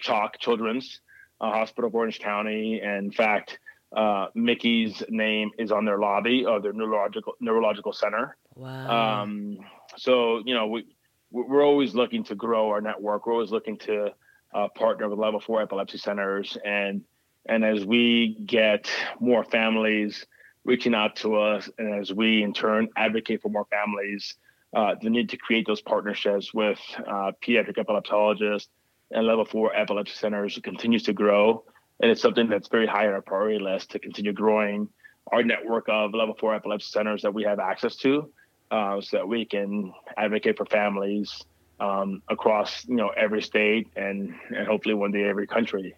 CHOC 0.00 0.38
Children's 0.38 1.00
uh, 1.40 1.50
Hospital 1.50 1.88
of 1.88 1.94
Orange 1.94 2.18
County. 2.18 2.80
And 2.80 3.06
in 3.06 3.12
fact, 3.12 3.58
uh, 3.94 4.26
Mickie's 4.34 5.02
name 5.08 5.50
is 5.58 5.70
on 5.70 5.84
their 5.84 5.98
lobby 5.98 6.44
of 6.46 6.62
their 6.62 6.72
neurological 6.72 7.34
neurological 7.40 7.92
center. 7.92 8.36
Wow. 8.54 9.22
Um, 9.22 9.58
so 9.96 10.42
you 10.44 10.54
know 10.54 10.66
we 10.66 10.86
we're 11.30 11.64
always 11.64 11.94
looking 11.94 12.24
to 12.24 12.34
grow 12.34 12.70
our 12.70 12.80
network. 12.80 13.26
We're 13.26 13.34
always 13.34 13.50
looking 13.50 13.78
to 13.78 14.12
uh, 14.54 14.68
partner 14.68 15.08
with 15.08 15.18
level 15.18 15.40
four 15.40 15.62
epilepsy 15.62 15.98
centers, 15.98 16.56
and 16.64 17.02
and 17.46 17.64
as 17.64 17.84
we 17.84 18.36
get 18.44 18.90
more 19.20 19.44
families 19.44 20.26
reaching 20.66 20.94
out 20.94 21.16
to 21.16 21.36
us, 21.36 21.70
and 21.78 21.94
as 21.94 22.12
we 22.12 22.42
in 22.42 22.52
turn 22.52 22.88
advocate 22.96 23.40
for 23.40 23.48
more 23.48 23.66
families, 23.70 24.34
uh, 24.74 24.94
the 25.00 25.08
need 25.08 25.30
to 25.30 25.36
create 25.36 25.66
those 25.66 25.80
partnerships 25.80 26.52
with 26.52 26.78
uh, 26.98 27.32
pediatric 27.42 27.76
epileptologists 27.76 28.68
and 29.12 29.26
level 29.26 29.44
four 29.44 29.74
epilepsy 29.74 30.14
centers 30.14 30.58
continues 30.62 31.04
to 31.04 31.12
grow. 31.12 31.64
And 32.00 32.10
it's 32.10 32.20
something 32.20 32.48
that's 32.48 32.68
very 32.68 32.86
high 32.86 33.06
on 33.06 33.14
our 33.14 33.22
priority 33.22 33.62
list 33.62 33.92
to 33.92 33.98
continue 33.98 34.32
growing 34.32 34.88
our 35.32 35.42
network 35.42 35.86
of 35.88 36.14
level 36.14 36.36
four 36.38 36.54
epilepsy 36.54 36.88
centers 36.90 37.22
that 37.22 37.32
we 37.32 37.44
have 37.44 37.58
access 37.58 37.96
to 37.96 38.30
uh, 38.70 39.00
so 39.00 39.18
that 39.18 39.28
we 39.28 39.44
can 39.44 39.92
advocate 40.16 40.56
for 40.56 40.66
families 40.66 41.42
um, 41.78 42.22
across 42.28 42.86
you 42.86 42.96
know 42.96 43.10
every 43.16 43.42
state 43.42 43.88
and, 43.96 44.34
and 44.50 44.66
hopefully 44.66 44.94
one 44.94 45.12
day 45.12 45.24
every 45.24 45.46
country 45.46 45.94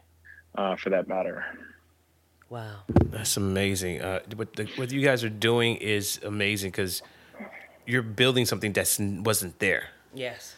uh, 0.56 0.76
for 0.76 0.90
that 0.90 1.08
matter. 1.08 1.44
Wow, 2.50 2.76
that's 2.88 3.36
amazing. 3.36 4.00
Uh, 4.00 4.20
what 4.34 4.54
the, 4.54 4.64
what 4.76 4.90
you 4.90 5.02
guys 5.02 5.22
are 5.22 5.28
doing 5.28 5.76
is 5.76 6.18
amazing 6.24 6.70
because 6.70 7.02
you're 7.86 8.02
building 8.02 8.46
something 8.46 8.72
that 8.72 8.96
wasn't 9.24 9.58
there. 9.58 9.88
Yes 10.14 10.56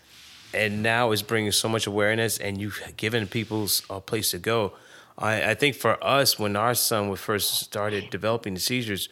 and 0.52 0.82
now 0.82 1.12
it's 1.12 1.22
bringing 1.22 1.52
so 1.52 1.68
much 1.68 1.86
awareness 1.86 2.38
and 2.38 2.60
you've 2.60 2.80
given 2.96 3.26
people 3.26 3.68
a 3.88 4.00
place 4.00 4.30
to 4.30 4.38
go. 4.38 4.72
I, 5.16 5.50
I 5.50 5.54
think 5.54 5.76
for 5.76 6.02
us, 6.02 6.38
when 6.38 6.56
our 6.56 6.74
son 6.74 7.08
was 7.08 7.20
first 7.20 7.60
started 7.60 8.10
developing 8.10 8.54
the 8.54 8.60
seizures, 8.60 9.08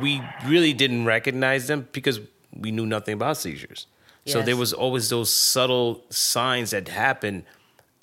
we 0.00 0.22
really 0.46 0.72
didn't 0.72 1.04
recognize 1.04 1.66
them 1.68 1.88
because 1.92 2.20
we 2.52 2.70
knew 2.70 2.86
nothing 2.86 3.14
about 3.14 3.36
seizures. 3.36 3.86
Yes. 4.24 4.32
So 4.32 4.42
there 4.42 4.56
was 4.56 4.72
always 4.72 5.10
those 5.10 5.32
subtle 5.32 6.02
signs 6.08 6.70
that 6.70 6.88
happened, 6.88 7.44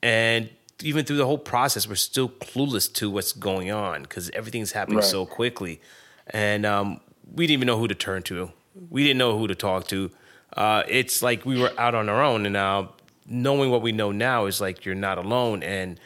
and 0.03 0.49
even 0.84 1.05
through 1.05 1.17
the 1.17 1.25
whole 1.25 1.38
process, 1.38 1.88
we're 1.88 1.95
still 1.95 2.29
clueless 2.29 2.91
to 2.93 3.09
what's 3.09 3.32
going 3.32 3.71
on 3.71 4.03
because 4.03 4.29
everything's 4.32 4.71
happening 4.71 4.97
right. 4.97 5.05
so 5.05 5.25
quickly, 5.25 5.82
and 6.27 6.65
um, 6.65 7.01
we 7.34 7.47
didn't 7.47 7.59
even 7.59 7.67
know 7.67 7.77
who 7.77 7.88
to 7.88 7.95
turn 7.95 8.23
to. 8.23 8.51
We 8.89 9.03
didn't 9.03 9.17
know 9.17 9.38
who 9.38 9.47
to 9.47 9.55
talk 9.55 9.88
to 9.88 10.11
uh, 10.53 10.84
it's 10.88 11.21
like 11.21 11.45
we 11.45 11.59
were 11.59 11.71
out 11.77 11.95
on 11.95 12.09
our 12.09 12.21
own, 12.21 12.45
and 12.45 12.53
now 12.53 12.93
knowing 13.25 13.71
what 13.71 13.82
we 13.82 13.91
know 13.91 14.11
now 14.11 14.45
is 14.45 14.59
like 14.59 14.86
you're 14.86 14.95
not 14.95 15.17
alone. 15.17 15.63
And 15.63 15.99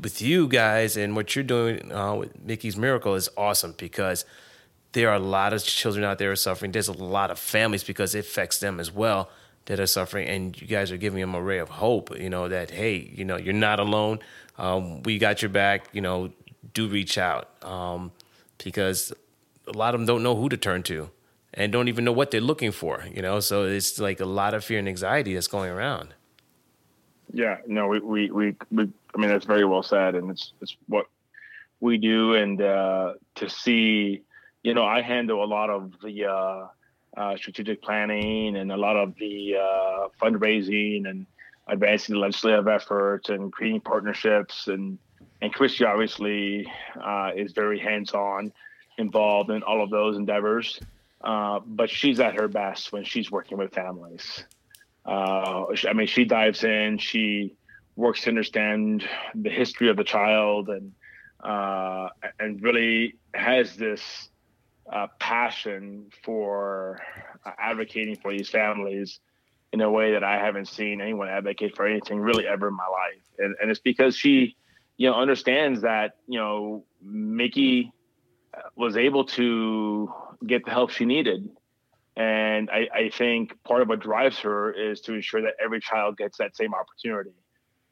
with 0.00 0.22
you 0.22 0.46
guys 0.46 0.96
and 0.96 1.16
what 1.16 1.34
you're 1.34 1.42
doing 1.42 1.90
uh, 1.92 2.14
with 2.14 2.46
Mickie's 2.46 2.76
Miracle 2.76 3.14
is 3.14 3.28
awesome 3.36 3.74
because 3.76 4.24
there 4.92 5.08
are 5.08 5.16
a 5.16 5.20
lot 5.20 5.52
of 5.52 5.64
children 5.64 6.04
out 6.04 6.18
there 6.18 6.34
suffering. 6.36 6.70
There's 6.70 6.88
a 6.88 6.92
lot 6.92 7.30
of 7.30 7.38
families 7.38 7.82
because 7.82 8.14
it 8.14 8.20
affects 8.20 8.58
them 8.58 8.78
as 8.78 8.92
well 8.92 9.30
that 9.66 9.80
are 9.80 9.86
suffering, 9.86 10.28
and 10.28 10.60
you 10.60 10.66
guys 10.66 10.90
are 10.90 10.96
giving 10.96 11.20
them 11.20 11.34
a 11.34 11.42
ray 11.42 11.58
of 11.58 11.68
hope. 11.68 12.16
You 12.18 12.30
know 12.30 12.48
that 12.48 12.70
hey, 12.70 13.10
you 13.14 13.24
know 13.24 13.36
you're 13.36 13.54
not 13.54 13.80
alone. 13.80 14.20
Um, 14.58 15.02
we 15.02 15.18
got 15.18 15.42
your 15.42 15.48
back. 15.48 15.86
You 15.92 16.00
know, 16.00 16.32
do 16.74 16.88
reach 16.88 17.18
out 17.18 17.48
um, 17.64 18.12
because 18.62 19.12
a 19.66 19.76
lot 19.76 19.94
of 19.94 20.00
them 20.00 20.06
don't 20.06 20.22
know 20.22 20.36
who 20.36 20.48
to 20.48 20.56
turn 20.56 20.82
to 20.84 21.10
and 21.54 21.72
don't 21.72 21.88
even 21.88 22.04
know 22.04 22.12
what 22.12 22.30
they're 22.30 22.40
looking 22.40 22.72
for, 22.72 23.04
you 23.12 23.22
know? 23.22 23.40
So 23.40 23.64
it's 23.64 23.98
like 23.98 24.20
a 24.20 24.26
lot 24.26 24.54
of 24.54 24.64
fear 24.64 24.78
and 24.78 24.88
anxiety 24.88 25.34
that's 25.34 25.46
going 25.46 25.70
around. 25.70 26.14
Yeah, 27.32 27.58
no, 27.66 27.88
we, 27.88 28.00
we, 28.00 28.30
we, 28.30 28.56
we 28.70 28.90
I 29.14 29.18
mean, 29.18 29.30
that's 29.30 29.44
very 29.44 29.64
well 29.64 29.82
said. 29.82 30.14
And 30.14 30.30
it's, 30.30 30.52
it's 30.60 30.76
what 30.88 31.06
we 31.80 31.98
do. 31.98 32.34
And, 32.34 32.60
uh, 32.60 33.14
to 33.36 33.48
see, 33.48 34.22
you 34.62 34.74
know, 34.74 34.84
I 34.84 35.02
handle 35.02 35.44
a 35.44 35.46
lot 35.46 35.70
of 35.70 35.92
the, 36.02 36.26
uh, 36.26 36.66
uh, 37.16 37.36
strategic 37.36 37.82
planning 37.82 38.56
and 38.56 38.72
a 38.72 38.76
lot 38.76 38.96
of 38.96 39.14
the, 39.16 39.56
uh, 39.56 40.08
fundraising 40.20 41.08
and 41.08 41.26
advancing 41.68 42.14
the 42.14 42.20
legislative 42.20 42.68
efforts 42.68 43.28
and 43.28 43.52
creating 43.52 43.80
partnerships. 43.80 44.68
And, 44.68 44.98
and 45.40 45.52
Christy 45.52 45.84
obviously, 45.84 46.66
uh, 47.02 47.30
is 47.36 47.52
very 47.52 47.78
hands-on 47.78 48.52
involved 48.98 49.50
in 49.50 49.62
all 49.62 49.82
of 49.82 49.90
those 49.90 50.16
endeavors. 50.16 50.80
Uh, 51.22 51.60
but 51.64 51.88
she's 51.88 52.18
at 52.18 52.34
her 52.34 52.48
best 52.48 52.92
when 52.92 53.04
she's 53.04 53.30
working 53.30 53.56
with 53.56 53.72
families. 53.72 54.44
Uh, 55.06 55.66
I 55.88 55.92
mean, 55.92 56.06
she 56.06 56.24
dives 56.24 56.64
in, 56.64 56.98
she 56.98 57.54
works 57.96 58.22
to 58.22 58.30
understand 58.30 59.04
the 59.34 59.50
history 59.50 59.88
of 59.88 59.96
the 59.96 60.04
child, 60.04 60.68
and 60.68 60.92
uh, 61.42 62.08
and 62.38 62.62
really 62.62 63.16
has 63.34 63.76
this 63.76 64.28
uh, 64.92 65.06
passion 65.18 66.10
for 66.22 67.00
uh, 67.44 67.50
advocating 67.58 68.16
for 68.16 68.30
these 68.30 68.48
families 68.48 69.20
in 69.72 69.80
a 69.80 69.90
way 69.90 70.12
that 70.12 70.22
I 70.22 70.36
haven't 70.36 70.68
seen 70.68 71.00
anyone 71.00 71.28
advocate 71.28 71.74
for 71.74 71.86
anything 71.86 72.20
really 72.20 72.46
ever 72.46 72.68
in 72.68 72.74
my 72.74 72.86
life. 72.86 73.22
And, 73.38 73.56
and 73.60 73.70
it's 73.70 73.80
because 73.80 74.14
she, 74.16 74.56
you 74.98 75.08
know, 75.08 75.16
understands 75.16 75.82
that 75.82 76.16
you 76.26 76.38
know 76.38 76.84
Mickie 77.02 77.92
was 78.76 78.96
able 78.96 79.24
to 79.24 80.12
get 80.46 80.64
the 80.64 80.70
help 80.70 80.90
she 80.90 81.04
needed. 81.04 81.48
And 82.16 82.68
I, 82.70 82.88
I, 82.94 83.08
think 83.08 83.56
part 83.64 83.80
of 83.80 83.88
what 83.88 84.00
drives 84.00 84.38
her 84.40 84.70
is 84.70 85.00
to 85.02 85.14
ensure 85.14 85.40
that 85.42 85.54
every 85.62 85.80
child 85.80 86.18
gets 86.18 86.36
that 86.38 86.54
same 86.54 86.74
opportunity. 86.74 87.34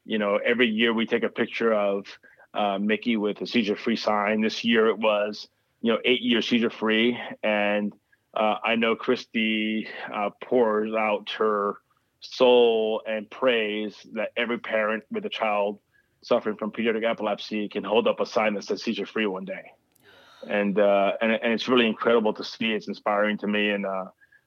You 0.05 0.19
know, 0.19 0.37
every 0.37 0.67
year 0.67 0.93
we 0.93 1.07
take 1.07 1.23
a 1.23 1.29
picture 1.29 1.73
of 1.73 2.05
uh, 2.53 2.77
Mickie 2.77 3.17
with 3.17 3.41
a 3.41 3.47
seizure 3.47 3.75
free 3.75 3.95
sign. 3.95 4.41
This 4.41 4.63
year 4.63 4.89
it 4.89 4.99
was, 4.99 5.47
you 5.81 5.91
know, 5.91 5.99
eight 6.05 6.21
years 6.21 6.47
seizure 6.47 6.69
free. 6.69 7.19
And 7.43 7.93
uh, 8.33 8.55
I 8.63 8.75
know 8.75 8.95
Christy 8.95 9.87
uh, 10.13 10.29
pours 10.43 10.93
out 10.93 11.31
her 11.37 11.77
soul 12.19 13.01
and 13.07 13.29
praise 13.29 13.95
that 14.13 14.29
every 14.37 14.59
parent 14.59 15.03
with 15.11 15.25
a 15.25 15.29
child 15.29 15.79
suffering 16.23 16.55
from 16.55 16.71
pediatric 16.71 17.03
epilepsy 17.03 17.67
can 17.67 17.83
hold 17.83 18.07
up 18.07 18.19
a 18.19 18.25
sign 18.25 18.53
that 18.53 18.63
says 18.63 18.83
seizure 18.83 19.07
free 19.07 19.25
one 19.25 19.45
day 19.45 19.71
and 20.47 20.79
uh, 20.79 21.13
and 21.21 21.31
and 21.31 21.53
it's 21.53 21.67
really 21.67 21.87
incredible 21.87 22.33
to 22.33 22.43
see. 22.43 22.71
It's 22.71 22.87
inspiring 22.87 23.37
to 23.39 23.47
me, 23.47 23.69
and 23.69 23.85
uh, 23.85 24.05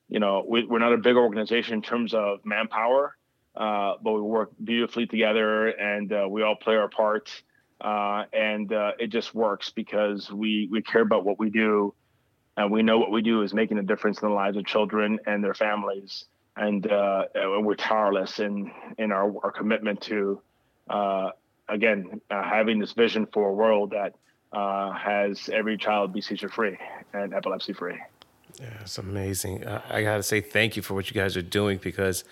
you 0.08 0.20
know, 0.20 0.44
we, 0.46 0.66
are 0.68 0.78
not 0.78 0.92
a 0.92 0.98
big 0.98 1.16
organization 1.16 1.74
in 1.74 1.82
terms 1.82 2.14
of 2.14 2.44
manpower, 2.44 3.16
uh, 3.56 3.94
but 4.02 4.12
we 4.12 4.20
work 4.20 4.52
beautifully 4.62 5.06
together, 5.06 5.68
and 5.68 6.12
uh, 6.12 6.26
we 6.28 6.42
all 6.42 6.56
play 6.56 6.76
our 6.76 6.88
part, 6.88 7.30
uh, 7.80 8.24
and 8.32 8.72
uh, 8.72 8.92
it 8.98 9.08
just 9.08 9.34
works 9.34 9.70
because 9.70 10.30
we 10.30 10.68
we 10.70 10.82
care 10.82 11.02
about 11.02 11.24
what 11.24 11.38
we 11.38 11.50
do, 11.50 11.94
and 12.56 12.70
we 12.70 12.82
know 12.82 12.98
what 12.98 13.10
we 13.10 13.22
do 13.22 13.42
is 13.42 13.52
making 13.54 13.78
a 13.78 13.82
difference 13.82 14.20
in 14.22 14.28
the 14.28 14.34
lives 14.34 14.56
of 14.56 14.64
children 14.66 15.18
and 15.26 15.42
their 15.42 15.54
families, 15.54 16.24
and 16.56 16.90
uh 16.90 17.24
we're 17.34 17.74
tireless 17.74 18.38
in 18.38 18.70
in 18.98 19.12
our 19.12 19.32
our 19.42 19.52
commitment 19.52 20.00
to. 20.02 20.40
Uh 20.88 21.30
again, 21.68 22.20
having 22.30 22.78
this 22.78 22.92
vision 22.92 23.26
for 23.32 23.48
a 23.48 23.52
world 23.52 23.90
that 23.90 24.14
uh, 24.52 24.92
has 24.92 25.48
every 25.52 25.76
child 25.76 26.12
be 26.12 26.20
seizure 26.20 26.48
free 26.48 26.78
and 27.12 27.34
epilepsy 27.34 27.72
free. 27.72 27.98
Yeah, 28.60 28.66
it's 28.82 28.98
amazing. 28.98 29.64
Uh, 29.64 29.82
I 29.90 30.02
got 30.02 30.16
to 30.16 30.22
say 30.22 30.40
thank 30.40 30.76
you 30.76 30.82
for 30.82 30.94
what 30.94 31.10
you 31.10 31.14
guys 31.14 31.36
are 31.36 31.42
doing 31.42 31.78
because 31.78 32.24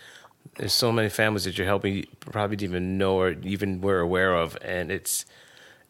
there's 0.56 0.72
so 0.72 0.92
many 0.92 1.08
families 1.08 1.44
that 1.44 1.56
you're 1.56 1.66
helping 1.66 2.06
probably 2.20 2.56
didn't 2.56 2.72
even 2.72 2.98
know 2.98 3.18
or 3.18 3.30
even 3.42 3.80
were 3.80 4.00
aware 4.00 4.34
of, 4.34 4.56
and 4.62 4.90
it's 4.90 5.24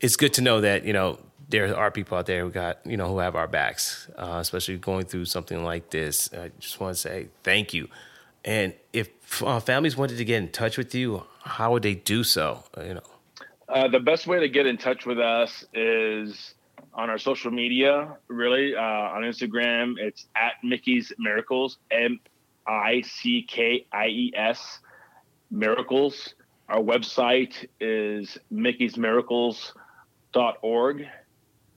it's 0.01 0.17
good 0.17 0.35
to 0.35 0.43
know 0.43 0.61
that 0.61 0.85
you 0.85 0.93
know 0.93 1.19
there 1.49 1.77
are 1.77 1.91
people 1.91 2.17
out 2.17 2.27
there 2.27 2.45
who 2.45 2.51
got 2.51 2.79
you 2.87 2.97
know 2.97 3.09
who 3.09 3.19
have 3.19 3.37
our 3.37 3.49
backs, 3.49 4.09
uh, 4.17 4.39
especially 4.41 4.77
going 4.79 5.05
through 5.05 5.25
something 5.25 5.65
like 5.65 5.91
this. 5.91 6.31
I 6.33 6.51
just 6.59 6.81
want 6.81 6.95
to 6.95 7.01
say 7.01 7.29
thank 7.43 7.75
you. 7.75 7.89
And 8.45 8.75
if 8.93 9.43
uh, 9.43 9.61
families 9.61 9.97
wanted 9.97 10.19
to 10.19 10.25
get 10.25 10.43
in 10.43 10.49
touch 10.49 10.77
with 10.77 10.95
you, 10.95 11.25
how 11.43 11.73
would 11.73 11.83
they 11.83 11.95
do 11.95 12.25
so? 12.25 12.65
You 12.77 12.95
know, 12.95 13.03
uh, 13.69 13.89
the 13.89 14.01
best 14.01 14.27
way 14.27 14.41
to 14.41 14.49
get 14.49 14.67
in 14.67 14.77
touch 14.77 15.07
with 15.07 15.19
us 15.19 15.65
is 15.75 16.55
on 16.95 17.11
our 17.11 17.19
social 17.19 17.51
media. 17.51 18.17
Really, 18.29 18.75
uh, 18.75 18.81
on 18.81 19.23
Instagram, 19.23 19.95
it's 19.99 20.27
at 20.37 20.55
Mickie's 20.65 21.13
Miracles, 21.19 21.79
M 21.91 22.21
I 22.67 23.03
C 23.03 23.43
K 23.43 23.87
I 23.93 24.07
E 24.07 24.33
S 24.35 24.79
Miracles. 25.51 26.35
Our 26.69 26.81
website 26.81 27.67
is 27.81 28.39
mickiesmiracles.org. 28.53 31.09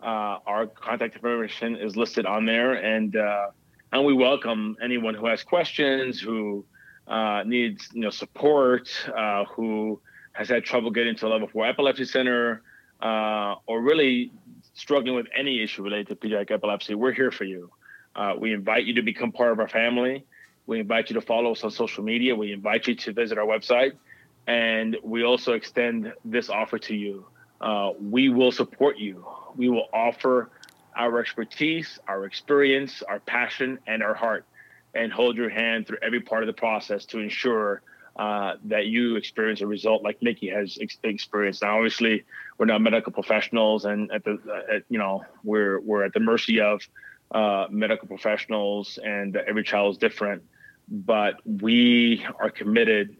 Uh, 0.01 0.39
our 0.45 0.67
contact 0.67 1.15
information 1.15 1.75
is 1.75 1.97
listed 1.97 2.25
on 2.25 2.45
there, 2.45 2.73
and 2.73 3.15
uh, 3.15 3.47
and 3.91 4.05
we 4.05 4.13
welcome 4.13 4.77
anyone 4.83 5.15
who 5.15 5.25
has 5.25 5.43
questions, 5.43 6.19
who 6.19 6.65
uh, 7.07 7.43
needs 7.45 7.89
you 7.93 8.01
know 8.01 8.09
support, 8.09 8.89
uh, 9.15 9.45
who 9.45 9.99
has 10.33 10.49
had 10.49 10.63
trouble 10.63 10.91
getting 10.91 11.15
to 11.15 11.27
a 11.27 11.29
level 11.29 11.47
four 11.47 11.65
epilepsy 11.65 12.05
center, 12.05 12.61
uh, 13.01 13.55
or 13.65 13.81
really 13.81 14.31
struggling 14.73 15.15
with 15.15 15.27
any 15.35 15.63
issue 15.63 15.81
related 15.81 16.07
to 16.07 16.15
pediatric 16.15 16.51
epilepsy. 16.51 16.93
We're 16.93 17.13
here 17.13 17.31
for 17.31 17.45
you. 17.45 17.71
Uh, 18.15 18.33
we 18.37 18.53
invite 18.53 18.85
you 18.85 18.93
to 18.95 19.01
become 19.01 19.31
part 19.31 19.51
of 19.51 19.59
our 19.59 19.67
family. 19.67 20.25
We 20.67 20.79
invite 20.79 21.09
you 21.09 21.15
to 21.15 21.21
follow 21.21 21.51
us 21.51 21.63
on 21.63 21.71
social 21.71 22.03
media. 22.03 22.35
We 22.35 22.51
invite 22.51 22.87
you 22.87 22.95
to 22.95 23.13
visit 23.13 23.37
our 23.37 23.45
website, 23.45 23.93
and 24.47 24.97
we 25.03 25.23
also 25.23 25.53
extend 25.53 26.13
this 26.23 26.49
offer 26.49 26.79
to 26.79 26.95
you. 26.95 27.25
we 27.99 28.29
will 28.29 28.51
support 28.51 28.97
you 28.97 29.25
we 29.55 29.69
will 29.69 29.87
offer 29.93 30.49
our 30.95 31.19
expertise, 31.19 31.99
our 32.07 32.25
experience, 32.25 33.03
our 33.03 33.19
passion, 33.19 33.79
and 33.87 34.01
our 34.01 34.13
heart, 34.13 34.45
and 34.93 35.11
hold 35.11 35.35
your 35.35 35.49
hand 35.49 35.87
through 35.87 35.97
every 36.01 36.21
part 36.21 36.43
of 36.43 36.47
the 36.47 36.53
process 36.53 37.05
to 37.05 37.19
ensure 37.19 37.81
uh, 38.15 38.53
that 38.63 38.85
you 38.85 39.17
experience 39.17 39.59
a 39.59 39.67
result 39.67 40.01
like 40.03 40.21
Mickie 40.21 40.49
has 40.49 40.77
ex- 40.79 40.97
experienced. 41.03 41.63
Now, 41.63 41.77
obviously, 41.77 42.23
we're 42.57 42.65
not 42.65 42.81
medical 42.81 43.11
professionals, 43.11 43.83
and 43.83 44.09
at 44.11 44.23
the 44.23 44.39
at, 44.73 44.83
you 44.89 44.97
know 44.97 45.25
we're 45.43 45.81
we're 45.81 46.05
at 46.05 46.13
the 46.13 46.21
mercy 46.21 46.61
of 46.61 46.81
uh, 47.31 47.67
medical 47.69 48.07
professionals, 48.07 48.97
and 49.03 49.35
every 49.35 49.63
child 49.63 49.91
is 49.91 49.97
different. 49.97 50.43
But 50.87 51.35
we 51.45 52.25
are 52.39 52.49
committed 52.49 53.17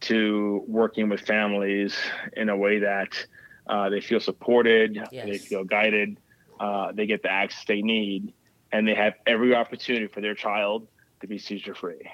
to 0.00 0.64
working 0.68 1.08
with 1.08 1.20
families 1.20 1.96
in 2.36 2.48
a 2.48 2.56
way 2.56 2.78
that 2.80 3.26
uh, 3.66 3.88
they 3.88 4.00
feel 4.00 4.20
supported. 4.20 4.96
Yes. 5.10 5.26
They 5.26 5.38
feel 5.38 5.64
guided. 5.64 6.18
Uh, 6.60 6.92
they 6.92 7.06
get 7.06 7.22
the 7.22 7.30
access 7.30 7.64
they 7.66 7.82
need, 7.82 8.32
and 8.72 8.86
they 8.86 8.94
have 8.94 9.14
every 9.26 9.54
opportunity 9.54 10.06
for 10.06 10.20
their 10.20 10.34
child 10.34 10.88
to 11.20 11.26
be 11.26 11.38
seizure 11.38 11.74
free. 11.74 12.10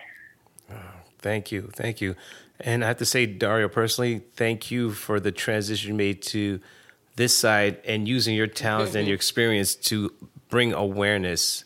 Oh, 0.71 0.77
thank 1.19 1.51
you, 1.51 1.71
thank 1.73 2.01
you, 2.03 2.15
and 2.61 2.85
I 2.85 2.89
have 2.89 2.99
to 2.99 3.05
say, 3.05 3.27
Dario, 3.27 3.69
personally, 3.69 4.23
thank 4.35 4.71
you 4.71 4.93
for 4.93 5.19
the 5.19 5.33
transition 5.33 5.89
you 5.89 5.95
made 5.95 6.23
to 6.23 6.61
this 7.17 7.37
side 7.37 7.81
and 7.85 8.07
using 8.07 8.35
your 8.35 8.47
talents 8.47 8.95
and 8.95 9.07
your 9.07 9.15
experience 9.23 9.75
to 9.75 10.13
bring 10.49 10.73
awareness 10.73 11.65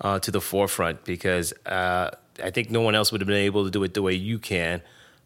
uh, 0.00 0.18
to 0.20 0.30
the 0.30 0.40
forefront. 0.40 1.04
Because 1.04 1.52
uh, 1.66 2.10
I 2.42 2.50
think 2.50 2.70
no 2.70 2.80
one 2.80 2.94
else 2.94 3.12
would 3.12 3.20
have 3.20 3.28
been 3.28 3.36
able 3.36 3.64
to 3.64 3.70
do 3.70 3.82
it 3.82 3.94
the 3.94 4.02
way 4.02 4.14
you 4.14 4.38
can 4.38 4.82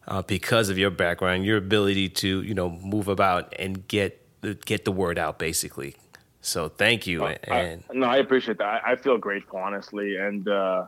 uh, 0.09 0.23
because 0.23 0.69
of 0.69 0.79
your 0.79 0.91
background, 0.91 1.45
your 1.45 1.59
ability 1.59 2.09
to 2.09 2.43
you 2.43 2.55
know 2.55 2.71
move 2.71 3.09
about 3.09 3.55
and 3.59 3.87
get 3.89 4.19
get 4.65 4.85
the 4.85 4.93
word 4.93 5.19
out, 5.19 5.39
basically. 5.39 5.97
So 6.41 6.69
thank 6.69 7.07
you. 7.07 7.25
and 7.25 7.85
I, 7.89 7.95
no, 7.95 8.07
I 8.07 8.17
appreciate 8.17 8.59
that. 8.59 8.83
I, 8.85 8.93
I 8.93 8.97
feel 8.97 9.17
grateful, 9.17 9.59
honestly, 9.59 10.17
and 10.17 10.47
uh, 10.49 10.87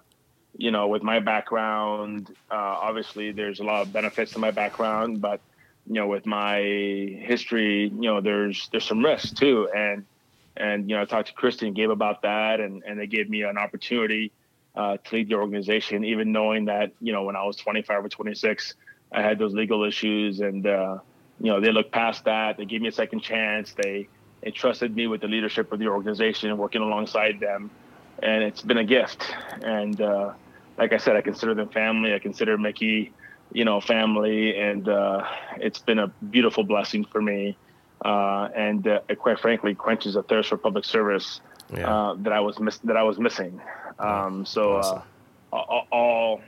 you 0.56 0.70
know, 0.70 0.88
with 0.88 1.02
my 1.02 1.20
background, 1.20 2.34
uh, 2.50 2.54
obviously 2.54 3.32
there's 3.32 3.60
a 3.60 3.64
lot 3.64 3.82
of 3.82 3.92
benefits 3.92 4.32
to 4.32 4.38
my 4.38 4.50
background, 4.50 5.20
but 5.20 5.40
you 5.86 5.94
know, 5.94 6.06
with 6.06 6.26
my 6.26 6.58
history, 6.58 7.84
you 7.84 8.08
know, 8.08 8.20
there's 8.20 8.68
there's 8.70 8.84
some 8.84 9.04
risks 9.04 9.30
too, 9.32 9.68
and 9.74 10.04
and 10.56 10.88
you 10.88 10.96
know, 10.96 11.02
I 11.02 11.04
talked 11.04 11.28
to 11.28 11.34
Christy 11.34 11.66
and 11.66 11.76
Gabe 11.76 11.90
about 11.90 12.22
that, 12.22 12.60
and 12.60 12.82
and 12.84 12.98
they 12.98 13.06
gave 13.06 13.30
me 13.30 13.42
an 13.42 13.58
opportunity 13.58 14.32
uh, 14.76 14.96
to 14.98 15.14
lead 15.16 15.28
the 15.28 15.34
organization, 15.36 16.04
even 16.04 16.32
knowing 16.32 16.66
that 16.66 16.92
you 17.00 17.12
know 17.12 17.24
when 17.24 17.36
I 17.36 17.44
was 17.44 17.56
25 17.56 18.04
or 18.04 18.08
26 18.08 18.74
I 19.12 19.22
had 19.22 19.38
those 19.38 19.54
legal 19.54 19.84
issues, 19.84 20.40
and 20.40 20.66
uh, 20.66 20.98
you 21.40 21.50
know 21.50 21.60
they 21.60 21.70
looked 21.70 21.92
past 21.92 22.24
that. 22.24 22.56
They 22.58 22.64
gave 22.64 22.82
me 22.82 22.88
a 22.88 22.92
second 22.92 23.20
chance. 23.20 23.72
They 23.74 24.08
entrusted 24.44 24.94
me 24.94 25.06
with 25.06 25.20
the 25.20 25.28
leadership 25.28 25.72
of 25.72 25.78
the 25.78 25.86
organization, 25.86 26.56
working 26.58 26.82
alongside 26.82 27.38
them, 27.40 27.70
and 28.22 28.42
it's 28.42 28.62
been 28.62 28.78
a 28.78 28.84
gift. 28.84 29.24
And 29.62 30.00
uh, 30.00 30.32
like 30.76 30.92
I 30.92 30.96
said, 30.98 31.16
I 31.16 31.22
consider 31.22 31.54
them 31.54 31.68
family. 31.68 32.12
I 32.12 32.18
consider 32.18 32.58
Mickie, 32.58 33.12
you 33.52 33.64
know, 33.64 33.80
family, 33.80 34.58
and 34.58 34.88
uh, 34.88 35.24
it's 35.58 35.78
been 35.78 36.00
a 36.00 36.08
beautiful 36.08 36.64
blessing 36.64 37.04
for 37.04 37.22
me. 37.22 37.56
Uh, 38.04 38.48
and 38.54 38.86
uh, 38.86 39.00
it 39.08 39.18
quite 39.18 39.38
frankly 39.38 39.74
quenches 39.74 40.16
a 40.16 40.22
thirst 40.22 40.50
for 40.50 40.58
public 40.58 40.84
service 40.84 41.40
yeah. 41.72 41.88
Uh, 41.88 42.14
that 42.18 42.32
I 42.32 42.40
was 42.40 42.58
miss- 42.58 42.78
that 42.78 42.96
I 42.96 43.02
was 43.02 43.18
missing. 43.18 43.60
Um, 43.98 44.44
so 44.44 44.76
awesome. 44.76 45.02
all 45.52 46.42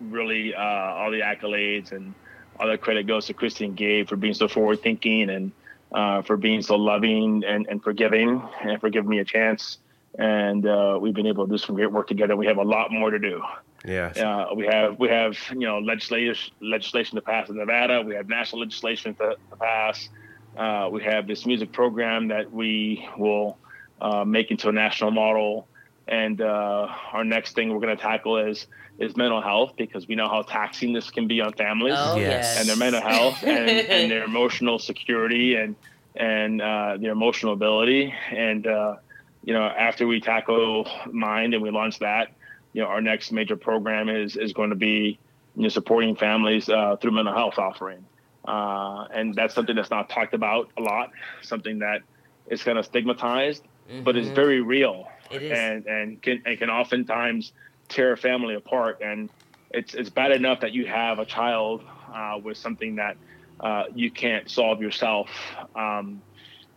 really 0.00 0.54
uh, 0.54 0.60
all 0.60 1.10
the 1.10 1.20
accolades 1.20 1.92
and 1.92 2.14
all 2.58 2.68
the 2.68 2.78
credit 2.78 3.06
goes 3.06 3.26
to 3.26 3.34
Christian 3.34 3.74
Gabe 3.74 4.08
for 4.08 4.16
being 4.16 4.34
so 4.34 4.48
forward 4.48 4.82
thinking 4.82 5.30
and 5.30 5.52
uh, 5.92 6.22
for 6.22 6.36
being 6.36 6.62
so 6.62 6.76
loving 6.76 7.42
and, 7.44 7.66
and 7.68 7.82
forgiving 7.82 8.42
and 8.62 8.80
for 8.80 8.90
giving 8.90 9.08
me 9.08 9.18
a 9.18 9.24
chance. 9.24 9.78
And 10.18 10.66
uh, 10.66 10.98
we've 11.00 11.14
been 11.14 11.26
able 11.26 11.46
to 11.46 11.52
do 11.52 11.58
some 11.58 11.76
great 11.76 11.90
work 11.90 12.08
together. 12.08 12.36
We 12.36 12.46
have 12.46 12.58
a 12.58 12.64
lot 12.64 12.90
more 12.90 13.10
to 13.10 13.18
do. 13.18 13.42
Yeah. 13.84 14.08
Uh, 14.08 14.54
we 14.54 14.66
have 14.66 14.98
we 14.98 15.08
have 15.08 15.38
you 15.50 15.60
know 15.60 15.78
legislation 15.78 16.52
legislation 16.60 17.16
to 17.16 17.22
pass 17.22 17.48
in 17.48 17.56
Nevada. 17.56 18.02
We 18.02 18.14
have 18.14 18.28
national 18.28 18.60
legislation 18.60 19.14
to, 19.14 19.36
to 19.50 19.56
pass. 19.56 20.08
Uh, 20.56 20.88
we 20.92 21.02
have 21.04 21.26
this 21.26 21.46
music 21.46 21.72
program 21.72 22.28
that 22.28 22.52
we 22.52 23.08
will 23.16 23.56
uh, 24.00 24.24
make 24.24 24.50
into 24.50 24.68
a 24.68 24.72
national 24.72 25.10
model. 25.10 25.66
And 26.08 26.40
uh, 26.40 26.88
our 27.12 27.24
next 27.24 27.54
thing 27.54 27.72
we're 27.72 27.80
going 27.80 27.96
to 27.96 28.02
tackle 28.02 28.38
is 28.38 28.66
is 28.98 29.16
mental 29.16 29.40
health 29.40 29.72
because 29.76 30.06
we 30.06 30.14
know 30.14 30.28
how 30.28 30.42
taxing 30.42 30.92
this 30.92 31.10
can 31.10 31.26
be 31.26 31.40
on 31.40 31.54
families 31.54 31.94
oh, 31.96 32.16
yes. 32.16 32.60
and 32.60 32.68
their 32.68 32.76
mental 32.76 33.00
health 33.00 33.42
and, 33.42 33.70
and, 33.70 34.10
their 34.10 34.24
emotional 34.24 34.78
security 34.78 35.54
and 35.54 35.74
and 36.16 36.60
uh, 36.60 36.96
their 37.00 37.12
emotional 37.12 37.52
ability. 37.52 38.12
And 38.30 38.66
uh, 38.66 38.96
you 39.44 39.54
know, 39.54 39.62
after 39.62 40.06
we 40.06 40.20
tackle 40.20 40.88
mind 41.10 41.54
and 41.54 41.62
we 41.62 41.70
launch 41.70 42.00
that, 42.00 42.32
you 42.72 42.82
know, 42.82 42.88
our 42.88 43.00
next 43.00 43.32
major 43.32 43.56
program 43.56 44.08
is 44.08 44.36
is 44.36 44.52
going 44.52 44.70
to 44.70 44.76
be 44.76 45.18
you 45.56 45.62
know, 45.62 45.68
supporting 45.68 46.16
families 46.16 46.68
uh, 46.68 46.96
through 46.96 47.12
mental 47.12 47.34
health 47.34 47.58
offering. 47.58 48.04
Uh, 48.46 49.06
and 49.12 49.34
that's 49.34 49.54
something 49.54 49.76
that's 49.76 49.90
not 49.90 50.08
talked 50.08 50.34
about 50.34 50.70
a 50.76 50.80
lot. 50.80 51.10
Something 51.42 51.80
that 51.80 52.02
is 52.48 52.62
kind 52.62 52.78
of 52.78 52.84
stigmatized, 52.84 53.62
mm-hmm. 53.90 54.02
but 54.02 54.16
it's 54.16 54.26
mm-hmm. 54.26 54.34
very 54.34 54.60
real. 54.60 55.08
It. 55.30 55.52
And 55.52 55.86
and 55.86 56.22
can 56.22 56.42
and 56.44 56.58
can 56.58 56.70
oftentimes 56.70 57.52
tear 57.88 58.12
a 58.12 58.16
family 58.16 58.54
apart. 58.54 59.00
And 59.00 59.30
it's 59.70 59.94
it's 59.94 60.10
bad 60.10 60.32
enough 60.32 60.60
that 60.60 60.72
you 60.72 60.86
have 60.86 61.18
a 61.18 61.24
child 61.24 61.82
uh, 62.12 62.38
with 62.42 62.56
something 62.56 62.96
that 62.96 63.16
uh, 63.60 63.84
you 63.94 64.10
can't 64.10 64.50
solve 64.50 64.80
yourself. 64.80 65.28
Um, 65.74 66.22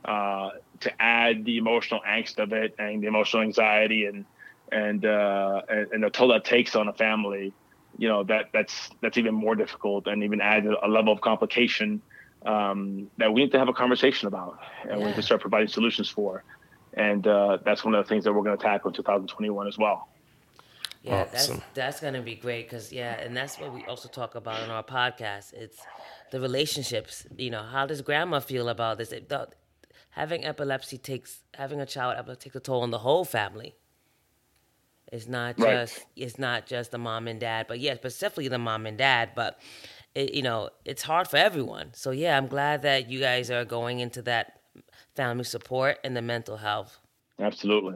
uh, 0.05 0.49
to 0.81 1.01
add 1.01 1.45
the 1.45 1.57
emotional 1.57 2.01
angst 2.05 2.39
of 2.39 2.51
it 2.51 2.75
and 2.77 3.01
the 3.01 3.07
emotional 3.07 3.41
anxiety 3.41 4.05
and 4.05 4.25
and 4.71 5.05
uh, 5.05 5.61
and, 5.69 5.91
and 5.93 6.03
the 6.03 6.09
toll 6.09 6.29
that 6.29 6.43
takes 6.43 6.75
on 6.75 6.87
a 6.87 6.93
family, 6.93 7.53
you 7.97 8.07
know 8.07 8.23
that 8.23 8.49
that's 8.53 8.89
that's 9.01 9.17
even 9.17 9.33
more 9.33 9.55
difficult 9.55 10.07
and 10.07 10.23
even 10.23 10.41
add 10.41 10.65
a 10.65 10.87
level 10.87 11.13
of 11.13 11.21
complication 11.21 12.01
um, 12.45 13.09
that 13.17 13.33
we 13.33 13.41
need 13.41 13.51
to 13.51 13.59
have 13.59 13.69
a 13.69 13.73
conversation 13.73 14.27
about 14.27 14.59
and 14.81 14.91
yeah. 14.91 14.97
we 14.97 15.05
need 15.05 15.15
to 15.15 15.21
start 15.21 15.41
providing 15.41 15.67
solutions 15.67 16.09
for. 16.09 16.43
And 16.95 17.25
uh, 17.25 17.57
that's 17.63 17.83
one 17.83 17.95
of 17.95 18.05
the 18.05 18.09
things 18.09 18.23
that 18.23 18.33
we're 18.33 18.43
going 18.43 18.57
to 18.57 18.63
tackle 18.63 18.89
in 18.89 18.95
2021 18.95 19.67
as 19.67 19.77
well. 19.77 20.09
Yeah, 21.03 21.27
awesome. 21.33 21.57
that's 21.57 21.65
that's 21.73 21.99
gonna 21.99 22.21
be 22.21 22.35
great 22.35 22.69
because 22.69 22.93
yeah, 22.93 23.19
and 23.19 23.35
that's 23.35 23.59
what 23.59 23.73
we 23.73 23.83
also 23.83 24.07
talk 24.07 24.35
about 24.35 24.63
in 24.63 24.69
our 24.69 24.83
podcast. 24.83 25.51
It's 25.51 25.77
the 26.31 26.39
relationships. 26.39 27.25
You 27.37 27.49
know, 27.49 27.61
how 27.61 27.85
does 27.85 28.01
grandma 28.01 28.39
feel 28.39 28.69
about 28.69 28.99
this? 28.99 29.11
It, 29.11 29.27
the, 29.27 29.49
having 30.11 30.45
epilepsy 30.45 30.97
takes 30.97 31.41
having 31.55 31.81
a 31.81 31.85
child 31.85 32.15
epilepsy 32.17 32.45
takes 32.45 32.55
a 32.55 32.61
toll 32.61 32.83
on 32.83 32.91
the 32.91 32.99
whole 32.99 33.25
family. 33.25 33.75
It's 35.11 35.27
not 35.27 35.57
just 35.57 35.97
right. 35.97 36.05
it's 36.15 36.39
not 36.39 36.67
just 36.67 36.91
the 36.91 36.97
mom 36.97 37.27
and 37.27 37.39
dad, 37.39 37.65
but 37.67 37.81
yes, 37.81 37.97
specifically 37.97 38.47
the 38.47 38.57
mom 38.57 38.85
and 38.85 38.97
dad. 38.97 39.31
But 39.35 39.59
it, 40.15 40.33
you 40.33 40.41
know, 40.41 40.69
it's 40.85 41.03
hard 41.03 41.27
for 41.27 41.37
everyone. 41.37 41.89
So 41.93 42.11
yeah, 42.11 42.37
I'm 42.37 42.47
glad 42.47 42.81
that 42.83 43.09
you 43.09 43.19
guys 43.19 43.51
are 43.51 43.65
going 43.65 43.99
into 43.99 44.21
that 44.21 44.62
family 45.15 45.43
support 45.43 45.97
and 46.03 46.15
the 46.15 46.21
mental 46.21 46.57
health. 46.57 46.99
Absolutely. 47.39 47.95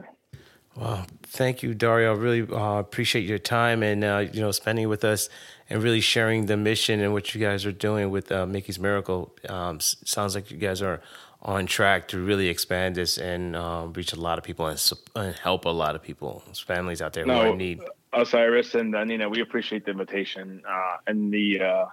Well, 0.76 1.06
thank 1.24 1.62
you, 1.62 1.74
Dario. 1.74 2.14
Really 2.14 2.42
uh, 2.42 2.78
appreciate 2.78 3.24
your 3.24 3.38
time 3.38 3.82
and 3.82 4.04
uh, 4.04 4.26
you 4.32 4.40
know 4.40 4.52
spending 4.52 4.88
with 4.88 5.04
us 5.04 5.28
and 5.68 5.82
really 5.82 6.00
sharing 6.00 6.46
the 6.46 6.56
mission 6.56 7.00
and 7.00 7.12
what 7.12 7.34
you 7.34 7.40
guys 7.40 7.66
are 7.66 7.72
doing 7.72 8.10
with 8.10 8.30
uh, 8.30 8.46
Mickie's 8.46 8.78
Miracle. 8.78 9.34
Um, 9.48 9.80
sounds 9.80 10.36
like 10.36 10.50
you 10.50 10.56
guys 10.56 10.80
are 10.80 11.00
on 11.42 11.66
track 11.66 12.08
to 12.08 12.18
really 12.18 12.48
expand 12.48 12.94
this 12.94 13.18
and 13.18 13.54
um, 13.56 13.92
reach 13.92 14.12
a 14.12 14.20
lot 14.20 14.38
of 14.38 14.44
people 14.44 14.66
and, 14.66 14.92
and, 15.14 15.34
help 15.36 15.64
a 15.64 15.68
lot 15.68 15.94
of 15.94 16.02
people, 16.02 16.42
families 16.66 17.00
out 17.00 17.12
there 17.12 17.24
no, 17.24 17.34
who 17.34 17.40
are 17.40 17.48
in 17.48 17.58
need. 17.58 17.80
Osiris 18.12 18.74
and 18.74 18.94
uh, 18.94 19.04
Nina, 19.04 19.28
we 19.28 19.40
appreciate 19.40 19.84
the 19.84 19.92
invitation 19.92 20.62
uh, 20.68 20.96
and 21.06 21.32
the 21.32 21.60
uh, 21.60 21.86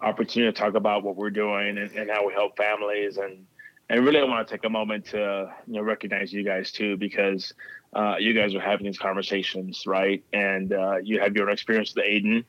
opportunity 0.00 0.52
to 0.52 0.58
talk 0.58 0.74
about 0.74 1.02
what 1.02 1.16
we're 1.16 1.30
doing 1.30 1.78
and, 1.78 1.90
and, 1.92 2.10
how 2.10 2.26
we 2.26 2.32
help 2.32 2.56
families. 2.56 3.18
And 3.18 3.44
and 3.90 4.04
really, 4.04 4.20
I 4.20 4.24
want 4.24 4.46
to 4.46 4.54
take 4.54 4.64
a 4.64 4.70
moment 4.70 5.06
to 5.06 5.52
you 5.66 5.74
know 5.74 5.80
recognize 5.80 6.32
you 6.32 6.44
guys 6.44 6.70
too 6.72 6.96
because 6.96 7.54
uh, 7.94 8.16
you 8.18 8.34
guys 8.34 8.54
are 8.54 8.60
having 8.60 8.84
these 8.84 8.98
conversations, 8.98 9.84
right? 9.86 10.22
And 10.32 10.72
uh, 10.72 10.96
you 11.02 11.20
have 11.20 11.34
your 11.34 11.48
experience 11.48 11.94
with 11.94 12.04
Aiden, 12.04 12.44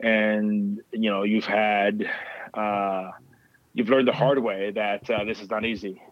and 0.00 0.80
you 0.92 1.10
know 1.10 1.22
you've 1.22 1.46
had 1.46 2.06
uh, 2.52 3.12
you've 3.72 3.88
learned 3.88 4.08
the 4.08 4.12
hard 4.12 4.38
way 4.38 4.72
that 4.72 5.08
uh, 5.08 5.24
this 5.24 5.40
is 5.40 5.48
not 5.48 5.64
easy, 5.64 6.02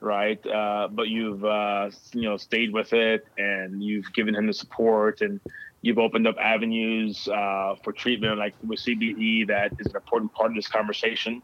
right? 0.00 0.44
Uh, 0.46 0.88
but 0.90 1.08
you've 1.08 1.44
uh, 1.44 1.90
you 2.12 2.22
know 2.22 2.38
stayed 2.38 2.72
with 2.72 2.94
it, 2.94 3.26
and 3.36 3.82
you've 3.82 4.10
given 4.14 4.34
him 4.34 4.46
the 4.46 4.54
support, 4.54 5.20
and 5.20 5.40
you've 5.82 5.98
opened 5.98 6.26
up 6.26 6.36
avenues 6.40 7.24
for 7.24 7.92
treatment, 7.94 8.38
like 8.38 8.54
with 8.66 8.80
CBD, 8.80 9.46
that 9.48 9.72
is 9.78 9.88
an 9.88 9.96
important 9.96 10.32
part 10.32 10.52
of 10.52 10.56
this 10.56 10.68
conversation. 10.68 11.42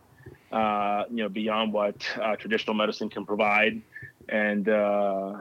Uh, 0.53 1.05
you 1.11 1.23
know, 1.23 1.31
beyond 1.31 1.73
what 1.73 1.97
uh, 2.21 2.37
traditional 2.37 2.75
medicine 2.75 3.09
can 3.09 3.25
provide, 3.25 3.81
and 4.29 4.69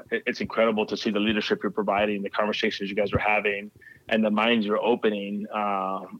it, 0.09 0.24
it's 0.26 0.39
incredible 0.39 0.86
to 0.86 0.95
see 0.95 1.09
the 1.09 1.20
leadership 1.20 1.62
you're 1.64 1.72
providing, 1.72 2.22
the 2.22 2.30
conversations 2.30 2.89
you 2.89 2.95
guys 2.95 3.12
are 3.12 3.20
having, 3.20 3.70
and 4.07 4.24
the 4.24 4.32
minds 4.32 4.66
you're 4.66 4.82
opening 4.82 5.45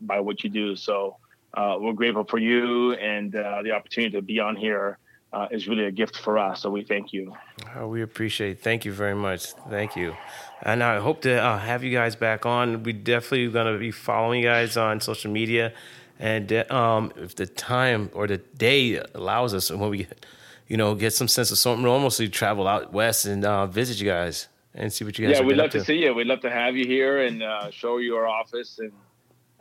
by 0.02 0.20
what 0.20 0.44
you 0.44 0.50
do. 0.50 0.76
So 0.76 1.16
uh, 1.54 1.76
we're 1.80 1.94
grateful 1.94 2.24
for 2.24 2.38
you 2.38 2.94
and 2.94 3.36
uh, 3.36 3.62
the 3.64 3.72
opportunity 3.72 4.16
to 4.16 4.22
be 4.22 4.40
on 4.40 4.56
here 4.56 4.98
uh, 5.34 5.48
is 5.52 5.68
really 5.68 5.86
a 5.86 5.92
gift 5.92 6.18
for 6.18 6.38
us. 6.38 6.62
So 6.62 6.70
we 6.70 6.84
thank 6.84 7.14
you. 7.14 7.34
Oh, 7.76 7.88
we 7.88 8.02
appreciate. 8.02 8.52
It. 8.52 8.60
Thank 8.62 8.86
you 8.86 8.94
very 8.94 9.16
much. 9.16 9.54
Thank 9.70 9.96
you. 9.96 10.16
And 10.62 10.84
I 10.84 11.00
hope 11.00 11.22
to 11.22 11.42
uh, 11.42 11.58
have 11.58 11.84
you 11.84 11.92
guys 11.92 12.16
back 12.16 12.46
on. 12.46 12.84
We 12.84 12.94
definitely 12.94 13.50
going 13.50 13.72
to 13.72 13.80
be 13.80 13.92
following 13.92 14.42
you 14.42 14.48
guys 14.48 14.78
on 14.78 15.00
social 15.00 15.32
media, 15.32 15.74
and 16.22 16.54
uh, 16.54 16.64
um, 16.70 17.12
if 17.18 17.36
the 17.36 17.46
time 17.46 18.10
or 18.14 18.28
the 18.28 18.38
day 18.38 19.02
allows 19.14 19.54
us, 19.54 19.70
and 19.70 19.82
when 19.82 19.90
we 19.90 19.98
get, 20.06 20.26
you 20.68 20.78
know, 20.78 20.96
get 20.96 21.12
some 21.12 21.28
sense 21.28 21.52
of 21.52 21.58
something 21.58 21.84
normalcy, 21.84 22.30
travel 22.30 22.68
out 22.68 22.94
west 22.94 23.26
and 23.26 23.44
uh, 23.44 23.66
visit 23.66 24.00
you 24.00 24.10
guys 24.10 24.48
and 24.74 24.94
see 24.94 25.04
what 25.04 25.20
you 25.20 25.28
guys. 25.28 25.40
Yeah, 25.40 25.46
we'd 25.46 25.58
love 25.58 25.72
to. 25.72 25.80
to 25.80 25.86
see 25.86 25.98
you. 26.04 26.14
We'd 26.14 26.28
love 26.28 26.40
to 26.42 26.50
have 26.50 26.78
you 26.78 26.86
here 26.86 27.22
and 27.26 27.44
show 27.74 27.98
you 27.98 28.16
our 28.16 28.28
office 28.28 28.80
and 28.80 28.94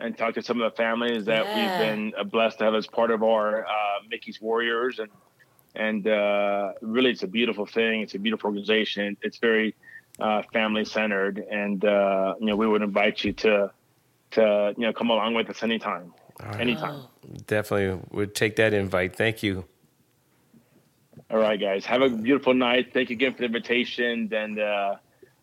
and 0.00 0.16
talk 0.16 0.34
to 0.34 0.42
some 0.42 0.60
of 0.60 0.72
the 0.72 0.76
families 0.76 1.26
that 1.26 1.44
yeah. 1.44 1.54
we've 1.56 1.86
been 1.86 2.12
uh, 2.18 2.24
blessed 2.24 2.58
to 2.58 2.64
have 2.64 2.74
as 2.74 2.86
part 2.86 3.10
of 3.10 3.22
our 3.22 3.66
uh, 3.66 3.70
Mickie's 4.08 4.40
Warriors, 4.40 4.98
and 4.98 5.10
and 5.74 6.06
uh, 6.08 6.72
really, 6.80 7.10
it's 7.10 7.22
a 7.22 7.28
beautiful 7.28 7.66
thing. 7.66 8.00
It's 8.00 8.14
a 8.14 8.18
beautiful 8.18 8.48
organization. 8.48 9.16
It's 9.22 9.38
very 9.38 9.74
uh, 10.18 10.42
family 10.52 10.84
centered, 10.84 11.44
and 11.50 11.84
uh, 11.84 12.34
you 12.40 12.46
know, 12.46 12.56
we 12.56 12.66
would 12.66 12.82
invite 12.82 13.22
you 13.22 13.32
to 13.34 13.70
to 14.32 14.74
you 14.76 14.86
know 14.86 14.92
come 14.92 15.10
along 15.10 15.34
with 15.34 15.48
us 15.50 15.62
anytime, 15.62 16.12
right. 16.48 16.60
anytime. 16.60 17.02
Definitely 17.46 18.00
would 18.10 18.34
take 18.34 18.56
that 18.56 18.74
invite. 18.74 19.16
Thank 19.16 19.42
you. 19.42 19.64
All 21.30 21.38
right, 21.38 21.60
guys. 21.60 21.84
Have 21.86 22.02
a 22.02 22.08
beautiful 22.08 22.54
night. 22.54 22.92
Thank 22.92 23.10
you 23.10 23.14
again 23.14 23.32
for 23.32 23.40
the 23.40 23.44
invitation, 23.44 24.28
and 24.32 24.58
uh, 24.58 24.96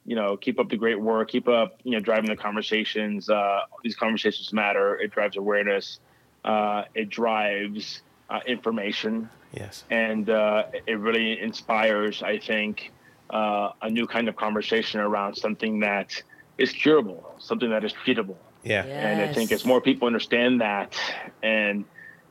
you 0.06 0.16
know, 0.16 0.38
keep 0.38 0.60
up 0.60 0.70
the 0.70 0.78
great 0.78 1.00
work, 1.00 1.30
keep 1.30 1.48
up, 1.48 1.80
you 1.84 1.92
know, 1.92 2.00
driving 2.00 2.30
the 2.30 2.36
conversations. 2.36 3.30
Uh, 3.30 3.62
these 3.84 3.96
conversations 3.96 4.52
matter. 4.54 4.98
It 5.00 5.12
drives 5.12 5.38
awareness. 5.38 6.00
Uh, 6.44 6.84
it 6.96 7.10
drives 7.10 8.02
uh, 8.30 8.40
information. 8.48 9.30
Yes. 9.54 9.84
And 9.90 10.30
uh, 10.30 10.64
it 10.88 11.00
really 11.00 11.40
inspires, 11.40 12.24
I 12.24 12.40
think, 12.40 12.92
uh, 13.30 13.72
a 13.82 13.90
new 13.90 14.08
kind 14.08 14.30
of 14.30 14.36
conversation 14.36 15.02
around 15.02 15.36
something 15.36 15.80
that 15.82 16.22
is 16.58 16.72
curable, 16.72 17.36
something 17.38 17.70
that 17.70 17.84
is 17.84 17.94
treatable. 17.94 18.38
Yeah. 18.64 18.86
Yes. 18.86 18.88
And 18.88 19.22
I 19.22 19.34
think 19.34 19.52
as 19.52 19.66
more 19.66 19.82
people 19.82 20.08
understand 20.08 20.62
that 20.62 20.96
and 21.42 21.86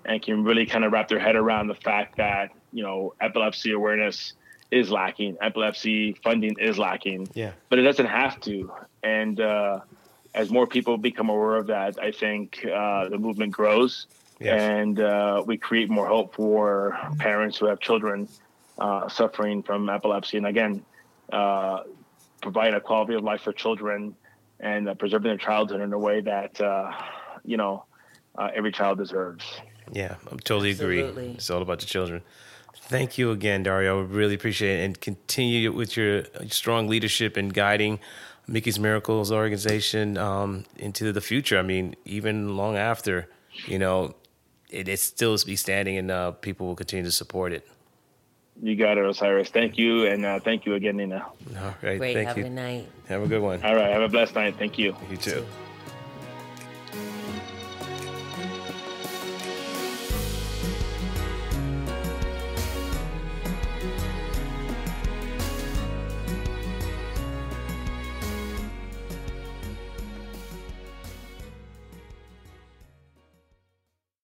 and 0.04 0.22
can 0.22 0.44
really 0.44 0.66
kind 0.66 0.84
of 0.84 0.92
wrap 0.92 1.08
their 1.08 1.18
head 1.18 1.34
around 1.34 1.66
the 1.66 1.74
fact 1.74 2.16
that, 2.18 2.50
you 2.72 2.82
know, 2.82 3.14
epilepsy 3.20 3.72
awareness– 3.72 4.34
is 4.70 4.90
lacking. 4.90 5.36
Epilepsy 5.40 6.14
funding 6.24 6.56
is 6.58 6.78
lacking. 6.78 7.28
Yeah. 7.34 7.52
But 7.68 7.78
it 7.78 7.82
doesn't 7.82 8.06
have 8.06 8.40
to. 8.42 8.72
And 9.02 9.40
uh, 9.40 9.80
as 10.34 10.50
more 10.50 10.66
people 10.66 10.98
become 10.98 11.28
aware 11.28 11.56
of 11.56 11.68
that, 11.68 11.98
I 12.02 12.10
think 12.10 12.64
uh, 12.66 13.08
the 13.08 13.18
movement 13.18 13.52
grows. 13.52 14.06
Yes. 14.40 14.60
And 14.60 15.00
uh, 15.00 15.42
we 15.46 15.56
create 15.56 15.88
more 15.88 16.06
hope 16.06 16.34
for 16.34 16.98
parents 17.18 17.58
who 17.58 17.66
have 17.66 17.80
children 17.80 18.28
uh, 18.78 19.08
suffering 19.08 19.62
from 19.62 19.88
epilepsy. 19.88 20.36
And 20.36 20.46
again, 20.46 20.84
uh, 21.32 21.84
provide 22.42 22.74
a 22.74 22.80
quality 22.80 23.14
of 23.14 23.24
life 23.24 23.42
for 23.42 23.52
children 23.52 24.14
and 24.60 24.88
uh, 24.88 24.94
preserving 24.94 25.28
their 25.28 25.38
childhood 25.38 25.80
in 25.80 25.92
a 25.92 25.98
way 25.98 26.20
that, 26.20 26.58
you 27.44 27.56
know, 27.56 27.84
every 28.54 28.72
child 28.72 28.98
deserves. 28.98 29.44
Yeah, 29.92 30.16
I 30.26 30.36
totally 30.36 30.70
Absolutely. 30.70 31.08
agree. 31.08 31.34
It's 31.36 31.50
all 31.50 31.62
about 31.62 31.80
the 31.80 31.86
children. 31.86 32.22
Thank 32.74 33.18
you 33.18 33.30
again, 33.30 33.62
Dario. 33.62 34.02
We 34.02 34.14
really 34.14 34.34
appreciate 34.34 34.80
it 34.80 34.84
and 34.84 35.00
continue 35.00 35.72
with 35.72 35.96
your 35.96 36.24
strong 36.48 36.88
leadership 36.88 37.36
and 37.36 37.52
guiding 37.52 37.98
Mickie's 38.46 38.78
Miracles 38.78 39.32
organization 39.32 40.16
um, 40.18 40.64
into 40.76 41.12
the 41.12 41.20
future. 41.20 41.58
I 41.58 41.62
mean, 41.62 41.96
even 42.04 42.56
long 42.56 42.76
after, 42.76 43.28
you 43.66 43.78
know, 43.78 44.14
it, 44.70 44.88
it 44.88 45.00
still 45.00 45.36
be 45.44 45.56
standing 45.56 45.96
and 45.96 46.10
uh, 46.10 46.32
people 46.32 46.66
will 46.66 46.76
continue 46.76 47.04
to 47.04 47.12
support 47.12 47.52
it. 47.52 47.66
You 48.62 48.74
got 48.76 48.96
it, 48.98 49.04
Osiris. 49.04 49.50
Thank 49.50 49.76
you, 49.76 50.06
and 50.06 50.24
uh, 50.24 50.40
thank 50.40 50.64
you 50.66 50.74
again, 50.74 50.96
Nina. 50.96 51.26
All 51.26 51.74
right, 51.82 51.98
Great. 51.98 52.14
thank 52.14 52.28
have 52.28 52.38
you. 52.38 52.44
a 52.44 52.48
good 52.48 52.54
night. 52.54 52.88
Have 53.08 53.22
a 53.22 53.26
good 53.26 53.42
one. 53.42 53.62
All 53.62 53.74
right, 53.74 53.90
have 53.90 54.02
a 54.02 54.08
blessed 54.08 54.34
night. 54.34 54.56
Thank 54.58 54.78
you. 54.78 54.96
You 55.10 55.16
too. 55.16 55.46